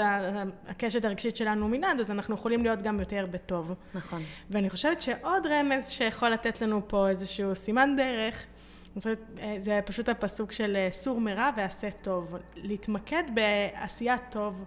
הקשת 0.68 1.04
הרגשית 1.04 1.36
שלנו 1.36 1.68
מנעד, 1.68 2.00
אז 2.00 2.10
אנחנו 2.10 2.34
יכולים 2.34 2.62
להיות 2.62 2.82
גם 2.82 3.00
יותר 3.00 3.26
בטוב. 3.30 3.74
נכון. 3.94 4.22
ואני 4.50 4.70
חושבת 4.70 5.02
שעוד 5.02 5.46
רמז 5.46 5.90
שיכול 5.90 6.28
לתת 6.28 6.62
לנו 6.62 6.88
פה 6.88 7.08
איזשהו 7.08 7.54
סימן 7.54 7.94
דרך, 7.96 8.46
אני 8.92 8.98
חושבת, 8.98 9.18
אה, 9.38 9.54
זה 9.58 9.80
פשוט 9.84 10.08
הפסוק 10.08 10.52
של 10.52 10.76
אה, 10.76 10.88
סור 10.90 11.20
מרע 11.20 11.50
ועשה 11.56 11.90
טוב. 11.90 12.36
להתמקד 12.56 13.22
בעשיית 13.34 14.22
טוב 14.30 14.64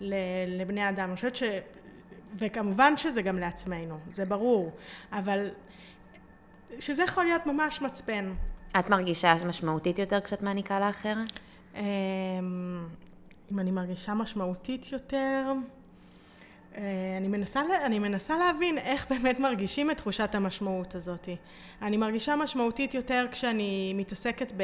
לבני 0.00 0.88
אדם. 0.88 1.08
אני 1.08 1.16
חושבת 1.16 1.36
ש... 1.36 1.42
וכמובן 2.36 2.96
שזה 2.96 3.22
גם 3.22 3.38
לעצמנו, 3.38 3.98
זה 4.10 4.24
ברור, 4.24 4.72
אבל 5.12 5.50
שזה 6.78 7.02
יכול 7.02 7.24
להיות 7.24 7.46
ממש 7.46 7.82
מצפן. 7.82 8.32
את 8.78 8.90
מרגישה 8.90 9.34
משמעותית 9.46 9.98
יותר 9.98 10.20
כשאת 10.20 10.42
מעניקה 10.42 10.80
לאחר? 10.80 11.14
אמ, 11.74 11.80
אם 13.52 13.58
אני 13.58 13.70
מרגישה 13.70 14.14
משמעותית 14.14 14.92
יותר, 14.92 15.52
אה, 16.76 16.82
אני 17.16 17.28
מנסה, 17.28 17.60
אני 17.84 17.98
מנסה 17.98 18.38
להבין 18.38 18.78
איך 18.78 19.06
באמת 19.10 19.40
מרגישים 19.40 19.90
את 19.90 19.96
תחושת 19.96 20.34
המשמעות 20.34 20.94
הזאת. 20.94 21.28
אני 21.82 21.96
מרגישה 21.96 22.36
משמעותית 22.36 22.94
יותר 22.94 23.26
כשאני 23.30 23.92
מתעסקת 23.94 24.52
ב, 24.56 24.62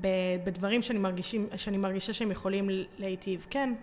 ב, 0.00 0.06
בדברים 0.44 0.82
שאני, 0.82 0.98
מרגישים, 0.98 1.48
שאני 1.56 1.76
מרגישה 1.76 2.12
שהם 2.12 2.30
יכולים 2.30 2.68
להיטיב, 2.98 3.46
כן. 3.50 3.74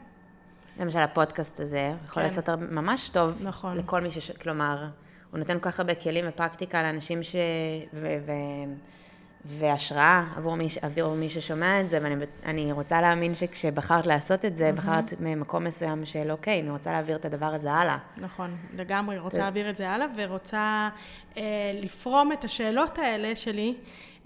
למשל 0.80 1.00
הפודקאסט 1.00 1.60
הזה 1.60 1.94
יכול 2.06 2.16
כן. 2.16 2.22
לעשות 2.22 2.50
ממש 2.50 3.10
טוב 3.10 3.34
נכון. 3.44 3.78
לכל 3.78 4.02
מי 4.02 4.12
ש... 4.12 4.32
כלומר, 4.32 4.88
הוא 5.32 5.40
נותן 5.40 5.54
כל 5.60 5.72
כך 5.72 5.80
הרבה 5.80 5.96
כלים 5.96 6.26
ופרקטיקה 6.28 6.84
לאנשים 6.84 7.24
ש... 7.24 7.36
ו... 7.94 8.18
ו... 8.26 8.32
והשראה 9.46 10.24
עבור 10.38 10.56
מי, 10.56 10.68
עבור 10.82 11.16
מי 11.16 11.30
ששומע 11.30 11.82
את 11.82 11.90
זה, 11.90 12.00
ואני 12.02 12.72
רוצה 12.72 13.02
להאמין 13.02 13.36
שכשבחרת 13.36 14.06
לעשות 14.06 14.46
את 14.46 14.56
זה, 14.56 14.70
mm-hmm. 14.70 14.74
בחרת 14.74 15.14
ממקום 15.20 15.64
מסוים 15.64 16.06
של 16.06 16.32
אוקיי, 16.32 16.62
אני 16.62 16.70
רוצה 16.70 16.92
להעביר 16.92 17.16
את 17.16 17.26
הדבר 17.26 17.46
הזה 17.46 17.72
הלאה. 17.72 17.98
נכון, 18.18 18.56
לגמרי, 18.76 19.18
רוצה 19.20 19.36
זה... 19.36 19.42
להעביר 19.42 19.70
את 19.70 19.78
זה 19.78 19.90
הלאה, 19.90 20.08
ורוצה 20.16 20.90
אה, 21.38 21.44
לפרום 21.84 22.32
את 22.32 22.44
השאלות 22.44 22.98
האלה 22.98 23.36
שלי, 23.36 23.76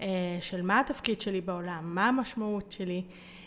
אה, 0.00 0.06
של 0.40 0.62
מה 0.62 0.80
התפקיד 0.80 1.20
שלי 1.20 1.40
בעולם, 1.40 1.80
מה 1.82 2.08
המשמעות 2.08 2.72
שלי. 2.72 3.02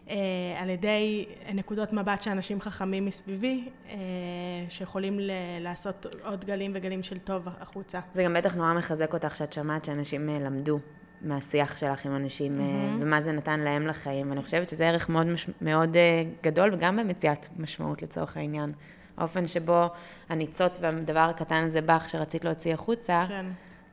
אה, 0.09 0.15
על 0.57 0.69
ידי 0.69 1.25
נקודות 1.53 1.93
מבט 1.93 2.23
של 2.23 2.31
אנשים 2.31 2.61
חכמים 2.61 3.05
מסביבי, 3.05 3.69
אה, 3.89 3.95
שיכולים 4.69 5.19
ל- 5.19 5.31
לעשות 5.59 6.05
עוד 6.23 6.45
גלים 6.45 6.71
וגלים 6.75 7.03
של 7.03 7.17
טוב 7.19 7.47
החוצה. 7.61 7.99
זה 8.13 8.23
גם 8.23 8.33
בטח 8.33 8.55
נורא 8.55 8.73
מחזק 8.73 9.13
אותך 9.13 9.35
שאת 9.35 9.53
שמעת 9.53 9.85
שאנשים 9.85 10.29
אה, 10.29 10.39
למדו 10.39 10.79
מהשיח 11.21 11.77
שלך 11.77 12.05
עם 12.05 12.15
אנשים, 12.15 12.59
mm-hmm. 12.59 13.03
ומה 13.03 13.21
זה 13.21 13.31
נתן 13.31 13.59
להם 13.59 13.87
לחיים. 13.87 14.29
ואני 14.29 14.41
חושבת 14.41 14.69
שזה 14.69 14.87
ערך 14.87 15.09
מאוד, 15.09 15.27
מש... 15.27 15.47
מאוד 15.61 15.95
אה, 15.97 16.23
גדול, 16.43 16.73
וגם 16.73 16.97
במציאת 16.97 17.47
משמעות 17.57 18.01
לצורך 18.01 18.37
העניין. 18.37 18.71
האופן 19.17 19.47
שבו 19.47 19.89
הניצוץ 20.29 20.79
והדבר 20.81 21.19
הקטן 21.19 21.63
הזה 21.63 21.81
בך, 21.81 22.09
שרצית 22.09 22.45
להוציא 22.45 22.73
החוצה, 22.73 23.23
כן. 23.27 23.45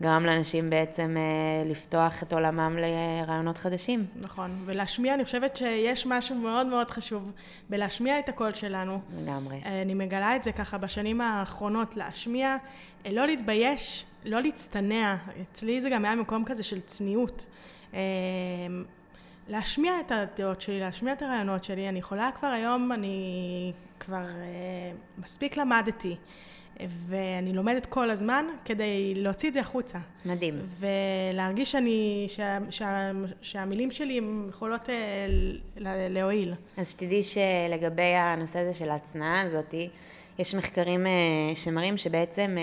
גרם 0.03 0.27
לאנשים 0.27 0.71
בעצם 0.71 1.17
אה, 1.17 1.71
לפתוח 1.71 2.23
את 2.23 2.33
עולמם 2.33 2.77
לרעיונות 2.79 3.59
חדשים. 3.59 4.07
נכון, 4.21 4.63
ולהשמיע, 4.65 5.15
אני 5.15 5.25
חושבת 5.25 5.57
שיש 5.57 6.07
משהו 6.07 6.37
מאוד 6.37 6.67
מאוד 6.67 6.91
חשוב 6.91 7.33
בלהשמיע 7.71 8.19
את 8.19 8.29
הקול 8.29 8.55
שלנו. 8.55 9.01
לגמרי. 9.23 9.61
אני 9.65 9.95
מגלה 9.95 10.37
את 10.37 10.43
זה 10.43 10.53
ככה 10.53 10.79
בשנים 10.79 11.21
האחרונות, 11.21 11.97
להשמיע, 11.97 12.57
לא 13.11 13.27
להתבייש 13.27 14.07
לא 14.25 14.41
להצטנע, 14.41 15.17
אצלי 15.43 15.81
זה 15.81 15.91
גם 15.91 16.05
היה 16.05 16.15
מקום 16.15 16.45
כזה 16.45 16.63
של 16.63 16.81
צניעות. 16.81 17.47
אמ, 17.93 17.99
להשמיע 19.49 19.93
את 20.01 20.13
הדעות 20.13 20.61
שלי, 20.61 20.81
להשמיע 20.81 21.13
את 21.13 21.23
הרעיונות 21.23 21.65
שלי. 21.65 21.89
אני 21.89 21.99
יכולה 21.99 22.31
כבר 22.39 22.49
היום, 22.49 22.93
אני 22.93 23.73
כבר 24.01 24.17
אה, 24.17 24.93
מספיק 25.19 25.57
למדתי, 25.57 26.17
ואני 27.07 27.53
לומדת 27.53 27.87
כל 27.87 28.11
הזמן 28.11 28.47
כדי 28.65 29.15
להוציא 29.17 29.49
את 29.49 29.55
זה 29.55 29.61
החוצה. 29.61 29.99
מדהים. 30.25 30.55
ולהרגיש 30.79 31.73
שאני, 31.73 32.25
שה, 32.29 32.59
שה, 32.71 33.11
שהמילים 33.43 33.91
שלי 33.91 34.21
יכולות 34.49 34.91
אה, 34.91 34.95
להועיל. 36.11 36.55
אז 36.77 36.91
שתדעי 36.91 37.23
שלגבי 37.23 38.03
הנושא 38.03 38.59
הזה 38.59 38.73
של 38.73 38.91
ההצנעה 38.91 39.41
הזאת, 39.41 39.75
יש 40.39 40.55
מחקרים 40.55 41.07
אה, 41.07 41.13
שמראים 41.55 41.97
שבעצם 41.97 42.57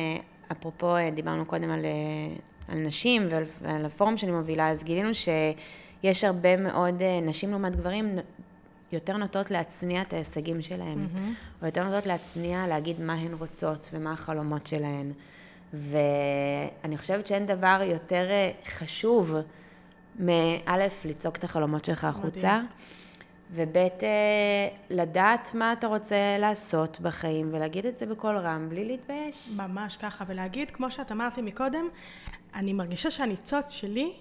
אפרופו, 0.51 0.95
אה, 0.95 1.09
דיברנו 1.11 1.45
קודם 1.45 1.69
על, 1.69 1.85
אה, 1.85 2.35
על 2.67 2.79
נשים 2.79 3.27
ועל, 3.29 3.43
ועל 3.61 3.85
הפורום 3.85 4.17
שאני 4.17 4.31
מובילה, 4.31 4.69
אז 4.69 4.83
גילינו 4.83 5.09
שיש 5.13 6.23
הרבה 6.23 6.57
מאוד 6.57 7.01
אה, 7.01 7.19
נשים 7.21 7.49
לעומת 7.49 7.75
גברים 7.75 8.19
יותר 8.91 9.17
נוטות 9.17 9.51
להצניע 9.51 10.01
את 10.01 10.13
ההישגים 10.13 10.61
שלהם, 10.61 11.07
mm-hmm. 11.07 11.61
או 11.61 11.65
יותר 11.65 11.83
נוטות 11.83 12.05
להצניע, 12.05 12.67
להגיד 12.67 13.01
מה 13.01 13.13
הן 13.13 13.33
רוצות 13.39 13.89
ומה 13.93 14.11
החלומות 14.11 14.67
שלהן. 14.67 15.11
ואני 15.73 16.97
חושבת 16.97 17.27
שאין 17.27 17.45
דבר 17.45 17.81
יותר 17.85 18.27
חשוב 18.65 19.35
מא', 20.19 20.77
לצעוק 21.05 21.35
את 21.35 21.43
החלומות 21.43 21.85
שלך 21.85 22.03
החוצה. 22.03 22.57
מדהים. 22.57 22.67
וב' 23.53 23.77
אה, 23.77 23.87
לדעת 24.89 25.51
מה 25.53 25.73
אתה 25.73 25.87
רוצה 25.87 26.37
לעשות 26.39 26.99
בחיים 26.99 27.49
ולהגיד 27.53 27.85
את 27.85 27.97
זה 27.97 28.05
בקול 28.05 28.37
רם 28.37 28.69
בלי 28.69 28.85
להתבייש. 28.85 29.49
ממש 29.57 29.97
ככה, 29.97 30.23
ולהגיד, 30.27 30.71
כמו 30.71 30.91
שאת 30.91 31.11
אמרתי 31.11 31.41
מקודם, 31.41 31.85
אני 32.55 32.73
מרגישה 32.73 33.11
שהניצוץ 33.11 33.69
שלי 33.69 34.13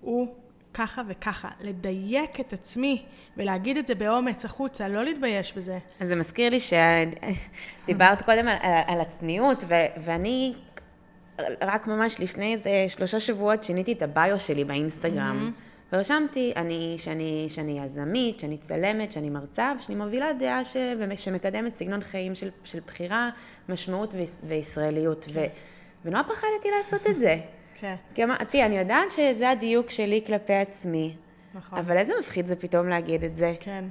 הוא 0.00 0.34
ככה 0.74 1.02
וככה, 1.08 1.48
לדייק 1.60 2.40
את 2.40 2.52
עצמי 2.52 3.04
ולהגיד 3.36 3.76
את 3.76 3.86
זה 3.86 3.94
באומץ 3.94 4.44
החוצה, 4.44 4.88
לא 4.88 5.04
להתבייש 5.04 5.52
בזה. 5.56 5.78
אז 6.00 6.08
זה 6.08 6.16
מזכיר 6.16 6.50
לי 6.50 6.58
שדיברת 6.60 8.22
קודם 8.22 8.48
על, 8.48 8.56
על 8.86 9.00
הצניעות, 9.00 9.64
ו- 9.68 10.00
ואני 10.04 10.54
רק 11.62 11.86
ממש 11.86 12.20
לפני 12.20 12.52
איזה 12.52 12.70
שלושה 12.88 13.20
שבועות 13.20 13.62
שיניתי 13.62 13.92
את 13.92 14.02
הביו 14.02 14.40
שלי 14.40 14.64
באינסטגרם. 14.64 15.52
Mm-hmm. 15.56 15.69
ורשמתי 15.92 16.52
אני, 16.56 16.94
שאני, 16.98 17.46
שאני 17.48 17.80
יזמית, 17.84 18.40
שאני 18.40 18.58
צלמת, 18.58 19.12
שאני 19.12 19.30
מרצה, 19.30 19.72
ושאני 19.78 19.94
מובילה 19.94 20.32
דעה 20.32 20.64
ש, 20.64 20.76
שמקדמת 21.16 21.74
סגנון 21.74 22.00
חיים 22.00 22.34
של, 22.34 22.50
של 22.64 22.80
בחירה, 22.86 23.30
משמעות 23.68 24.14
וישראליות. 24.48 25.26
ו, 25.32 25.44
ונורא 26.04 26.22
פחדתי 26.22 26.70
לעשות 26.78 27.06
את 27.06 27.18
זה. 27.18 27.36
כן. 27.80 27.94
כי 28.14 28.24
אמרתי, 28.24 28.64
אני 28.64 28.78
יודעת 28.78 29.12
שזה 29.12 29.50
הדיוק 29.50 29.90
שלי 29.90 30.22
כלפי 30.26 30.54
עצמי. 30.54 31.16
נכון. 31.54 31.78
אבל 31.78 31.96
איזה 31.96 32.12
מפחיד 32.20 32.46
זה 32.46 32.56
פתאום 32.56 32.88
להגיד 32.88 33.24
את 33.24 33.36
זה. 33.36 33.54
כן. 33.60 33.84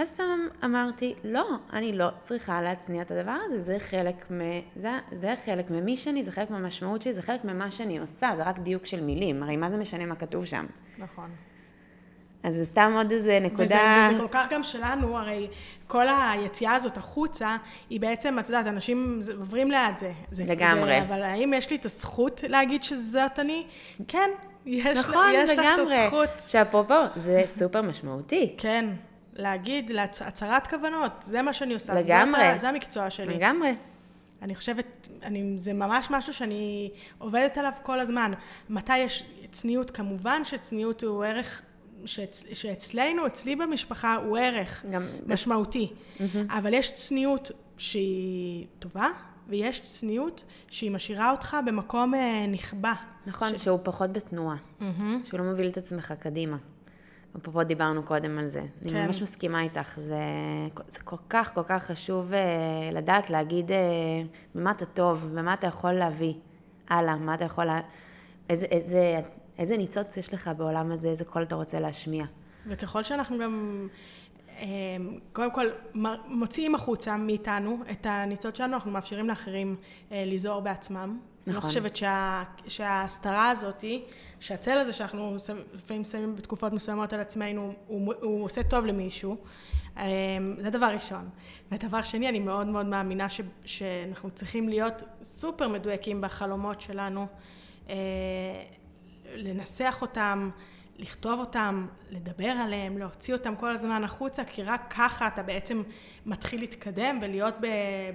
ואז 0.00 0.08
סתם 0.08 0.38
אמרתי, 0.64 1.14
לא, 1.24 1.46
אני 1.72 1.92
לא 1.92 2.08
צריכה 2.18 2.62
להצניע 2.62 3.02
את 3.02 3.10
הדבר 3.10 3.36
הזה, 3.46 3.60
זה 3.60 3.78
חלק, 3.78 4.30
מ... 4.32 4.40
זה, 4.76 4.98
זה 5.12 5.34
חלק 5.44 5.70
ממי 5.70 5.96
שאני, 5.96 6.22
זה 6.22 6.32
חלק 6.32 6.50
מהמשמעות 6.50 7.02
שלי, 7.02 7.12
זה 7.12 7.22
חלק 7.22 7.44
ממה 7.44 7.70
שאני 7.70 7.98
עושה, 7.98 8.30
זה 8.36 8.42
רק 8.42 8.58
דיוק 8.58 8.86
של 8.86 9.04
מילים, 9.04 9.42
הרי 9.42 9.56
מה 9.56 9.70
זה 9.70 9.76
משנה 9.76 10.06
מה 10.06 10.14
כתוב 10.14 10.44
שם? 10.44 10.66
נכון. 10.98 11.30
אז 12.42 12.54
זה 12.54 12.64
סתם 12.64 12.92
עוד 12.96 13.10
איזה 13.10 13.38
נקודה... 13.42 13.64
וזה, 13.64 14.14
וזה 14.14 14.22
כל 14.22 14.28
כך 14.30 14.46
גם 14.50 14.62
שלנו, 14.62 15.18
הרי 15.18 15.48
כל 15.86 16.06
היציאה 16.08 16.74
הזאת 16.74 16.96
החוצה, 16.96 17.56
היא 17.90 18.00
בעצם, 18.00 18.38
את 18.38 18.48
יודעת, 18.48 18.66
אנשים 18.66 19.20
עוברים 19.38 19.70
ליד 19.70 19.98
זה. 19.98 20.12
זה 20.30 20.44
לגמרי. 20.44 20.90
זה, 20.90 21.02
אבל 21.02 21.22
האם 21.22 21.52
יש 21.54 21.70
לי 21.70 21.76
את 21.76 21.84
הזכות 21.84 22.44
להגיד 22.48 22.82
שזאת 22.84 23.38
אני? 23.38 23.66
כן, 24.08 24.30
יש, 24.66 24.98
נכון, 24.98 25.26
יש 25.34 25.50
לך 25.50 25.58
את 25.58 25.64
לגמרי. 25.64 25.96
הזכות. 25.96 26.28
שאפרופו, 26.46 26.94
זה 27.16 27.42
סופר 27.46 27.82
משמעותי. 27.82 28.54
כן, 28.58 28.86
להגיד, 29.40 29.90
הצהרת 30.20 30.66
כוונות, 30.66 31.12
זה 31.20 31.42
מה 31.42 31.52
שאני 31.52 31.74
עושה. 31.74 31.94
לגמרי. 31.94 32.52
זאת 32.52 32.60
זה 32.60 32.68
המקצוע 32.68 33.10
שלי. 33.10 33.34
לגמרי. 33.34 33.74
אני 34.42 34.54
חושבת, 34.54 34.86
אני, 35.22 35.58
זה 35.58 35.72
ממש 35.72 36.06
משהו 36.10 36.32
שאני 36.32 36.90
עובדת 37.18 37.58
עליו 37.58 37.72
כל 37.82 38.00
הזמן. 38.00 38.32
מתי 38.70 38.98
יש 38.98 39.24
צניעות? 39.50 39.90
כמובן 39.90 40.44
שצניעות 40.44 41.04
הוא 41.04 41.24
ערך, 41.24 41.62
שאצ, 42.04 42.44
שאצלנו, 42.52 43.26
אצלי 43.26 43.56
במשפחה, 43.56 44.14
הוא 44.14 44.38
ערך 44.38 44.84
גם- 44.90 45.08
משמעותי. 45.26 45.92
אבל 46.48 46.74
יש 46.74 46.94
צניעות 46.94 47.50
שהיא 47.76 48.66
טובה, 48.78 49.08
ויש 49.48 49.80
צניעות 49.80 50.44
שהיא 50.68 50.90
משאירה 50.90 51.30
אותך 51.30 51.56
במקום 51.66 52.14
אה, 52.14 52.46
נכבה. 52.48 52.92
נכון, 53.26 53.58
שהוא 53.58 53.78
פחות 53.82 54.12
בתנועה. 54.12 54.56
שהוא 55.24 55.40
לא 55.40 55.46
מוביל 55.46 55.68
את 55.68 55.76
עצמך 55.76 56.12
קדימה. 56.12 56.56
אפרופו 57.36 57.64
דיברנו 57.64 58.02
קודם 58.02 58.38
על 58.38 58.48
זה. 58.48 58.60
אני 58.82 58.90
כן. 58.90 59.06
ממש 59.06 59.22
מסכימה 59.22 59.62
איתך. 59.62 59.98
זה, 60.00 60.22
זה 60.88 60.98
כל 61.04 61.16
כך 61.28 61.54
כל 61.54 61.62
כך 61.62 61.84
חשוב 61.84 62.32
אה, 62.32 62.90
לדעת 62.92 63.30
להגיד 63.30 63.72
אה, 63.72 63.76
במה 64.54 64.70
אתה 64.70 64.86
טוב, 64.86 65.30
במה 65.34 65.54
אתה 65.54 65.66
יכול 65.66 65.92
להביא 65.92 66.34
הלאה, 66.88 67.16
מה 67.16 67.34
אתה 67.34 67.44
יכול... 67.44 67.64
לה... 67.64 67.80
איזה, 68.50 68.66
איזה, 68.66 69.20
איזה 69.58 69.76
ניצוץ 69.76 70.16
יש 70.16 70.34
לך 70.34 70.50
בעולם 70.56 70.92
הזה, 70.92 71.08
איזה 71.08 71.24
קול 71.24 71.42
אתה 71.42 71.54
רוצה 71.54 71.80
להשמיע. 71.80 72.24
וככל 72.66 73.02
שאנחנו 73.02 73.38
גם, 73.38 73.88
קודם 75.32 75.50
כל, 75.50 75.66
מוציאים 76.26 76.74
החוצה 76.74 77.16
מאיתנו 77.16 77.78
את 77.90 78.06
הניצוץ 78.06 78.56
שלנו, 78.56 78.74
אנחנו 78.74 78.90
מאפשרים 78.90 79.28
לאחרים 79.28 79.76
אה, 80.12 80.24
ליזור 80.26 80.60
בעצמם. 80.60 81.18
אני 81.46 81.54
לא 81.54 81.58
נכון. 81.58 81.68
חושבת 81.68 81.96
שה, 81.96 82.42
שההסתרה 82.66 83.50
הזאת, 83.50 83.84
שהצל 84.40 84.78
הזה 84.78 84.92
שאנחנו 84.92 85.36
לפעמים 85.72 86.04
שמים 86.04 86.36
בתקופות 86.36 86.72
מסוימות 86.72 87.12
על 87.12 87.20
עצמנו, 87.20 87.74
הוא, 87.86 88.14
הוא 88.20 88.44
עושה 88.44 88.62
טוב 88.62 88.86
למישהו. 88.86 89.36
אה, 89.96 90.06
זה 90.58 90.70
דבר 90.70 90.86
ראשון. 90.86 91.28
ודבר 91.72 92.02
שני, 92.02 92.28
אני 92.28 92.38
מאוד 92.38 92.66
מאוד 92.66 92.86
מאמינה 92.86 93.28
ש, 93.28 93.40
שאנחנו 93.64 94.30
צריכים 94.30 94.68
להיות 94.68 95.02
סופר 95.22 95.68
מדויקים 95.68 96.20
בחלומות 96.20 96.80
שלנו, 96.80 97.26
אה, 97.88 97.94
לנסח 99.34 99.98
אותם, 100.02 100.50
לכתוב 101.00 101.40
אותם, 101.40 101.86
לדבר 102.10 102.48
עליהם, 102.48 102.98
להוציא 102.98 103.34
אותם 103.34 103.56
כל 103.56 103.72
הזמן 103.72 104.04
החוצה, 104.04 104.44
כי 104.44 104.62
רק 104.62 104.94
ככה 104.96 105.26
אתה 105.26 105.42
בעצם 105.42 105.82
מתחיל 106.26 106.60
להתקדם 106.60 107.18
ולהיות 107.22 107.54
ב, 107.60 107.66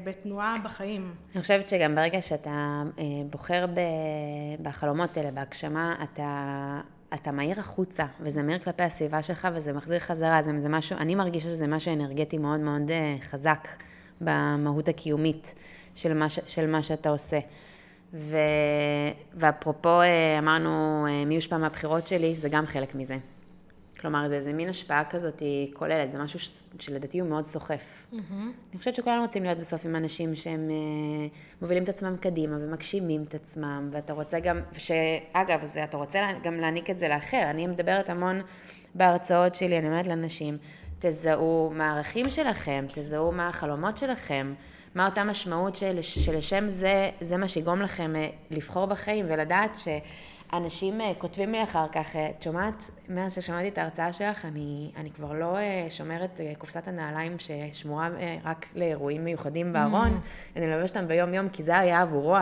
בתנועה 0.03 0.55
בחיים. 0.63 1.15
אני 1.35 1.41
חושבת 1.41 1.69
שגם 1.69 1.95
ברגע 1.95 2.21
שאתה 2.21 2.83
אה, 2.99 3.03
בוחר 3.29 3.65
ב, 3.67 3.79
בחלומות 4.61 5.17
האלה, 5.17 5.31
בהגשמה, 5.31 5.95
אתה, 6.03 6.81
אתה 7.13 7.31
מהיר 7.31 7.59
החוצה, 7.59 8.05
וזה 8.19 8.43
מהיר 8.43 8.59
כלפי 8.59 8.83
הסביבה 8.83 9.21
שלך, 9.21 9.47
וזה 9.53 9.73
מחזיר 9.73 9.99
חזרה. 9.99 10.41
זה, 10.41 10.59
זה 10.59 10.69
משהו, 10.69 10.97
אני 10.97 11.15
מרגישה 11.15 11.49
שזה 11.49 11.67
משהו 11.67 11.93
אנרגטי 11.93 12.37
מאוד 12.37 12.59
מאוד 12.59 12.91
אה, 12.91 13.15
חזק 13.21 13.67
במהות 14.21 14.87
הקיומית 14.87 15.55
של 15.95 16.13
מה, 16.13 16.29
של 16.29 16.67
מה 16.67 16.83
שאתה 16.83 17.09
עושה. 17.09 17.39
ו, 18.15 18.37
ואפרופו, 19.33 20.01
אה, 20.01 20.39
אמרנו, 20.39 21.05
אה, 21.09 21.25
מי 21.25 21.35
יושפע 21.35 21.57
מהבחירות 21.57 22.07
שלי, 22.07 22.35
זה 22.35 22.49
גם 22.49 22.65
חלק 22.65 22.95
מזה. 22.95 23.17
כלומר, 23.99 24.27
זה 24.29 24.35
איזה 24.35 24.53
מין 24.53 24.69
השפעה 24.69 25.03
כזאת 25.05 25.41
כוללת, 25.73 26.11
זה 26.11 26.17
משהו 26.17 26.39
ש, 26.39 26.63
שלדעתי 26.79 27.19
הוא 27.19 27.29
מאוד 27.29 27.45
סוחף. 27.45 28.07
אני 28.13 28.79
חושבת 28.79 28.95
שכולנו 28.95 29.21
רוצים 29.21 29.43
להיות 29.43 29.57
בסוף 29.57 29.85
עם 29.85 29.95
אנשים 29.95 30.35
שהם 30.35 30.69
אה, 30.69 31.27
מובילים 31.61 31.83
את 31.83 31.89
עצמם 31.89 32.15
קדימה 32.19 32.57
ומגשימים 32.59 33.23
את 33.23 33.35
עצמם, 33.35 33.89
ואתה 33.91 34.13
רוצה 34.13 34.39
גם, 34.39 34.59
שאגב, 34.77 35.65
זה, 35.65 35.83
אתה 35.83 35.97
רוצה 35.97 36.19
גם 36.43 36.59
להעניק 36.59 36.89
את 36.89 36.99
זה 36.99 37.07
לאחר. 37.07 37.43
אני 37.49 37.67
מדברת 37.67 38.09
המון 38.09 38.41
בהרצאות 38.95 39.55
שלי, 39.55 39.77
אני 39.77 39.87
אומרת 39.87 40.07
לאנשים, 40.07 40.57
תזהו 40.99 41.71
מה 41.75 41.91
הערכים 41.91 42.29
שלכם, 42.29 42.85
תזהו 42.87 43.31
מה 43.31 43.47
החלומות 43.47 43.97
שלכם, 43.97 44.53
מה 44.95 45.05
אותה 45.05 45.23
משמעות 45.23 45.75
של, 45.75 46.01
שלשם 46.01 46.67
זה, 46.67 47.09
זה 47.21 47.37
מה 47.37 47.47
שיגרום 47.47 47.81
לכם 47.81 48.15
אה, 48.15 48.29
לבחור 48.51 48.85
בחיים 48.85 49.25
ולדעת 49.29 49.77
ש... 49.77 49.87
אנשים 50.53 51.01
אה, 51.01 51.11
כותבים 51.17 51.51
לי 51.51 51.63
אחר 51.63 51.87
כך, 51.91 52.15
אה, 52.15 52.29
את 52.29 52.43
שומעת, 52.43 52.91
מאז 53.09 53.35
ששמעתי 53.35 53.67
את 53.67 53.77
ההרצאה 53.77 54.13
שלך, 54.13 54.45
אני, 54.45 54.91
אני 54.97 55.11
כבר 55.11 55.33
לא 55.33 55.57
שומרת 55.89 56.39
קופסת 56.57 56.87
הנעליים 56.87 57.35
ששמורה 57.39 58.09
רק 58.43 58.65
לאירועים 58.75 59.25
מיוחדים 59.25 59.73
בארון, 59.73 60.19
אני 60.55 60.71
לובשת 60.71 60.97
אותם 60.97 61.07
ביום-יום, 61.07 61.49
כי 61.49 61.63
זה 61.63 61.77
היה 61.77 62.01
עבורו 62.01 62.35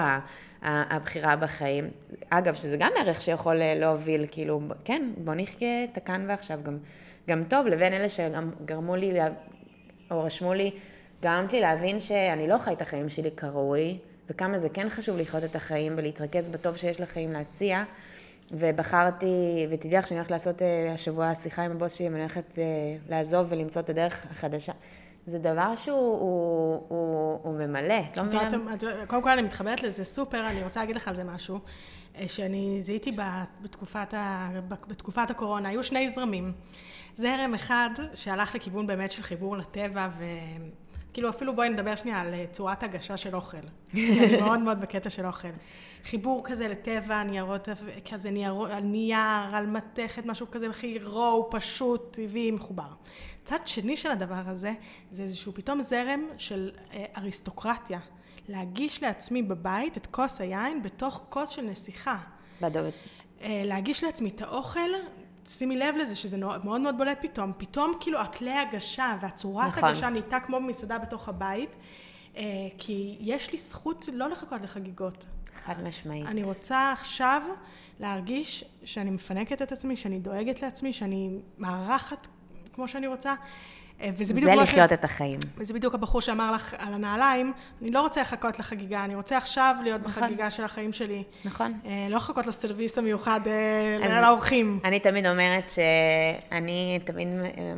הבחירה 0.62 1.36
בחיים. 1.36 1.90
אגב, 2.30 2.54
שזה 2.54 2.78
גם 2.78 2.92
ערך 2.98 3.22
שיכול 3.22 3.56
להוביל, 3.56 4.26
כאילו, 4.32 4.62
כן, 4.86 5.10
בוא 5.18 5.34
נחיה 5.38 5.84
את 5.84 5.98
הכאן 5.98 6.26
ועכשיו, 6.28 6.60
גם, 6.64 6.78
גם 7.28 7.44
טוב, 7.44 7.68
לבין 7.68 7.94
אלה 7.94 8.10
שגם 8.10 8.52
גרמו 8.66 8.96
לי, 8.96 9.20
או 10.12 10.24
רשמו 10.24 10.54
לי, 10.54 10.72
גרמת 11.24 11.54
לי 11.54 11.62
להבין 11.62 12.00
שאני 12.00 12.48
לא 12.48 12.58
חי 12.58 12.74
את 12.74 12.82
החיים 12.82 13.10
שלי 13.10 13.32
כראוי, 13.32 13.98
וכמה 14.30 14.58
זה 14.58 14.70
כן 14.70 14.90
חשוב 14.90 15.18
לחיות 15.18 15.44
את 15.44 15.56
החיים 15.56 15.94
ולהתרכז 15.98 16.50
בטוב 16.50 16.78
שיש 16.78 17.02
לחיים 17.02 17.32
להציע. 17.32 17.84
ובחרתי, 18.52 19.68
ותדעי 19.70 19.98
לך 19.98 20.08
שאני 20.08 20.20
הולכת 20.20 20.32
לעשות 20.32 20.62
אה, 20.62 20.94
השבוע 20.94 21.36
שיחה 21.36 21.64
עם 21.64 21.72
הבוס 21.72 21.94
שלי, 21.94 22.08
אני 22.08 22.20
הולכת 22.20 22.60
אה, 22.60 22.64
לעזוב 23.10 23.48
ולמצוא 23.50 23.82
את 23.82 23.90
הדרך 23.90 24.26
החדשה. 24.32 24.74
זה 25.26 25.40
דבר 25.40 25.76
שהוא 25.76 25.98
הוא, 25.98 26.86
הוא, 26.88 27.40
הוא 27.44 27.60
ממלא, 27.60 28.00
את 28.12 28.18
לא 28.18 28.24
מבינה? 28.24 28.50
קודם 29.08 29.22
כל 29.22 29.30
אני 29.30 29.42
מתחברת 29.42 29.84
לזה 29.84 30.04
סופר, 30.04 30.48
אני 30.48 30.64
רוצה 30.64 30.80
להגיד 30.80 30.96
לך 30.96 31.08
על 31.08 31.16
זה 31.16 31.24
משהו, 31.24 31.60
אה, 32.16 32.28
שאני 32.28 32.78
זיהיתי 32.82 33.12
בתקופת, 33.62 34.14
ה, 34.14 34.50
בתקופת 34.68 35.30
הקורונה, 35.30 35.70
היו 35.70 35.84
שני 35.84 36.10
זרמים. 36.10 36.52
זרם 37.16 37.54
אחד 37.54 37.90
שהלך 38.14 38.56
לכיוון 38.56 38.88
באמת 38.88 39.12
של 39.12 39.24
חיבור 39.24 39.58
לטבע, 39.58 40.08
וכאילו 41.14 41.30
אפילו 41.30 41.56
בואי 41.56 41.70
נדבר 41.70 41.96
שנייה 41.96 42.22
על 42.22 42.34
אה, 42.34 42.46
צורת 42.52 42.84
הגשה 42.84 43.18
של 43.18 43.36
אוכל. 43.36 43.58
אני 43.94 44.42
מאוד 44.42 44.60
מאוד 44.60 44.82
בקטע 44.82 45.10
של 45.10 45.26
אוכל. 45.26 45.48
חיבור 46.04 46.42
כזה 46.46 46.68
לטבע, 46.68 47.24
ניירות, 47.24 47.68
כזה 48.12 48.32
ניירות, 48.32 48.70
על 48.72 48.84
נייר, 48.84 49.56
על 49.56 49.66
מתכת, 49.66 50.26
משהו 50.26 50.52
כזה 50.52 50.70
הכי 50.70 51.00
רואו, 51.04 51.50
פשוט, 51.52 52.14
טבעי, 52.14 52.52
מחובר. 52.52 52.88
צד 53.44 53.60
שני 53.66 53.98
של 53.98 54.12
הדבר 54.12 54.42
הזה, 54.46 54.74
זה 55.12 55.24
איזשהו 55.24 55.54
פתאום 55.54 55.82
זרם 55.82 56.22
של 56.38 56.72
אה, 56.94 57.06
אריסטוקרטיה. 57.18 58.00
להגיש 58.50 59.04
לעצמי 59.04 59.42
בבית 59.42 59.98
את 59.98 60.08
כוס 60.08 60.42
היין 60.42 60.84
בתוך 60.84 61.26
כוס 61.30 61.50
של 61.50 61.62
נסיכה. 61.62 62.18
בדוד. 62.62 62.94
אה, 63.42 63.62
להגיש 63.66 64.04
לעצמי 64.04 64.30
את 64.30 64.42
האוכל, 64.42 64.90
שימי 65.48 65.78
לב 65.78 65.96
לזה 65.96 66.16
שזה 66.16 66.38
מאוד 66.38 66.82
מאוד 66.82 66.98
בולט 66.98 67.18
פתאום, 67.22 67.52
פתאום 67.58 67.94
כאילו 68.00 68.20
הכלי 68.20 68.58
הגשה 68.58 69.18
והצורת 69.22 69.68
נכון. 69.68 69.90
הגשה 69.90 70.10
נהייתה 70.10 70.40
כמו 70.40 70.58
במסעדה 70.58 70.98
בתוך 70.98 71.30
הבית, 71.30 71.76
אה, 72.38 72.44
כי 72.78 73.18
יש 73.20 73.52
לי 73.52 73.58
זכות 73.58 74.06
לא 74.14 74.30
לחכות 74.30 74.62
לחגיגות. 74.62 75.26
חד 75.64 75.84
משמעית. 75.84 76.26
אני 76.26 76.44
רוצה 76.44 76.92
עכשיו 76.92 77.42
להרגיש 78.00 78.66
שאני 78.84 79.12
מפנקת 79.12 79.62
את 79.62 79.72
עצמי, 79.72 79.96
שאני 79.96 80.20
דואגת 80.20 80.62
לעצמי, 80.62 80.94
שאני 80.94 81.40
מארחת 81.58 82.28
כמו 82.74 82.88
שאני 82.88 83.08
רוצה. 83.08 83.36
אה, 84.02 84.10
וזה 84.18 84.34
בדיוק 84.34 84.50
זה 84.50 84.56
לחיות 84.56 84.90
ש- 84.90 84.94
את 84.94 85.04
החיים. 85.04 85.40
וזה 85.58 85.74
בדיוק 85.74 85.94
הבחור 85.94 86.22
שאמר 86.22 86.52
לך 86.52 86.76
על 86.78 86.94
הנעליים, 86.94 87.54
אני 87.82 87.92
לא 87.92 88.02
רוצה 88.02 88.22
לחכות 88.22 88.60
לחגיגה, 88.60 89.04
אני 89.04 89.16
רוצה 89.16 89.38
עכשיו 89.38 89.76
להיות 89.84 90.02
נכון. 90.06 90.24
בחגיגה 90.24 90.52
של 90.52 90.64
החיים 90.64 90.94
שלי. 90.94 91.24
נכון. 91.46 91.74
אה, 91.86 92.08
לא 92.10 92.18
לחכות 92.18 92.48
לסרוויס 92.48 92.98
המיוחד 92.98 93.40
אה, 93.48 94.22
לאורחים. 94.22 94.80
אני 94.84 95.00
תמיד 95.00 95.28
אומרת 95.28 95.70
שאני 95.70 97.00
תמיד 97.04 97.28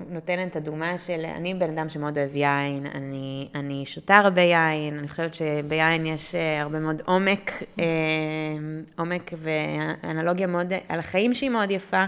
נותנת 0.10 0.52
את 0.52 0.56
הדוגמה 0.56 0.98
של, 0.98 1.26
אני 1.36 1.54
בן 1.54 1.78
אדם 1.78 1.90
שמאוד 1.90 2.18
אוהב 2.18 2.36
יין, 2.36 2.88
אני, 2.96 3.48
אני 3.56 3.86
שותה 3.86 4.18
הרבה 4.18 4.42
יין, 4.42 5.00
אני 5.00 5.08
חושבת 5.08 5.34
שביין 5.34 6.06
יש 6.06 6.36
אה, 6.36 6.62
הרבה 6.62 6.80
מאוד 6.80 7.02
עומק, 7.06 7.52
אה, 7.80 7.86
עומק 8.98 9.32
ואנלוגיה 9.38 10.48
מאוד, 10.48 10.74
על 10.90 11.00
החיים 11.00 11.34
שהיא 11.34 11.50
מאוד 11.50 11.72
יפה, 11.72 12.06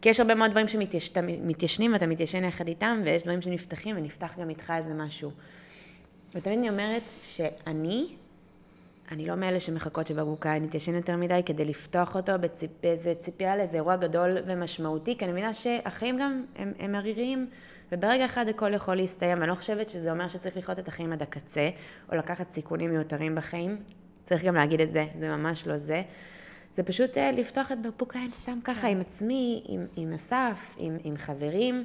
כי 0.00 0.08
יש 0.08 0.20
הרבה 0.20 0.34
מאוד 0.34 0.50
דברים 0.50 0.68
שמתיישנים 0.68 1.92
ואתה 1.92 2.06
מתיישן 2.06 2.44
יחד 2.44 2.68
איתם, 2.68 3.00
ויש 3.04 3.22
דברים 3.22 3.42
שנפתחים 3.42 3.96
ונפתח 3.96 4.38
גם 4.38 4.50
איתך 4.50 4.72
איזה 4.76 4.94
משהו. 4.94 5.30
ותמיד 6.34 6.58
אני 6.58 6.70
אומרת 6.70 7.10
שאני, 7.22 8.08
אני 9.10 9.26
לא 9.26 9.34
מאלה 9.34 9.60
שמחכות 9.60 10.06
שבקבוק 10.06 10.46
היין 10.46 10.64
יתיישן 10.64 10.94
יותר 10.94 11.16
מדי 11.16 11.40
כדי 11.46 11.64
לפתוח 11.64 12.16
אותו 12.16 12.32
באיזה 12.82 13.14
ציפייה 13.20 13.56
לאיזה 13.56 13.76
אירוע 13.76 13.96
גדול 13.96 14.30
ומשמעותי, 14.46 15.18
כי 15.18 15.24
אני 15.24 15.32
מבינה 15.32 15.52
שהחיים 15.54 16.18
גם 16.18 16.44
הם, 16.56 16.72
הם 16.78 16.94
עריריים, 16.94 17.46
וברגע 17.92 18.24
אחד 18.24 18.48
הכל 18.48 18.74
יכול 18.74 18.94
להסתיים. 18.94 19.38
אני 19.38 19.48
לא 19.48 19.54
חושבת 19.54 19.88
שזה 19.88 20.10
אומר 20.10 20.28
שצריך 20.28 20.56
לחיות 20.56 20.78
את 20.78 20.88
החיים 20.88 21.12
עד 21.12 21.22
הקצה, 21.22 21.68
או 22.12 22.16
לקחת 22.16 22.50
סיכונים 22.50 22.90
מיותרים 22.90 23.34
בחיים. 23.34 23.76
צריך 24.24 24.44
גם 24.44 24.54
להגיד 24.54 24.80
את 24.80 24.92
זה, 24.92 25.06
זה 25.20 25.28
ממש 25.28 25.66
לא 25.66 25.76
זה. 25.76 26.02
זה 26.72 26.82
פשוט 26.82 27.18
אה, 27.18 27.32
לפתוח 27.32 27.72
את 27.72 27.82
בקבוק 27.82 28.16
היין 28.16 28.32
סתם 28.32 28.58
ככה, 28.64 28.88
עם 28.88 29.00
עצמי, 29.00 29.62
עם, 29.68 29.86
עם 29.96 30.12
אסף, 30.12 30.74
עם, 30.78 30.96
עם 31.04 31.16
חברים. 31.16 31.84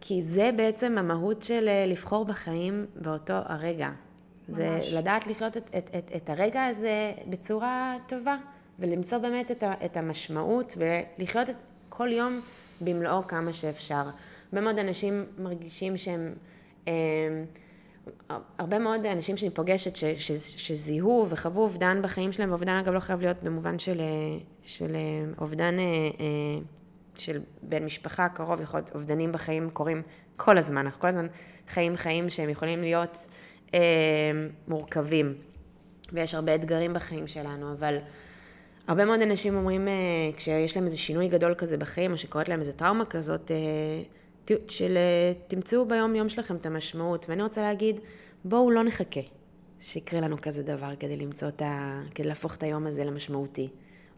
כי 0.00 0.22
זה 0.22 0.50
בעצם 0.56 0.98
המהות 0.98 1.42
של 1.42 1.68
אה, 1.68 1.86
לבחור 1.86 2.24
בחיים 2.24 2.86
באותו 2.96 3.32
הרגע. 3.46 3.90
זה 4.48 4.70
ממש. 4.70 4.92
לדעת 4.92 5.26
לחיות 5.26 5.56
את, 5.56 5.70
את, 5.78 5.90
את, 5.98 6.10
את 6.16 6.30
הרגע 6.30 6.64
הזה 6.64 7.12
בצורה 7.28 7.96
טובה, 8.08 8.36
ולמצוא 8.78 9.18
באמת 9.18 9.50
את, 9.50 9.62
ה, 9.62 9.72
את 9.84 9.96
המשמעות 9.96 10.76
ולחיות 10.76 11.50
את 11.50 11.56
כל 11.88 12.12
יום 12.12 12.40
במלואו 12.80 13.26
כמה 13.26 13.52
שאפשר. 13.52 14.02
הרבה 14.52 14.60
מאוד 14.60 14.78
אנשים 14.78 15.24
מרגישים 15.38 15.96
שהם... 15.96 16.34
אה, 16.88 16.92
הרבה 18.58 18.78
מאוד 18.78 19.06
אנשים 19.06 19.36
שאני 19.36 19.50
פוגשת 19.50 19.96
ש, 19.96 20.04
ש, 20.04 20.32
שזיהו 20.56 21.26
וחוו 21.28 21.60
אובדן 21.60 22.02
בחיים 22.02 22.32
שלהם, 22.32 22.50
ואובדן 22.50 22.74
אגב 22.74 22.92
לא 22.92 23.00
חייב 23.00 23.20
להיות 23.20 23.42
במובן 23.42 23.78
של, 23.78 24.00
של 24.64 24.96
אובדן 25.38 25.74
של 27.16 27.40
בן 27.62 27.84
משפחה 27.84 28.28
קרוב, 28.28 28.56
זה 28.56 28.62
יכול 28.62 28.80
להיות 28.80 28.94
אובדנים 28.94 29.32
בחיים 29.32 29.70
קורים 29.70 30.02
כל 30.36 30.58
הזמן, 30.58 30.78
אנחנו 30.78 31.00
כל 31.00 31.06
הזמן 31.06 31.26
חיים 31.68 31.96
חיים 31.96 32.30
שהם 32.30 32.48
יכולים 32.48 32.80
להיות 32.80 33.26
אה, 33.74 33.80
מורכבים, 34.68 35.34
ויש 36.12 36.34
הרבה 36.34 36.54
אתגרים 36.54 36.94
בחיים 36.94 37.26
שלנו, 37.26 37.72
אבל 37.72 37.96
הרבה 38.86 39.04
מאוד 39.04 39.20
אנשים 39.22 39.56
אומרים, 39.56 39.88
אה, 39.88 39.92
כשיש 40.36 40.76
להם 40.76 40.84
איזה 40.84 40.98
שינוי 40.98 41.28
גדול 41.28 41.54
כזה 41.54 41.76
בחיים, 41.76 42.12
או 42.12 42.18
שקורית 42.18 42.48
להם 42.48 42.60
איזה 42.60 42.72
טראומה 42.72 43.04
כזאת, 43.04 43.50
אה, 43.50 43.56
של 44.68 44.96
אה, 44.96 45.32
תמצאו 45.46 45.86
ביום 45.86 46.14
יום 46.14 46.28
שלכם 46.28 46.56
את 46.56 46.66
המשמעות, 46.66 47.26
ואני 47.28 47.42
רוצה 47.42 47.62
להגיד, 47.62 48.00
בואו 48.44 48.70
לא 48.70 48.82
נחכה 48.82 49.20
שיקרה 49.80 50.20
לנו 50.20 50.36
כזה 50.42 50.62
דבר 50.62 50.96
כדי 51.00 51.16
למצוא 51.16 51.48
את 51.48 51.62
ה... 51.62 52.00
כדי 52.14 52.28
להפוך 52.28 52.56
את 52.56 52.62
היום 52.62 52.86
הזה 52.86 53.04
למשמעותי, 53.04 53.68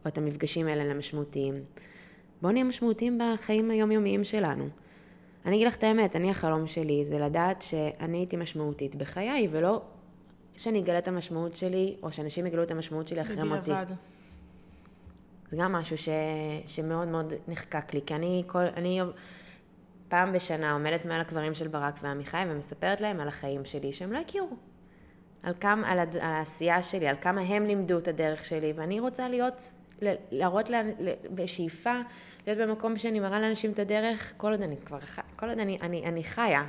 או 0.05 0.09
את 0.09 0.19
המפגשים 0.19 0.67
האלה 0.67 0.85
למשמעותיים. 0.85 1.55
בואו 2.43 2.53
נהיה 2.53 2.65
משמעותיים 2.65 3.19
בחיים 3.19 3.71
היומיומיים 3.71 4.25
שלנו. 4.25 4.69
אני 5.47 5.57
אגיד 5.57 5.67
לך 5.67 5.77
את 5.77 5.85
האמת, 5.85 6.17
אני 6.17 6.31
החלום 6.31 6.67
שלי 6.67 7.05
זה 7.05 7.19
לדעת 7.19 7.63
שאני 7.63 8.19
הייתי 8.19 8.37
משמעותית 8.37 8.97
בחיי, 8.97 9.49
ולא 9.51 9.83
שאני 10.57 10.81
אגלה 10.81 10.99
את 10.99 11.09
המשמעות 11.09 11.57
שלי, 11.57 11.97
או 12.03 12.13
שאנשים 12.13 12.47
יגלו 12.47 12.63
את 12.63 12.71
המשמעות 12.71 13.09
שלי 13.09 13.21
אחרי 13.21 13.43
מותי. 13.43 13.61
בדיעבד. 13.61 13.95
זה 15.51 15.57
גם 15.57 15.73
משהו 15.73 15.99
ש... 15.99 16.09
שמאוד 16.67 17.09
מאוד 17.09 17.33
נחקק 17.49 17.95
לי, 17.95 18.01
כי 18.07 18.15
אני, 18.15 18.43
כל... 18.47 18.65
אני 18.77 19.01
פעם 20.09 20.33
בשנה 20.33 20.73
עומדת 20.73 21.05
מעל 21.05 21.21
הקברים 21.21 21.55
של 21.55 21.69
ברק 21.69 21.99
ועמיחי 22.03 22.45
ומספרת 22.49 23.01
להם 23.01 23.21
על 23.21 23.29
החיים 23.29 23.65
שלי, 23.65 23.93
שהם 23.93 24.13
לא 24.13 24.19
הכירו. 24.19 24.57
על 25.43 25.55
כמה, 25.61 25.89
על 25.89 25.99
העשייה 26.21 26.83
שלי, 26.83 27.09
על 27.09 27.17
כמה 27.21 27.41
הם 27.41 27.67
לימדו 27.67 27.99
את 27.99 28.09
הדרך 28.09 28.45
שלי, 28.45 28.73
ואני 28.77 29.01
רוצה 29.01 29.29
להיות, 29.29 29.63
להראות 30.31 30.71
לה, 30.71 30.83
בשאיפה 31.35 32.01
להיות 32.47 32.69
במקום 32.69 32.99
שאני 32.99 33.21
מראה 33.21 33.41
לאנשים 33.41 33.71
את 33.71 33.79
הדרך, 33.79 34.33
כל 34.37 34.53
עוד 34.53 34.63
אני 34.63 34.77
כבר, 34.85 34.99
כל 35.37 35.49
עוד 35.49 35.59
אני, 35.59 35.79
אני, 35.83 36.05
אני 36.05 36.25
חיה, 36.25 36.65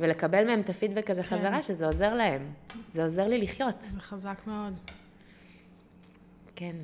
ולקבל 0.00 0.46
מהם 0.46 0.60
את 0.60 0.70
הפידבק 0.70 1.10
הזה 1.10 1.22
כן. 1.22 1.36
חזרה, 1.36 1.62
שזה 1.62 1.86
עוזר 1.86 2.14
להם. 2.14 2.52
זה 2.90 3.02
עוזר 3.02 3.28
לי 3.28 3.38
לחיות. 3.38 3.74
זה 3.90 4.00
חזק 4.00 4.40
מאוד. 4.46 4.80
כן. 6.56 6.76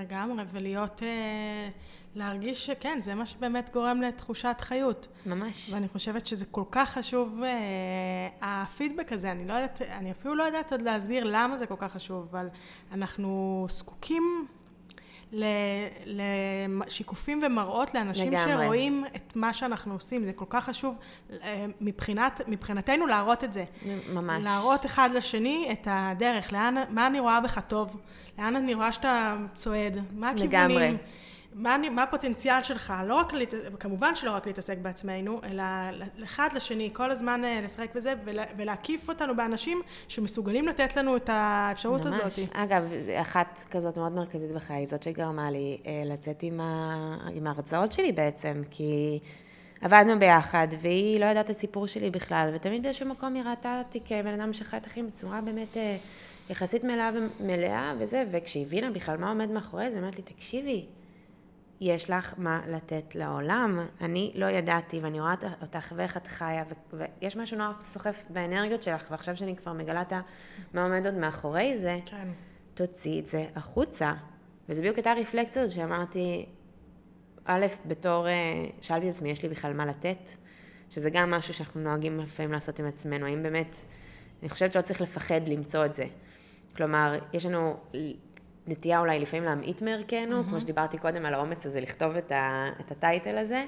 לגמרי, 0.00 0.44
ולהיות, 0.52 1.02
אה, 1.02 1.68
להרגיש 2.14 2.66
שכן, 2.66 2.98
זה 3.00 3.14
מה 3.14 3.26
שבאמת 3.26 3.70
גורם 3.72 4.02
לתחושת 4.02 4.56
חיות. 4.60 5.08
ממש. 5.26 5.70
ואני 5.72 5.88
חושבת 5.88 6.26
שזה 6.26 6.46
כל 6.46 6.64
כך 6.70 6.90
חשוב, 6.90 7.42
אה, 7.42 8.28
הפידבק 8.40 9.12
הזה, 9.12 9.32
אני 9.32 9.48
לא 9.48 9.52
יודעת, 9.52 9.82
אני 9.82 10.10
אפילו 10.10 10.34
לא 10.34 10.42
יודעת 10.42 10.72
עוד 10.72 10.82
להסביר 10.82 11.24
למה 11.24 11.58
זה 11.58 11.66
כל 11.66 11.74
כך 11.78 11.92
חשוב, 11.92 12.28
אבל 12.30 12.48
אנחנו 12.92 13.66
זקוקים 13.70 14.46
לשיקופים 16.06 17.40
ומראות 17.46 17.94
לאנשים 17.94 18.32
לגמרי. 18.32 18.64
שרואים 18.64 19.04
את 19.16 19.36
מה 19.36 19.52
שאנחנו 19.52 19.94
עושים. 19.94 20.24
זה 20.24 20.32
כל 20.32 20.44
כך 20.48 20.64
חשוב 20.64 20.98
אה, 21.30 21.66
מבחינת, 21.80 22.40
מבחינתנו 22.46 23.06
להראות 23.06 23.44
את 23.44 23.52
זה. 23.52 23.64
ממש. 24.08 24.44
להראות 24.44 24.86
אחד 24.86 25.10
לשני 25.14 25.68
את 25.72 25.88
הדרך, 25.90 26.52
לאן, 26.52 26.74
מה 26.88 27.06
אני 27.06 27.20
רואה 27.20 27.40
בך 27.40 27.58
טוב, 27.68 28.00
לאן 28.38 28.56
אני 28.56 28.74
רואה 28.74 28.92
שאתה 28.92 29.36
צועד, 29.54 29.98
מה 30.12 30.30
הכיוונים. 30.30 30.48
לגמרי. 30.48 30.96
מה, 31.54 31.76
מה 31.90 32.02
הפוטנציאל 32.02 32.62
שלך, 32.62 32.92
לא 33.06 33.14
רק, 33.14 33.32
כמובן 33.80 34.14
שלא 34.14 34.30
רק 34.30 34.46
להתעסק 34.46 34.78
בעצמנו, 34.78 35.40
אלא 35.44 35.62
אחד 36.24 36.48
לשני, 36.54 36.90
כל 36.92 37.10
הזמן 37.10 37.44
אה, 37.44 37.60
לשחק 37.64 37.94
בזה 37.94 38.14
ולהקיף 38.56 39.08
אותנו 39.08 39.36
באנשים 39.36 39.82
שמסוגלים 40.08 40.68
לתת 40.68 40.96
לנו 40.96 41.16
את 41.16 41.30
האפשרות 41.32 42.06
ממש. 42.06 42.20
הזאת. 42.20 42.38
ממש. 42.38 42.48
אגב, 42.52 42.84
אחת 43.20 43.64
כזאת 43.70 43.98
מאוד 43.98 44.12
מרכזית 44.12 44.52
בחיי, 44.52 44.86
זאת 44.86 45.02
שגרמה 45.02 45.50
לי 45.50 45.78
אה, 45.86 46.00
לצאת 46.04 46.42
עם, 46.42 46.60
ה... 46.60 47.16
עם 47.34 47.46
ההרצאות 47.46 47.92
שלי 47.92 48.12
בעצם, 48.12 48.62
כי 48.70 49.18
עבדנו 49.80 50.18
ביחד, 50.18 50.68
והיא 50.80 51.20
לא 51.20 51.24
ידעה 51.24 51.42
את 51.42 51.50
הסיפור 51.50 51.86
שלי 51.86 52.10
בכלל, 52.10 52.50
ותמיד 52.54 52.82
באיזשהו 52.82 53.06
מקום 53.08 53.34
היא 53.34 53.42
ראתה 53.42 53.82
אותי 53.86 54.00
כבן 54.04 54.40
אדם 54.40 54.52
שחי 54.52 54.76
את 54.76 54.86
החיים 54.86 55.06
בצורה 55.06 55.40
באמת... 55.40 55.76
אה, 55.76 55.96
יחסית 56.50 56.84
מלאה 56.84 57.10
ומלאה 57.14 57.94
וזה, 57.98 58.24
וכשהיא 58.30 58.66
הבינה 58.66 58.90
בכלל 58.90 59.16
מה 59.16 59.28
עומד 59.28 59.50
מאחורי 59.50 59.90
זה, 59.90 59.96
היא 59.96 60.02
אומרת 60.02 60.16
לי, 60.16 60.22
תקשיבי, 60.22 60.84
יש 61.80 62.10
לך 62.10 62.34
מה 62.38 62.60
לתת 62.68 63.14
לעולם. 63.14 63.86
אני 64.00 64.32
לא 64.34 64.46
ידעתי, 64.46 65.00
ואני 65.00 65.20
רואה 65.20 65.34
אותך 65.62 65.92
ואיך 65.96 66.16
את 66.16 66.26
חיה, 66.26 66.64
ויש 66.92 67.36
משהו 67.36 67.58
נורא 67.58 67.72
סוחף 67.80 68.24
באנרגיות 68.28 68.82
שלך, 68.82 69.06
ועכשיו 69.10 69.36
שאני 69.36 69.56
כבר 69.56 69.72
מגלה 69.72 70.02
את 70.02 70.12
מה 70.74 70.82
עומד 70.82 71.06
עוד 71.06 71.14
מאחורי 71.14 71.76
זה, 71.76 71.98
כן. 72.06 72.28
תוציאי 72.74 73.20
את 73.20 73.26
זה 73.26 73.46
החוצה. 73.54 74.12
וזה 74.68 74.80
בדיוק 74.80 74.96
הייתה 74.96 75.10
הרפלקציה 75.10 75.62
הזאת 75.62 75.76
שאמרתי, 75.76 76.46
א', 77.44 77.66
בתור, 77.86 78.28
אה, 78.28 78.32
שאלתי 78.80 79.10
את 79.10 79.14
עצמי, 79.14 79.30
יש 79.30 79.42
לי 79.42 79.48
בכלל 79.48 79.72
מה 79.72 79.86
לתת? 79.86 80.30
שזה 80.90 81.10
גם 81.10 81.30
משהו 81.30 81.54
שאנחנו 81.54 81.80
נוהגים 81.80 82.20
לפעמים 82.20 82.52
לעשות 82.52 82.80
עם 82.80 82.86
עצמנו. 82.86 83.26
האם 83.26 83.42
באמת, 83.42 83.76
אני 84.42 84.48
חושבת 84.48 84.72
שלא 84.72 84.82
צריך 84.82 85.00
לפחד 85.00 85.48
למצוא 85.48 85.84
את 85.84 85.94
זה. 85.94 86.04
כלומר, 86.76 87.18
יש 87.32 87.46
לנו 87.46 87.76
נטייה 88.66 89.00
אולי 89.00 89.18
לפעמים 89.18 89.44
להמעיט 89.44 89.82
מערכנו, 89.82 90.40
mm-hmm. 90.40 90.44
כמו 90.44 90.60
שדיברתי 90.60 90.98
קודם 90.98 91.26
על 91.26 91.34
האומץ 91.34 91.66
הזה 91.66 91.80
לכתוב 91.80 92.16
את, 92.16 92.32
ה, 92.32 92.68
את 92.80 92.90
הטייטל 92.90 93.38
הזה. 93.38 93.64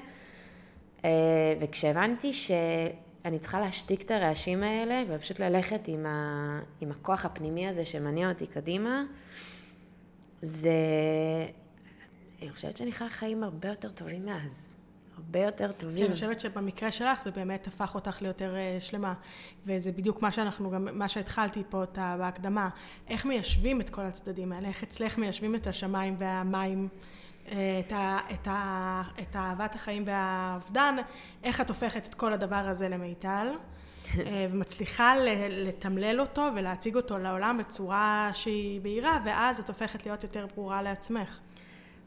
אה, 1.05 1.09
וכשהבנתי 1.59 2.33
שאני 2.33 3.39
צריכה 3.39 3.59
להשתיק 3.59 4.01
את 4.01 4.11
הרעשים 4.11 4.63
האלה, 4.63 5.03
ופשוט 5.09 5.39
ללכת 5.39 5.87
עם, 5.87 6.05
ה, 6.05 6.59
עם 6.81 6.91
הכוח 6.91 7.25
הפנימי 7.25 7.67
הזה 7.67 7.85
שמניע 7.85 8.29
אותי 8.29 8.47
קדימה, 8.47 9.03
זה... 10.41 10.71
אני 12.41 12.51
חושבת 12.51 12.77
שאני 12.77 12.91
חייבה 12.91 13.13
חיים 13.13 13.43
הרבה 13.43 13.69
יותר 13.69 13.91
טובים 13.91 14.25
מאז. 14.25 14.75
הרבה 15.17 15.39
יותר 15.39 15.71
טובים. 15.71 15.97
כן, 15.97 16.03
אני 16.03 16.13
חושבת 16.13 16.39
שבמקרה 16.39 16.91
שלך 16.91 17.23
זה 17.23 17.31
באמת 17.31 17.67
הפך 17.67 17.95
אותך 17.95 18.21
ליותר 18.21 18.55
uh, 18.55 18.81
שלמה. 18.81 19.13
וזה 19.65 19.91
בדיוק 19.91 20.21
מה 20.21 20.31
שאנחנו 20.31 20.71
גם, 20.71 20.87
מה 20.91 21.07
שהתחלתי 21.07 21.63
פה 21.69 21.83
את 21.83 21.99
בהקדמה. 22.19 22.69
איך 23.09 23.25
מיישבים 23.25 23.81
את 23.81 23.89
כל 23.89 24.01
הצדדים 24.01 24.51
האלה? 24.51 24.67
איך 24.67 24.83
אצלך 24.83 25.17
מיישבים 25.17 25.55
את 25.55 25.67
השמיים 25.67 26.15
והמים? 26.19 26.87
אה, 27.51 27.79
את, 27.79 27.91
ה, 27.91 28.17
את, 28.33 28.47
ה, 28.47 29.01
את 29.21 29.35
אהבת 29.35 29.75
החיים 29.75 30.03
והאובדן, 30.07 30.95
איך 31.43 31.61
את 31.61 31.69
הופכת 31.69 32.07
את 32.07 32.15
כל 32.15 32.33
הדבר 32.33 32.55
הזה 32.55 32.89
למיטל, 32.89 33.47
אה, 34.19 34.47
ומצליחה 34.51 35.15
לתמלל 35.49 36.21
אותו 36.21 36.49
ולהציג 36.55 36.95
אותו 36.95 37.17
לעולם 37.17 37.57
בצורה 37.57 38.29
שהיא 38.33 38.81
בהירה, 38.81 39.19
ואז 39.25 39.59
את 39.59 39.67
הופכת 39.67 40.05
להיות 40.05 40.23
יותר 40.23 40.45
ברורה 40.55 40.81
לעצמך. 40.81 41.39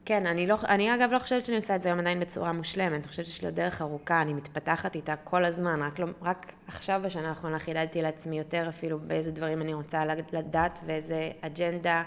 כן, 0.06 0.26
אני, 0.26 0.46
לא, 0.46 0.56
אני 0.68 0.94
אגב 0.94 1.10
לא 1.12 1.18
חושבת 1.18 1.44
שאני 1.44 1.56
עושה 1.56 1.76
את 1.76 1.82
זה 1.82 1.88
היום 1.88 1.98
עדיין 1.98 2.20
בצורה 2.20 2.52
מושלמת, 2.52 2.92
אני 2.92 3.08
חושבת 3.08 3.26
שיש 3.26 3.44
לי 3.44 3.50
דרך 3.50 3.82
ארוכה, 3.82 4.22
אני 4.22 4.34
מתפתחת 4.34 4.94
איתה 4.94 5.16
כל 5.16 5.44
הזמן, 5.44 5.82
רק, 5.82 5.98
לא, 5.98 6.06
רק 6.22 6.52
עכשיו 6.66 7.00
בשנה 7.04 7.28
האחרונה 7.28 7.58
חידדתי 7.58 8.02
לעצמי 8.02 8.38
יותר 8.38 8.68
אפילו 8.68 8.98
באיזה 8.98 9.32
דברים 9.32 9.62
אני 9.62 9.74
רוצה 9.74 10.04
לדעת 10.32 10.80
ואיזה 10.86 11.30
אג'נדה, 11.40 12.02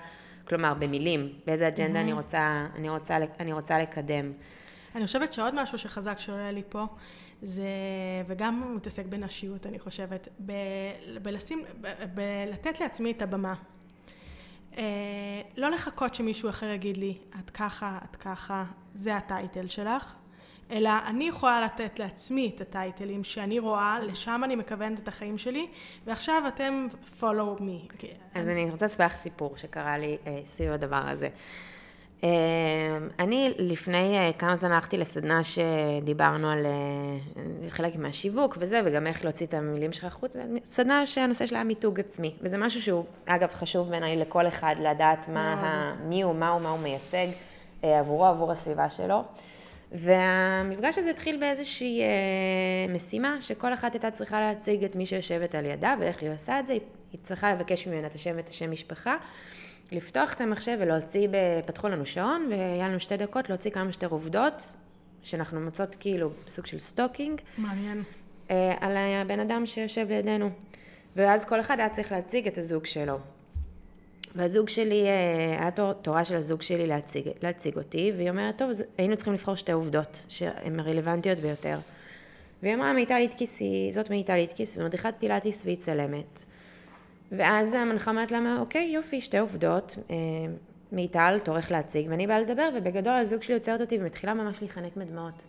כלומר 0.47 0.73
במילים, 0.73 1.33
באיזה 1.45 1.67
אג'נדה 1.67 1.99
mm-hmm. 1.99 2.03
אני, 2.03 2.13
רוצה, 2.13 2.67
אני, 2.75 2.89
רוצה, 2.89 3.17
אני 3.39 3.53
רוצה 3.53 3.79
לקדם. 3.79 4.31
אני 4.95 5.05
חושבת 5.05 5.33
שעוד 5.33 5.61
משהו 5.61 5.77
שחזק 5.77 6.19
שעולה 6.19 6.51
לי 6.51 6.63
פה, 6.69 6.85
זה, 7.41 7.63
וגם 8.27 8.75
מתעסק 8.75 9.05
בנשיות, 9.05 9.65
אני 9.67 9.79
חושבת, 9.79 10.27
ב, 10.45 10.53
בלשים, 11.21 11.63
ב, 11.81 11.87
בלתת 12.13 12.79
לעצמי 12.79 13.11
את 13.11 13.21
הבמה. 13.21 13.53
אה, 14.77 14.83
לא 15.57 15.71
לחכות 15.71 16.15
שמישהו 16.15 16.49
אחר 16.49 16.69
יגיד 16.69 16.97
לי, 16.97 17.17
את 17.39 17.49
ככה, 17.49 17.99
את 18.09 18.15
ככה, 18.15 18.65
זה 18.93 19.15
הטייטל 19.15 19.67
שלך, 19.67 20.13
אלא 20.71 20.89
אני 21.07 21.27
יכולה 21.27 21.61
לתת 21.61 21.99
לעצמי 21.99 22.51
את 22.55 22.61
הטייטלים 22.61 23.23
שאני 23.23 23.59
רואה, 23.59 23.99
לשם 23.99 24.41
אני 24.43 24.55
מכוונת 24.55 24.99
את 24.99 25.07
החיים 25.07 25.37
שלי, 25.37 25.67
ועכשיו 26.05 26.43
אתם 26.47 26.87
follow 27.19 27.59
me. 27.59 28.05
אז 28.35 28.47
אני 28.47 28.69
רוצה 28.71 28.85
לספר 28.85 29.05
לך 29.05 29.15
סיפור 29.15 29.57
שקרה 29.57 29.97
לי 29.97 30.17
אה, 30.27 30.39
סביב 30.43 30.71
הדבר 30.71 31.09
הזה. 31.09 31.29
אמ, 32.23 32.29
אני 33.19 33.53
לפני 33.57 34.17
אה, 34.17 34.31
כמה 34.33 34.55
זמן 34.55 34.71
הלכתי 34.71 34.97
לסדנה 34.97 35.41
שדיברנו 35.43 36.49
על 36.49 36.65
אה, 36.65 36.71
חלק 37.69 37.95
מהשיווק 37.95 38.57
וזה, 38.59 38.81
וגם 38.85 39.07
איך 39.07 39.23
להוציא 39.23 39.45
את 39.45 39.53
המילים 39.53 39.93
שלך 39.93 40.03
החוצה, 40.03 40.39
סדנה 40.65 41.07
שהנושא 41.07 41.45
שלה 41.45 41.63
מיתוג 41.63 41.99
עצמי, 41.99 42.33
וזה 42.41 42.57
משהו 42.57 42.81
שהוא, 42.81 43.05
אגב, 43.25 43.49
חשוב 43.53 43.89
בעיניי 43.89 44.17
לכל 44.17 44.47
אחד 44.47 44.75
לדעת 44.79 45.27
מה, 45.27 45.53
ה, 45.53 45.95
מי 46.07 46.21
הוא, 46.21 46.35
מה 46.35 46.49
הוא, 46.49 46.61
מה 46.61 46.69
הוא 46.69 46.79
מייצג 46.79 47.27
אה, 47.83 47.99
עבורו, 47.99 48.25
עבור 48.25 48.51
הסביבה 48.51 48.89
שלו. 48.89 49.23
והמפגש 49.91 50.97
הזה 50.97 51.09
התחיל 51.09 51.39
באיזושהי 51.39 52.01
משימה, 52.89 53.37
שכל 53.41 53.73
אחת 53.73 53.93
הייתה 53.93 54.11
צריכה 54.11 54.39
להציג 54.39 54.83
את 54.83 54.95
מי 54.95 55.05
שיושבת 55.05 55.55
על 55.55 55.65
ידה 55.65 55.95
ואיך 55.99 56.21
היא 56.21 56.33
עושה 56.33 56.59
את 56.59 56.65
זה, 56.65 56.73
היא 56.73 57.19
צריכה 57.23 57.53
לבקש 57.53 57.87
ממנה 57.87 58.07
את 58.07 58.15
השם 58.15 58.31
ואת 58.35 58.49
השם 58.49 58.71
משפחה, 58.71 59.15
לפתוח 59.91 60.33
את 60.33 60.41
המחשב 60.41 60.77
ולהוציא, 60.79 61.27
פתחו 61.65 61.87
לנו 61.87 62.05
שעון, 62.05 62.47
והיה 62.49 62.87
לנו 62.87 62.99
שתי 62.99 63.17
דקות 63.17 63.49
להוציא 63.49 63.71
כמה 63.71 63.91
שיותר 63.91 64.07
עובדות, 64.07 64.73
שאנחנו 65.23 65.61
מוצאות 65.61 65.95
כאילו 65.99 66.31
סוג 66.47 66.65
של 66.65 66.79
stalking. 66.79 67.41
מעניין. 67.57 68.03
אה, 68.51 68.73
על 68.79 68.97
הבן 68.97 69.39
אדם 69.39 69.65
שיושב 69.65 70.05
לידינו. 70.09 70.49
ואז 71.15 71.45
כל 71.45 71.59
אחד 71.59 71.79
היה 71.79 71.89
צריך 71.89 72.11
להציג 72.11 72.47
את 72.47 72.57
הזוג 72.57 72.85
שלו. 72.85 73.19
והזוג 74.35 74.69
שלי, 74.69 75.07
אה, 75.07 75.57
היה 75.59 75.71
תורה 76.01 76.25
של 76.25 76.35
הזוג 76.35 76.61
שלי 76.61 76.87
להציג, 76.87 77.27
להציג 77.43 77.77
אותי, 77.77 78.11
והיא 78.15 78.29
אומרת, 78.29 78.57
טוב, 78.57 78.69
היינו 78.97 79.15
צריכים 79.15 79.33
לבחור 79.33 79.55
שתי 79.55 79.71
עובדות 79.71 80.25
שהן 80.29 80.79
הרלוונטיות 80.79 81.39
ביותר. 81.39 81.79
והיא 82.63 82.73
אמרה, 82.75 82.93
מיטל 82.93 83.17
איטקיס 83.17 83.59
היא, 83.59 83.93
זאת 83.93 84.09
מיטל 84.09 84.33
איטקיס, 84.33 84.77
ומדריכת 84.77 85.13
פילאטיס 85.19 85.65
והיא 85.65 85.77
צלמת. 85.77 86.45
ואז 87.31 87.73
המנחה 87.73 88.11
אומרת 88.11 88.31
לה, 88.31 88.57
אוקיי, 88.59 88.91
יופי, 88.93 89.21
שתי 89.21 89.37
עובדות, 89.37 89.95
אה, 90.09 90.15
מיטל, 90.91 91.39
תורך 91.43 91.71
להציג, 91.71 92.07
ואני 92.09 92.27
באה 92.27 92.39
לדבר, 92.39 92.69
ובגדול 92.77 93.13
הזוג 93.13 93.41
שלי 93.41 93.53
עוצרת 93.53 93.81
אותי 93.81 93.97
ומתחילה 94.01 94.33
ממש 94.33 94.61
להיחנק 94.61 94.97
מדמעות. 94.97 95.45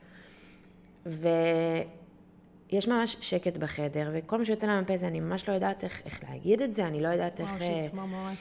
ויש 1.07 2.89
ממש 2.89 3.17
שקט 3.21 3.57
בחדר, 3.57 4.11
וכל 4.15 4.39
מה 4.39 4.45
שיוצא 4.45 4.67
לה 4.67 4.81
מהפה 4.81 4.97
זה, 4.97 5.07
אני 5.07 5.21
ממש 5.21 5.49
לא 5.49 5.55
יודעת 5.55 5.85
איך, 5.85 6.03
איך 6.05 6.21
להגיד 6.29 6.63
את 6.63 6.73
זה, 6.73 6.87
אני 6.87 7.03
לא 7.03 7.09
יודעת 7.09 7.41
איך... 7.41 7.51
וואו, 7.61 7.91
צמרמורת. 7.91 8.37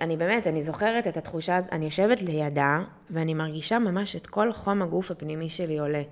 אני 0.00 0.16
באמת, 0.16 0.46
אני 0.46 0.62
זוכרת 0.62 1.06
את 1.06 1.16
התחושה, 1.16 1.58
אני 1.72 1.84
יושבת 1.84 2.22
לידה, 2.22 2.80
ואני 3.10 3.34
מרגישה 3.34 3.78
ממש 3.78 4.16
את 4.16 4.26
כל 4.26 4.52
חום 4.52 4.82
הגוף 4.82 5.10
הפנימי 5.10 5.50
שלי 5.50 5.78
עולה. 5.78 6.02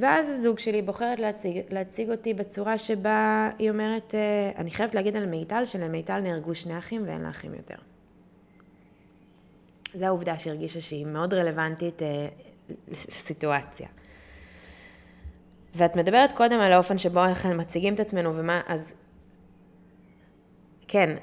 ואז 0.00 0.28
הזוג 0.28 0.58
שלי 0.58 0.82
בוחרת 0.82 1.20
להציג, 1.20 1.60
להציג 1.70 2.10
אותי 2.10 2.34
בצורה 2.34 2.78
שבה 2.78 3.50
היא 3.58 3.70
אומרת, 3.70 4.14
אה, 4.14 4.50
אני 4.56 4.70
חייבת 4.70 4.94
להגיד 4.94 5.16
על 5.16 5.26
מיטל, 5.26 5.64
שלמיטל 5.64 6.20
נהרגו 6.20 6.54
שני 6.54 6.78
אחים 6.78 7.02
ואין 7.06 7.20
לה 7.20 7.30
אחים 7.30 7.54
יותר. 7.54 7.74
זו 9.94 10.06
העובדה 10.06 10.38
שהרגישה 10.38 10.80
שהיא 10.80 11.06
מאוד 11.06 11.34
רלוונטית 11.34 12.02
אה, 12.02 12.28
לסיטואציה. 12.88 13.88
ואת 15.74 15.96
מדברת 15.96 16.32
קודם 16.32 16.60
על 16.60 16.72
האופן 16.72 16.98
שבו 16.98 17.24
אנחנו 17.24 17.54
מציגים 17.54 17.94
את 17.94 18.00
עצמנו 18.00 18.36
ומה, 18.36 18.60
אז 18.66 18.94
כן, 20.88 21.16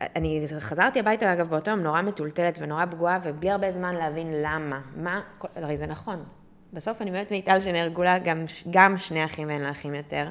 אני 0.00 0.44
חזרתי 0.60 1.00
הביתה, 1.00 1.32
אגב, 1.32 1.48
באותו 1.48 1.70
יום 1.70 1.80
נורא 1.80 2.02
מטולטלת 2.02 2.58
ונורא 2.60 2.84
פגועה, 2.86 3.18
ובלי 3.22 3.50
הרבה 3.50 3.72
זמן 3.72 3.94
להבין 3.94 4.32
למה. 4.32 4.80
מה, 4.96 5.20
הרי 5.56 5.76
זה 5.76 5.86
נכון. 5.86 6.24
בסוף 6.72 7.02
אני 7.02 7.10
באמת 7.10 7.30
מיטל 7.30 7.60
שנהרגו 7.60 8.02
לה 8.02 8.18
גם, 8.18 8.44
גם 8.70 8.98
שני 8.98 9.24
אחים 9.24 9.48
ואין 9.48 9.62
לה 9.62 9.70
אחים 9.70 9.94
יותר. 9.94 10.28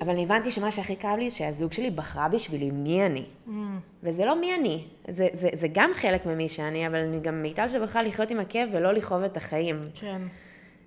אבל 0.00 0.10
אני 0.10 0.24
הבנתי 0.24 0.50
שמה 0.50 0.70
שהכי 0.70 0.96
כאב 0.96 1.18
לי, 1.18 1.30
שהזוג 1.30 1.72
שלי 1.72 1.90
בחרה 1.90 2.28
בשבילי 2.28 2.70
מי 2.70 3.06
אני. 3.06 3.24
Mm. 3.46 3.50
וזה 4.02 4.24
לא 4.24 4.40
מי 4.40 4.54
אני, 4.54 4.84
זה, 5.08 5.28
זה, 5.32 5.48
זה 5.52 5.68
גם 5.72 5.90
חלק 5.94 6.26
ממי 6.26 6.48
שאני, 6.48 6.86
אבל 6.86 6.96
אני 6.96 7.20
גם 7.20 7.42
מיטל 7.42 7.68
שבחרה 7.68 8.02
לחיות 8.02 8.30
עם 8.30 8.40
הכאב 8.40 8.68
ולא 8.72 8.92
לכאוב 8.92 9.22
את 9.22 9.36
החיים. 9.36 9.80
כן. 9.94 10.22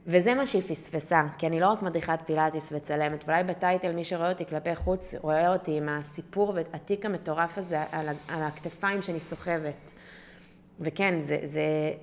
וזה 0.08 0.34
מה 0.34 0.48
שהיא 0.48 0.62
פספסה, 0.62 1.22
כי 1.38 1.48
אני 1.48 1.60
לא 1.60 1.68
רק 1.68 1.82
מדריכת 1.82 2.20
פילאטיס 2.26 2.74
וצלמת, 2.76 3.24
ואולי 3.28 3.44
בטייטל 3.44 3.92
מי 3.92 4.04
שרואה 4.04 4.30
אותי 4.30 4.46
כלפי 4.46 4.76
חוץ, 4.76 5.16
רואה 5.22 5.54
אותי 5.54 5.78
עם 5.78 5.90
הסיפור 5.90 6.54
והתיק 6.56 7.06
המטורף 7.06 7.58
הזה 7.58 7.82
על, 7.92 8.10
על 8.28 8.44
הכתפיים 8.44 9.02
שאני 9.02 9.20
סוחבת. 9.20 9.92
וכן, 10.80 11.20
זה, 11.20 11.38
זה, 11.44 11.62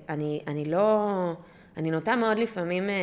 אני, 0.09 0.41
אני 0.47 0.65
לא, 0.65 1.07
אני 1.77 1.91
נוטה 1.91 2.15
מאוד 2.15 2.37
לפעמים 2.39 2.89
אה, 2.89 2.95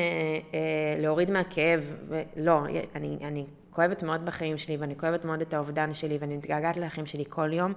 אה, 0.54 0.58
להוריד 0.98 1.30
מהכאב, 1.30 1.94
ולא, 2.08 2.60
אני, 2.94 3.18
אני 3.22 3.46
כואבת 3.70 4.02
מאוד 4.02 4.24
בחיים 4.24 4.58
שלי, 4.58 4.76
ואני 4.76 4.98
כואבת 4.98 5.24
מאוד 5.24 5.40
את 5.40 5.54
האובדן 5.54 5.94
שלי, 5.94 6.18
ואני 6.20 6.36
מתגעגעת 6.36 6.76
לאחים 6.76 7.06
שלי 7.06 7.24
כל 7.28 7.52
יום, 7.52 7.72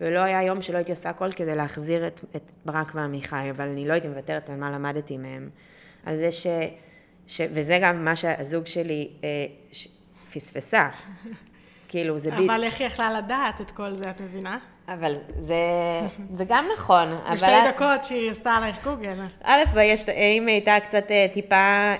ולא 0.00 0.18
היה 0.18 0.42
יום 0.42 0.62
שלא 0.62 0.76
הייתי 0.76 0.92
עושה 0.92 1.10
הכל 1.10 1.32
כדי 1.32 1.54
להחזיר 1.54 2.06
את, 2.06 2.20
את 2.36 2.50
ברק 2.64 2.92
ועמיחי, 2.94 3.50
אבל 3.50 3.68
אני 3.68 3.88
לא 3.88 3.92
הייתי 3.92 4.08
מוותרת 4.08 4.50
על 4.50 4.56
מה 4.56 4.70
למדתי 4.70 5.16
מהם. 5.16 5.50
על 6.06 6.16
זה 6.16 6.32
ש... 6.32 6.46
ש 7.26 7.40
וזה 7.50 7.78
גם 7.82 8.04
מה 8.04 8.16
שהזוג 8.16 8.66
שלי 8.66 9.10
אה, 9.24 9.28
ש... 9.72 9.88
פספסה. 10.34 10.88
כאילו, 11.88 12.18
זה 12.18 12.30
בדיוק... 12.30 12.50
אבל 12.50 12.64
איך 12.64 12.80
היא 12.80 12.86
יכלה 12.86 13.18
לדעת 13.18 13.60
את 13.60 13.70
כל 13.70 13.94
זה, 13.94 14.10
את 14.10 14.20
מבינה? 14.20 14.58
אבל 14.88 15.12
זה, 15.38 15.54
זה 16.34 16.44
גם 16.48 16.64
נכון. 16.74 17.08
בשתי 17.32 17.46
אבל... 17.46 17.70
דקות 17.70 18.04
שהיא 18.04 18.30
עשתה 18.30 18.50
עלייך 18.50 18.84
גוגל. 18.84 19.20
א', 19.42 19.62
ויש, 19.74 20.08
אם 20.08 20.46
היא 20.46 20.54
הייתה 20.54 20.76
קצת 20.82 21.10
אה, 21.10 21.26
טיפה 21.32 21.56
אה, 21.56 21.98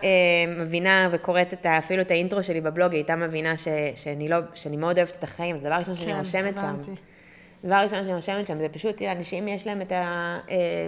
מבינה 0.58 1.08
וקוראת 1.10 1.52
את, 1.52 1.66
אפילו 1.66 2.02
את 2.02 2.10
האינטרו 2.10 2.42
שלי 2.42 2.60
בבלוג, 2.60 2.92
היא 2.92 2.98
הייתה 2.98 3.16
מבינה 3.16 3.56
ש, 3.56 3.68
שאני, 3.94 4.28
לא, 4.28 4.36
שאני 4.54 4.76
מאוד 4.76 4.98
אוהבת 4.98 5.16
את 5.16 5.24
החיים, 5.24 5.56
זה 5.56 5.66
דבר 5.66 5.74
ראשון 5.74 5.96
שאני 5.96 6.12
כן, 6.12 6.18
רושמת 6.18 6.58
שם. 6.58 6.76
דבר 7.64 7.74
ראשון 7.74 8.04
שאני 8.04 8.14
רושמת 8.14 8.46
שם, 8.46 8.58
זה 8.58 8.68
פשוט, 8.68 9.02
אנשים 9.02 9.48
יש 9.48 9.66
להם 9.66 9.82
את 9.82 9.92
ה... 9.92 10.38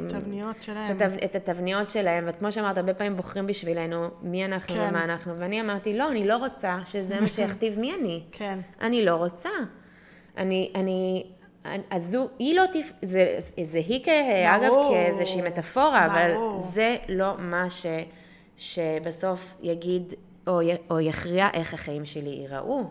תבניות 0.08 0.62
שלהם. 0.62 0.96
את, 0.96 1.02
התב, 1.02 1.12
את 1.24 1.36
התבניות 1.36 1.90
שלהם, 1.90 2.24
וכמו 2.28 2.52
שאמרת, 2.52 2.78
הרבה 2.78 2.94
פעמים 2.94 3.16
בוחרים 3.16 3.46
בשבילנו 3.46 4.06
מי 4.22 4.44
אנחנו 4.44 4.74
כן. 4.74 4.86
ומה 4.90 5.04
אנחנו, 5.04 5.38
ואני 5.38 5.60
אמרתי, 5.60 5.98
לא, 5.98 6.10
אני 6.10 6.26
לא 6.26 6.36
רוצה 6.36 6.78
שזה 6.84 7.20
מה 7.20 7.28
שיכתיב 7.36 7.78
מי 7.78 7.94
אני. 8.00 8.22
כן. 8.32 8.58
אני 8.80 9.04
לא 9.04 9.14
רוצה. 9.14 9.48
אני, 10.36 10.72
אני, 10.74 11.24
אז 11.90 12.10
זו, 12.10 12.28
היא 12.38 12.54
לא 12.54 12.64
תפ... 12.72 12.92
זה, 13.02 13.36
זה 13.62 13.78
היא, 13.78 14.04
כ... 14.04 14.08
אגב, 14.46 14.72
כאיזושהי 14.90 15.42
מטאפורה, 15.42 16.06
אבל 16.06 16.34
זה 16.56 16.96
לא 17.08 17.34
מה 17.38 17.70
ש, 17.70 17.86
שבסוף 18.56 19.54
יגיד 19.62 20.14
או, 20.46 20.62
י... 20.62 20.70
או 20.90 21.00
יכריע 21.00 21.48
איך 21.52 21.74
החיים 21.74 22.04
שלי 22.04 22.30
ייראו. 22.30 22.84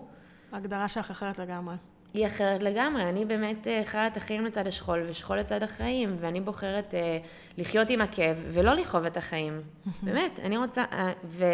ההגדרה 0.51 0.87
שלך 0.87 1.11
אחרת 1.11 1.39
לגמרי. 1.39 1.75
היא 2.13 2.27
אחרת 2.27 2.63
לגמרי. 2.63 3.09
אני 3.09 3.25
באמת 3.25 3.67
אה, 3.67 3.81
חיה 3.85 4.07
את 4.07 4.17
החיים 4.17 4.45
לצד 4.45 4.67
השכול 4.67 5.03
ושכול 5.09 5.39
לצד 5.39 5.63
החיים, 5.63 6.15
ואני 6.19 6.41
בוחרת 6.41 6.93
uh, 6.93 7.27
לחיות 7.57 7.89
עם 7.89 8.01
הכאב 8.01 8.37
ולא 8.47 8.73
לכאוב 8.73 9.05
את 9.05 9.17
החיים. 9.17 9.61
באמת, 10.03 10.39
אני 10.43 10.57
רוצה... 10.57 10.83
Uh, 10.91 10.95
ו... 11.25 11.45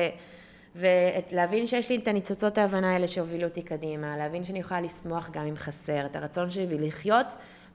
ולהבין 0.75 1.67
שיש 1.67 1.89
לי 1.89 1.95
את 1.95 2.07
הניצוצות 2.07 2.57
ההבנה 2.57 2.93
האלה 2.93 3.07
שהובילו 3.07 3.47
אותי 3.47 3.61
קדימה, 3.61 4.17
להבין 4.17 4.43
שאני 4.43 4.59
יכולה 4.59 4.81
לשמוח 4.81 5.29
גם 5.29 5.45
אם 5.45 5.55
חסר, 5.55 6.05
את 6.05 6.15
הרצון 6.15 6.49
שלי 6.49 6.87
לחיות, 6.87 7.27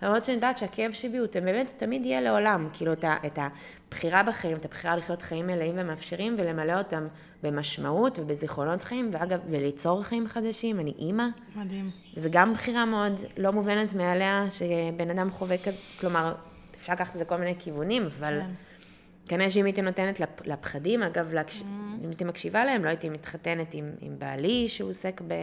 למרות 0.03 0.25
שאני 0.25 0.35
יודעת 0.35 0.59
שהכאב 0.59 0.93
שבי 0.93 1.19
הוא 1.19 1.27
באמת 1.45 1.75
תמיד 1.77 2.07
יהיה 2.07 2.21
לעולם, 2.21 2.69
כאילו 2.73 2.93
את, 2.93 3.05
ה, 3.05 3.17
את 3.27 3.39
הבחירה 3.39 4.23
בחיים, 4.23 4.57
את 4.57 4.65
הבחירה 4.65 4.97
לחיות 4.97 5.23
חיים 5.23 5.47
מלאים 5.47 5.75
ומאפשרים 5.77 6.35
ולמלא 6.39 6.79
אותם 6.79 7.07
במשמעות 7.43 8.19
ובזיכרונות 8.19 8.83
חיים, 8.83 9.11
ואגב, 9.13 9.41
וליצור 9.51 10.03
חיים 10.03 10.29
חדשים, 10.29 10.81
אני 10.81 10.93
אימא. 10.99 11.27
מדהים. 11.57 11.91
זה 12.17 12.29
גם 12.33 12.53
בחירה 12.53 12.85
מאוד 12.85 13.21
לא 13.37 13.53
מובנת 13.53 13.95
מעליה, 13.95 14.47
שבן 14.51 15.11
אדם 15.11 15.31
חווה 15.31 15.59
כזה, 15.59 15.77
כלומר, 16.01 16.35
אפשר 16.81 16.93
לקחת 16.93 17.13
את 17.13 17.19
זה 17.19 17.25
כל 17.25 17.37
מיני 17.37 17.55
כיוונים, 17.59 18.07
אבל... 18.19 18.41
כן. 18.41 18.51
כנראה 19.29 19.51
שאם 19.51 19.65
הייתי 19.65 19.83
נותנת 19.83 20.21
לפחדים, 20.45 21.03
אגב, 21.03 21.33
להקש... 21.33 21.61
mm. 21.61 21.65
אם 22.05 22.09
הייתי 22.09 22.25
מקשיבה 22.25 22.65
להם, 22.65 22.85
לא 22.85 22.89
הייתי 22.89 23.09
מתחתנת 23.09 23.75
עם, 23.75 23.91
עם 24.01 24.19
בעלי, 24.19 24.69
שהוא 24.69 24.91
עוסק 24.91 25.23
ב... 25.29 25.35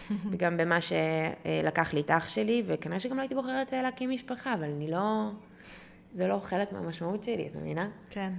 גם 0.42 0.56
במה 0.56 0.78
שלקח 0.80 1.94
לי 1.94 2.00
את 2.00 2.10
אח 2.10 2.28
שלי, 2.28 2.62
וכנראה 2.66 3.00
שגם 3.00 3.16
לא 3.16 3.22
הייתי 3.22 3.34
בוחרת 3.34 3.72
להקים 3.72 4.10
משפחה, 4.10 4.54
אבל 4.54 4.64
אני 4.64 4.90
לא... 4.90 5.30
זה 6.12 6.26
לא 6.26 6.38
חלק 6.42 6.72
מהמשמעות 6.72 7.24
שלי, 7.24 7.46
את 7.46 7.56
מבינה? 7.56 7.88
כן. 8.10 8.32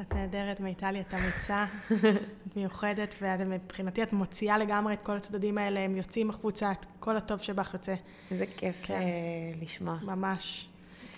את 0.00 0.14
נהדרת, 0.14 0.60
מיטלי, 0.60 1.00
את 1.00 1.14
אמיצה, 1.14 1.66
את 2.48 2.56
מיוחדת, 2.56 3.14
ומבחינתי 3.20 4.02
את 4.02 4.12
מוציאה 4.12 4.58
לגמרי 4.58 4.94
את 4.94 4.98
כל 5.02 5.16
הצדדים 5.16 5.58
האלה, 5.58 5.80
הם 5.80 5.96
יוצאים 5.96 6.30
החוצה, 6.30 6.72
את 6.72 6.86
כל 7.00 7.16
הטוב 7.16 7.40
שבך 7.40 7.74
יוצא. 7.74 7.94
איזה 8.30 8.46
כיף 8.56 8.76
כן. 8.82 9.00
uh, 9.00 9.62
לשמוע. 9.62 9.96
ממש. 10.02 10.68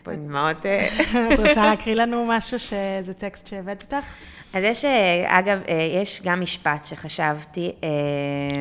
פה 0.07 0.13
עם 0.13 0.27
דמעות. 0.27 0.67
אה. 0.67 0.89
את 1.35 1.39
רוצה 1.39 1.67
להקריא 1.67 1.95
לנו 1.95 2.27
משהו 2.29 2.59
שזה 2.59 3.15
טקסט 3.19 3.47
שהבאת 3.47 3.83
איתך? 3.83 4.15
אז 4.53 4.65
יש, 4.65 4.85
אה, 4.85 5.39
אגב, 5.39 5.61
אה, 5.69 6.01
יש 6.03 6.21
גם 6.25 6.41
משפט 6.41 6.87
שחשבתי. 6.87 7.73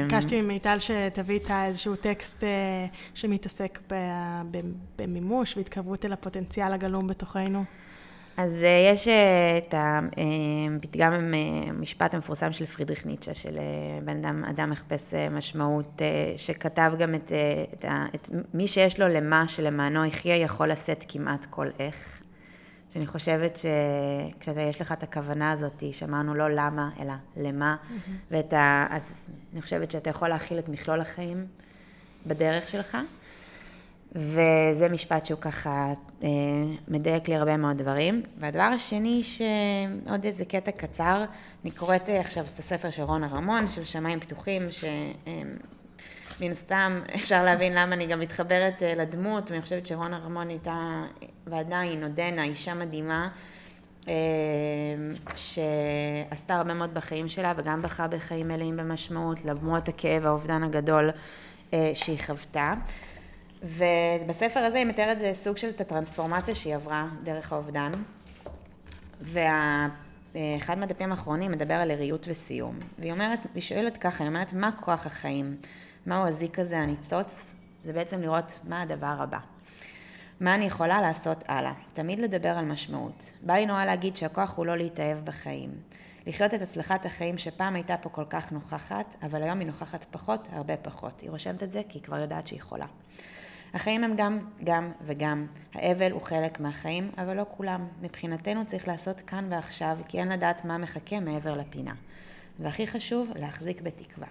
ביקשתי 0.09 0.41
ממיטל 0.41 0.77
שתביא 0.79 1.35
איתה 1.35 1.65
איזשהו 1.65 1.95
טקסט 1.95 2.43
שמתעסק 3.13 3.79
במימוש 4.97 5.57
והתקרבות 5.57 6.05
אל 6.05 6.13
הפוטנציאל 6.13 6.73
הגלום 6.73 7.07
בתוכנו. 7.07 7.63
אז 8.37 8.63
אה, 8.63 8.91
יש 8.93 9.07
אה, 9.07 9.57
את 9.57 9.73
הפתגם 9.77 11.13
אה, 11.13 11.19
המשפט 11.69 12.13
המפורסם 12.13 12.51
של 12.51 12.65
פרידריך 12.65 13.05
ניטשה, 13.05 13.33
של 13.33 13.57
בן 14.03 14.17
אדם, 14.17 14.43
אדם 14.43 14.69
מחפש 14.69 15.13
משמעות, 15.13 16.01
שכתב 16.37 16.93
גם 16.99 17.15
את, 17.15 17.31
את, 17.73 17.85
את 18.15 18.29
מי 18.53 18.67
שיש 18.67 18.99
לו 18.99 19.07
למה 19.07 19.47
שלמענו 19.47 20.05
יחיה 20.05 20.35
יכול 20.35 20.71
לשאת 20.71 21.05
כמעט 21.07 21.45
כל 21.49 21.67
איך. 21.79 22.21
שאני 22.93 23.07
חושבת 23.07 23.57
שכשיש 23.57 24.81
לך 24.81 24.91
את 24.91 25.03
הכוונה 25.03 25.51
הזאת, 25.51 25.83
שאמרנו 25.91 26.35
לא 26.35 26.49
למה, 26.49 26.89
אלא 26.99 27.13
למה, 27.37 27.75
mm-hmm. 27.75 28.11
ואת 28.31 28.53
ה... 28.53 28.87
אז 28.89 29.25
אני 29.53 29.61
חושבת 29.61 29.91
שאתה 29.91 30.09
יכול 30.09 30.27
להכיל 30.27 30.59
את 30.59 30.69
מכלול 30.69 31.01
החיים 31.01 31.45
בדרך 32.25 32.67
שלך. 32.67 32.97
וזה 34.15 34.89
משפט 34.89 35.25
שהוא 35.25 35.39
ככה 35.39 35.93
אה, 36.23 36.29
מדייק 36.87 37.27
לי 37.27 37.35
הרבה 37.35 37.57
מאוד 37.57 37.77
דברים. 37.77 38.21
והדבר 38.37 38.61
השני, 38.61 39.23
שעוד 39.23 40.25
איזה 40.25 40.45
קטע 40.45 40.71
קצר, 40.71 41.25
אני 41.63 41.71
קוראת 41.71 42.09
אה, 42.09 42.19
עכשיו 42.19 42.43
את 42.53 42.59
הספר 42.59 42.89
של 42.89 43.01
רונה 43.01 43.27
רמון, 43.27 43.67
של 43.67 43.85
שמיים 43.85 44.19
פתוחים, 44.19 44.61
שמן 44.71 46.55
סתם 46.55 46.99
אפשר 47.15 47.43
להבין 47.43 47.73
למה 47.73 47.95
אני 47.95 48.07
גם 48.07 48.19
מתחברת 48.19 48.83
אה, 48.83 48.95
לדמות, 48.95 49.51
ואני 49.51 49.61
חושבת 49.61 49.85
שרונה 49.85 50.17
רמון 50.17 50.49
הייתה, 50.49 51.03
ועדיין 51.47 52.03
עודנה, 52.03 52.43
אישה 52.43 52.73
מדהימה. 52.73 53.29
שעשתה 55.35 56.55
הרבה 56.55 56.73
מאוד 56.73 56.93
בחיים 56.93 57.29
שלה 57.29 57.53
וגם 57.57 57.81
בחרה 57.81 58.07
בחיים 58.07 58.47
מלאים 58.47 58.77
במשמעות, 58.77 59.45
למרות 59.45 59.87
הכאב, 59.87 60.25
האובדן 60.25 60.63
הגדול 60.63 61.09
שהיא 61.93 62.19
חוותה. 62.25 62.73
ובספר 63.65 64.59
הזה 64.59 64.77
היא 64.77 64.85
מתארת 64.85 65.17
סוג 65.33 65.57
של 65.57 65.69
את 65.69 65.81
הטרנספורמציה 65.81 66.55
שהיא 66.55 66.75
עברה 66.75 67.07
דרך 67.23 67.53
האובדן. 67.53 67.91
ואחד 69.21 70.77
מהדפים 70.77 71.11
האחרונים 71.11 71.51
מדבר 71.51 71.73
על 71.73 71.91
עריות 71.91 72.25
וסיום. 72.29 72.79
והיא 72.99 73.11
אומרת, 73.11 73.39
היא 73.55 73.61
שואלת 73.61 73.97
ככה, 73.97 74.23
היא 74.23 74.29
אומרת, 74.29 74.53
מה 74.53 74.71
כוח 74.71 75.05
החיים? 75.05 75.57
מהו 76.05 76.27
הזיק 76.27 76.59
הזה, 76.59 76.77
הניצוץ? 76.77 77.53
זה 77.81 77.93
בעצם 77.93 78.21
לראות 78.21 78.59
מה 78.63 78.81
הדבר 78.81 79.15
הבא. 79.19 79.39
מה 80.39 80.55
אני 80.55 80.65
יכולה 80.65 81.01
לעשות 81.01 81.43
הלאה? 81.47 81.73
תמיד 81.93 82.19
לדבר 82.19 82.57
על 82.57 82.65
משמעות. 82.65 83.31
בא 83.41 83.53
לי 83.53 83.65
נורא 83.65 83.85
להגיד 83.85 84.15
שהכוח 84.15 84.57
הוא 84.57 84.65
לא 84.65 84.77
להתאהב 84.77 85.25
בחיים. 85.25 85.71
לחיות 86.27 86.53
את 86.53 86.61
הצלחת 86.61 87.05
החיים 87.05 87.37
שפעם 87.37 87.75
הייתה 87.75 87.97
פה 87.97 88.09
כל 88.09 88.25
כך 88.29 88.51
נוכחת, 88.51 89.15
אבל 89.23 89.43
היום 89.43 89.59
היא 89.59 89.67
נוכחת 89.67 90.05
פחות, 90.11 90.47
הרבה 90.51 90.77
פחות. 90.77 91.21
היא 91.21 91.29
רושמת 91.29 91.63
את 91.63 91.71
זה 91.71 91.81
כי 91.89 91.97
היא 91.97 92.03
כבר 92.03 92.19
יודעת 92.19 92.47
שהיא 92.47 92.61
חולה. 92.61 92.85
החיים 93.75 94.03
הם 94.03 94.13
גם, 94.17 94.39
גם 94.63 94.91
וגם. 95.05 95.47
האבל 95.73 96.11
הוא 96.11 96.21
חלק 96.21 96.59
מהחיים, 96.59 97.11
אבל 97.17 97.37
לא 97.37 97.45
כולם. 97.57 97.87
מבחינתנו 98.01 98.65
צריך 98.65 98.87
לעשות 98.87 99.21
כאן 99.21 99.47
ועכשיו, 99.49 99.97
כי 100.07 100.19
אין 100.19 100.29
לדעת 100.29 100.65
מה 100.65 100.77
מחכה 100.77 101.19
מעבר 101.19 101.57
לפינה. 101.57 101.93
והכי 102.59 102.87
חשוב, 102.87 103.31
להחזיק 103.35 103.81
בתקווה. 103.81 104.27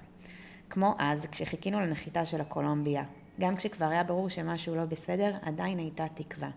כמו 0.70 0.94
אז, 0.98 1.26
כשחיכינו 1.26 1.80
לנחיתה 1.80 2.24
של 2.24 2.40
הקולומביה. 2.40 3.04
גם 3.40 3.56
כשכבר 3.56 3.86
היה 3.86 4.04
ברור 4.04 4.28
שמשהו 4.28 4.74
לא 4.74 4.84
בסדר, 4.84 5.34
עדיין 5.42 5.78
הייתה 5.78 6.06
תקווה. 6.14 6.50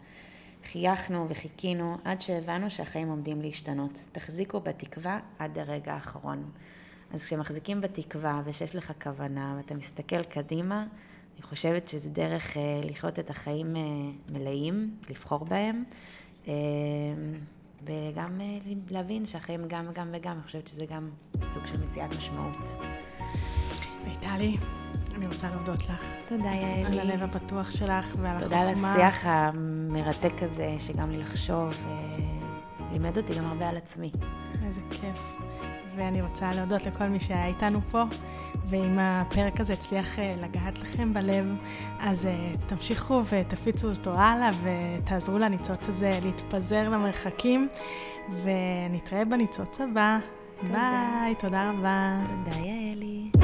חייכנו 0.71 1.25
וחיכינו 1.29 1.97
עד 2.03 2.21
שהבנו 2.21 2.69
שהחיים 2.69 3.09
עומדים 3.09 3.41
להשתנות. 3.41 4.05
תחזיקו 4.11 4.59
בתקווה 4.59 5.19
עד 5.39 5.57
הרגע 5.57 5.93
האחרון. 5.93 6.51
אז 7.13 7.25
כשמחזיקים 7.25 7.81
בתקווה 7.81 8.41
ושיש 8.45 8.75
לך 8.75 8.91
כוונה 9.03 9.53
ואתה 9.57 9.75
מסתכל 9.75 10.23
קדימה, 10.23 10.85
אני 11.37 11.43
חושבת 11.43 11.87
שזה 11.87 12.09
דרך 12.09 12.57
אה, 12.57 12.81
לחיות 12.83 13.19
את 13.19 13.29
החיים 13.29 13.75
אה, 13.75 13.81
מלאים, 14.29 14.97
לבחור 15.09 15.45
בהם, 15.45 15.83
אה, 16.47 16.53
וגם 17.83 18.41
להבין 18.89 19.25
שהחיים 19.25 19.67
גם 19.67 19.85
וגם 19.89 20.09
וגם, 20.13 20.31
אני 20.31 20.43
חושבת 20.43 20.67
שזה 20.67 20.85
גם 20.85 21.09
סוג 21.43 21.65
של 21.65 21.85
מציאת 21.85 22.13
משמעות. 22.13 22.57
מיטלי, 24.07 24.57
אני 25.15 25.27
רוצה 25.27 25.49
להודות 25.49 25.89
לך. 25.89 26.03
תודה, 26.27 26.43
יעלי. 26.43 26.85
על 26.85 26.99
הלב 26.99 27.23
הפתוח 27.23 27.71
שלך 27.71 28.15
ועל 28.17 28.39
תודה 28.39 28.71
החוכמה. 28.71 28.73
תודה 28.79 28.91
על 28.91 29.07
השיח 29.07 29.25
המרתק 29.25 30.43
הזה, 30.43 30.75
שגם 30.79 31.11
לי 31.11 31.17
לחשוב, 31.17 31.73
לימד 32.91 33.17
אותי 33.17 33.35
גם 33.35 33.45
הרבה 33.45 33.69
על 33.69 33.77
עצמי. 33.77 34.11
איזה 34.65 34.81
כיף. 34.91 35.39
ואני 35.97 36.21
רוצה 36.21 36.53
להודות 36.53 36.85
לכל 36.85 37.03
מי 37.03 37.19
שהיה 37.19 37.45
איתנו 37.45 37.79
פה, 37.91 38.03
ואם 38.69 38.99
הפרק 38.99 39.59
הזה 39.59 39.73
הצליח 39.73 40.19
אה, 40.19 40.35
לגעת 40.41 40.79
לכם 40.79 41.13
בלב, 41.13 41.45
אז 41.99 42.25
אה, 42.25 42.53
תמשיכו 42.67 43.21
ותפיצו 43.29 43.89
אותו 43.89 44.13
הלאה 44.13 44.49
ותעזרו 44.63 45.37
לניצוץ 45.37 45.89
הזה 45.89 46.19
להתפזר 46.23 46.89
למרחקים, 46.89 47.67
ונתראה 48.43 49.25
בניצוץ 49.25 49.81
הבא. 49.81 50.19
תודה. 50.61 50.73
ביי, 50.73 51.35
תודה 51.35 51.69
רבה. 51.69 52.23
תודה, 52.25 52.57
יעלי. 52.57 53.36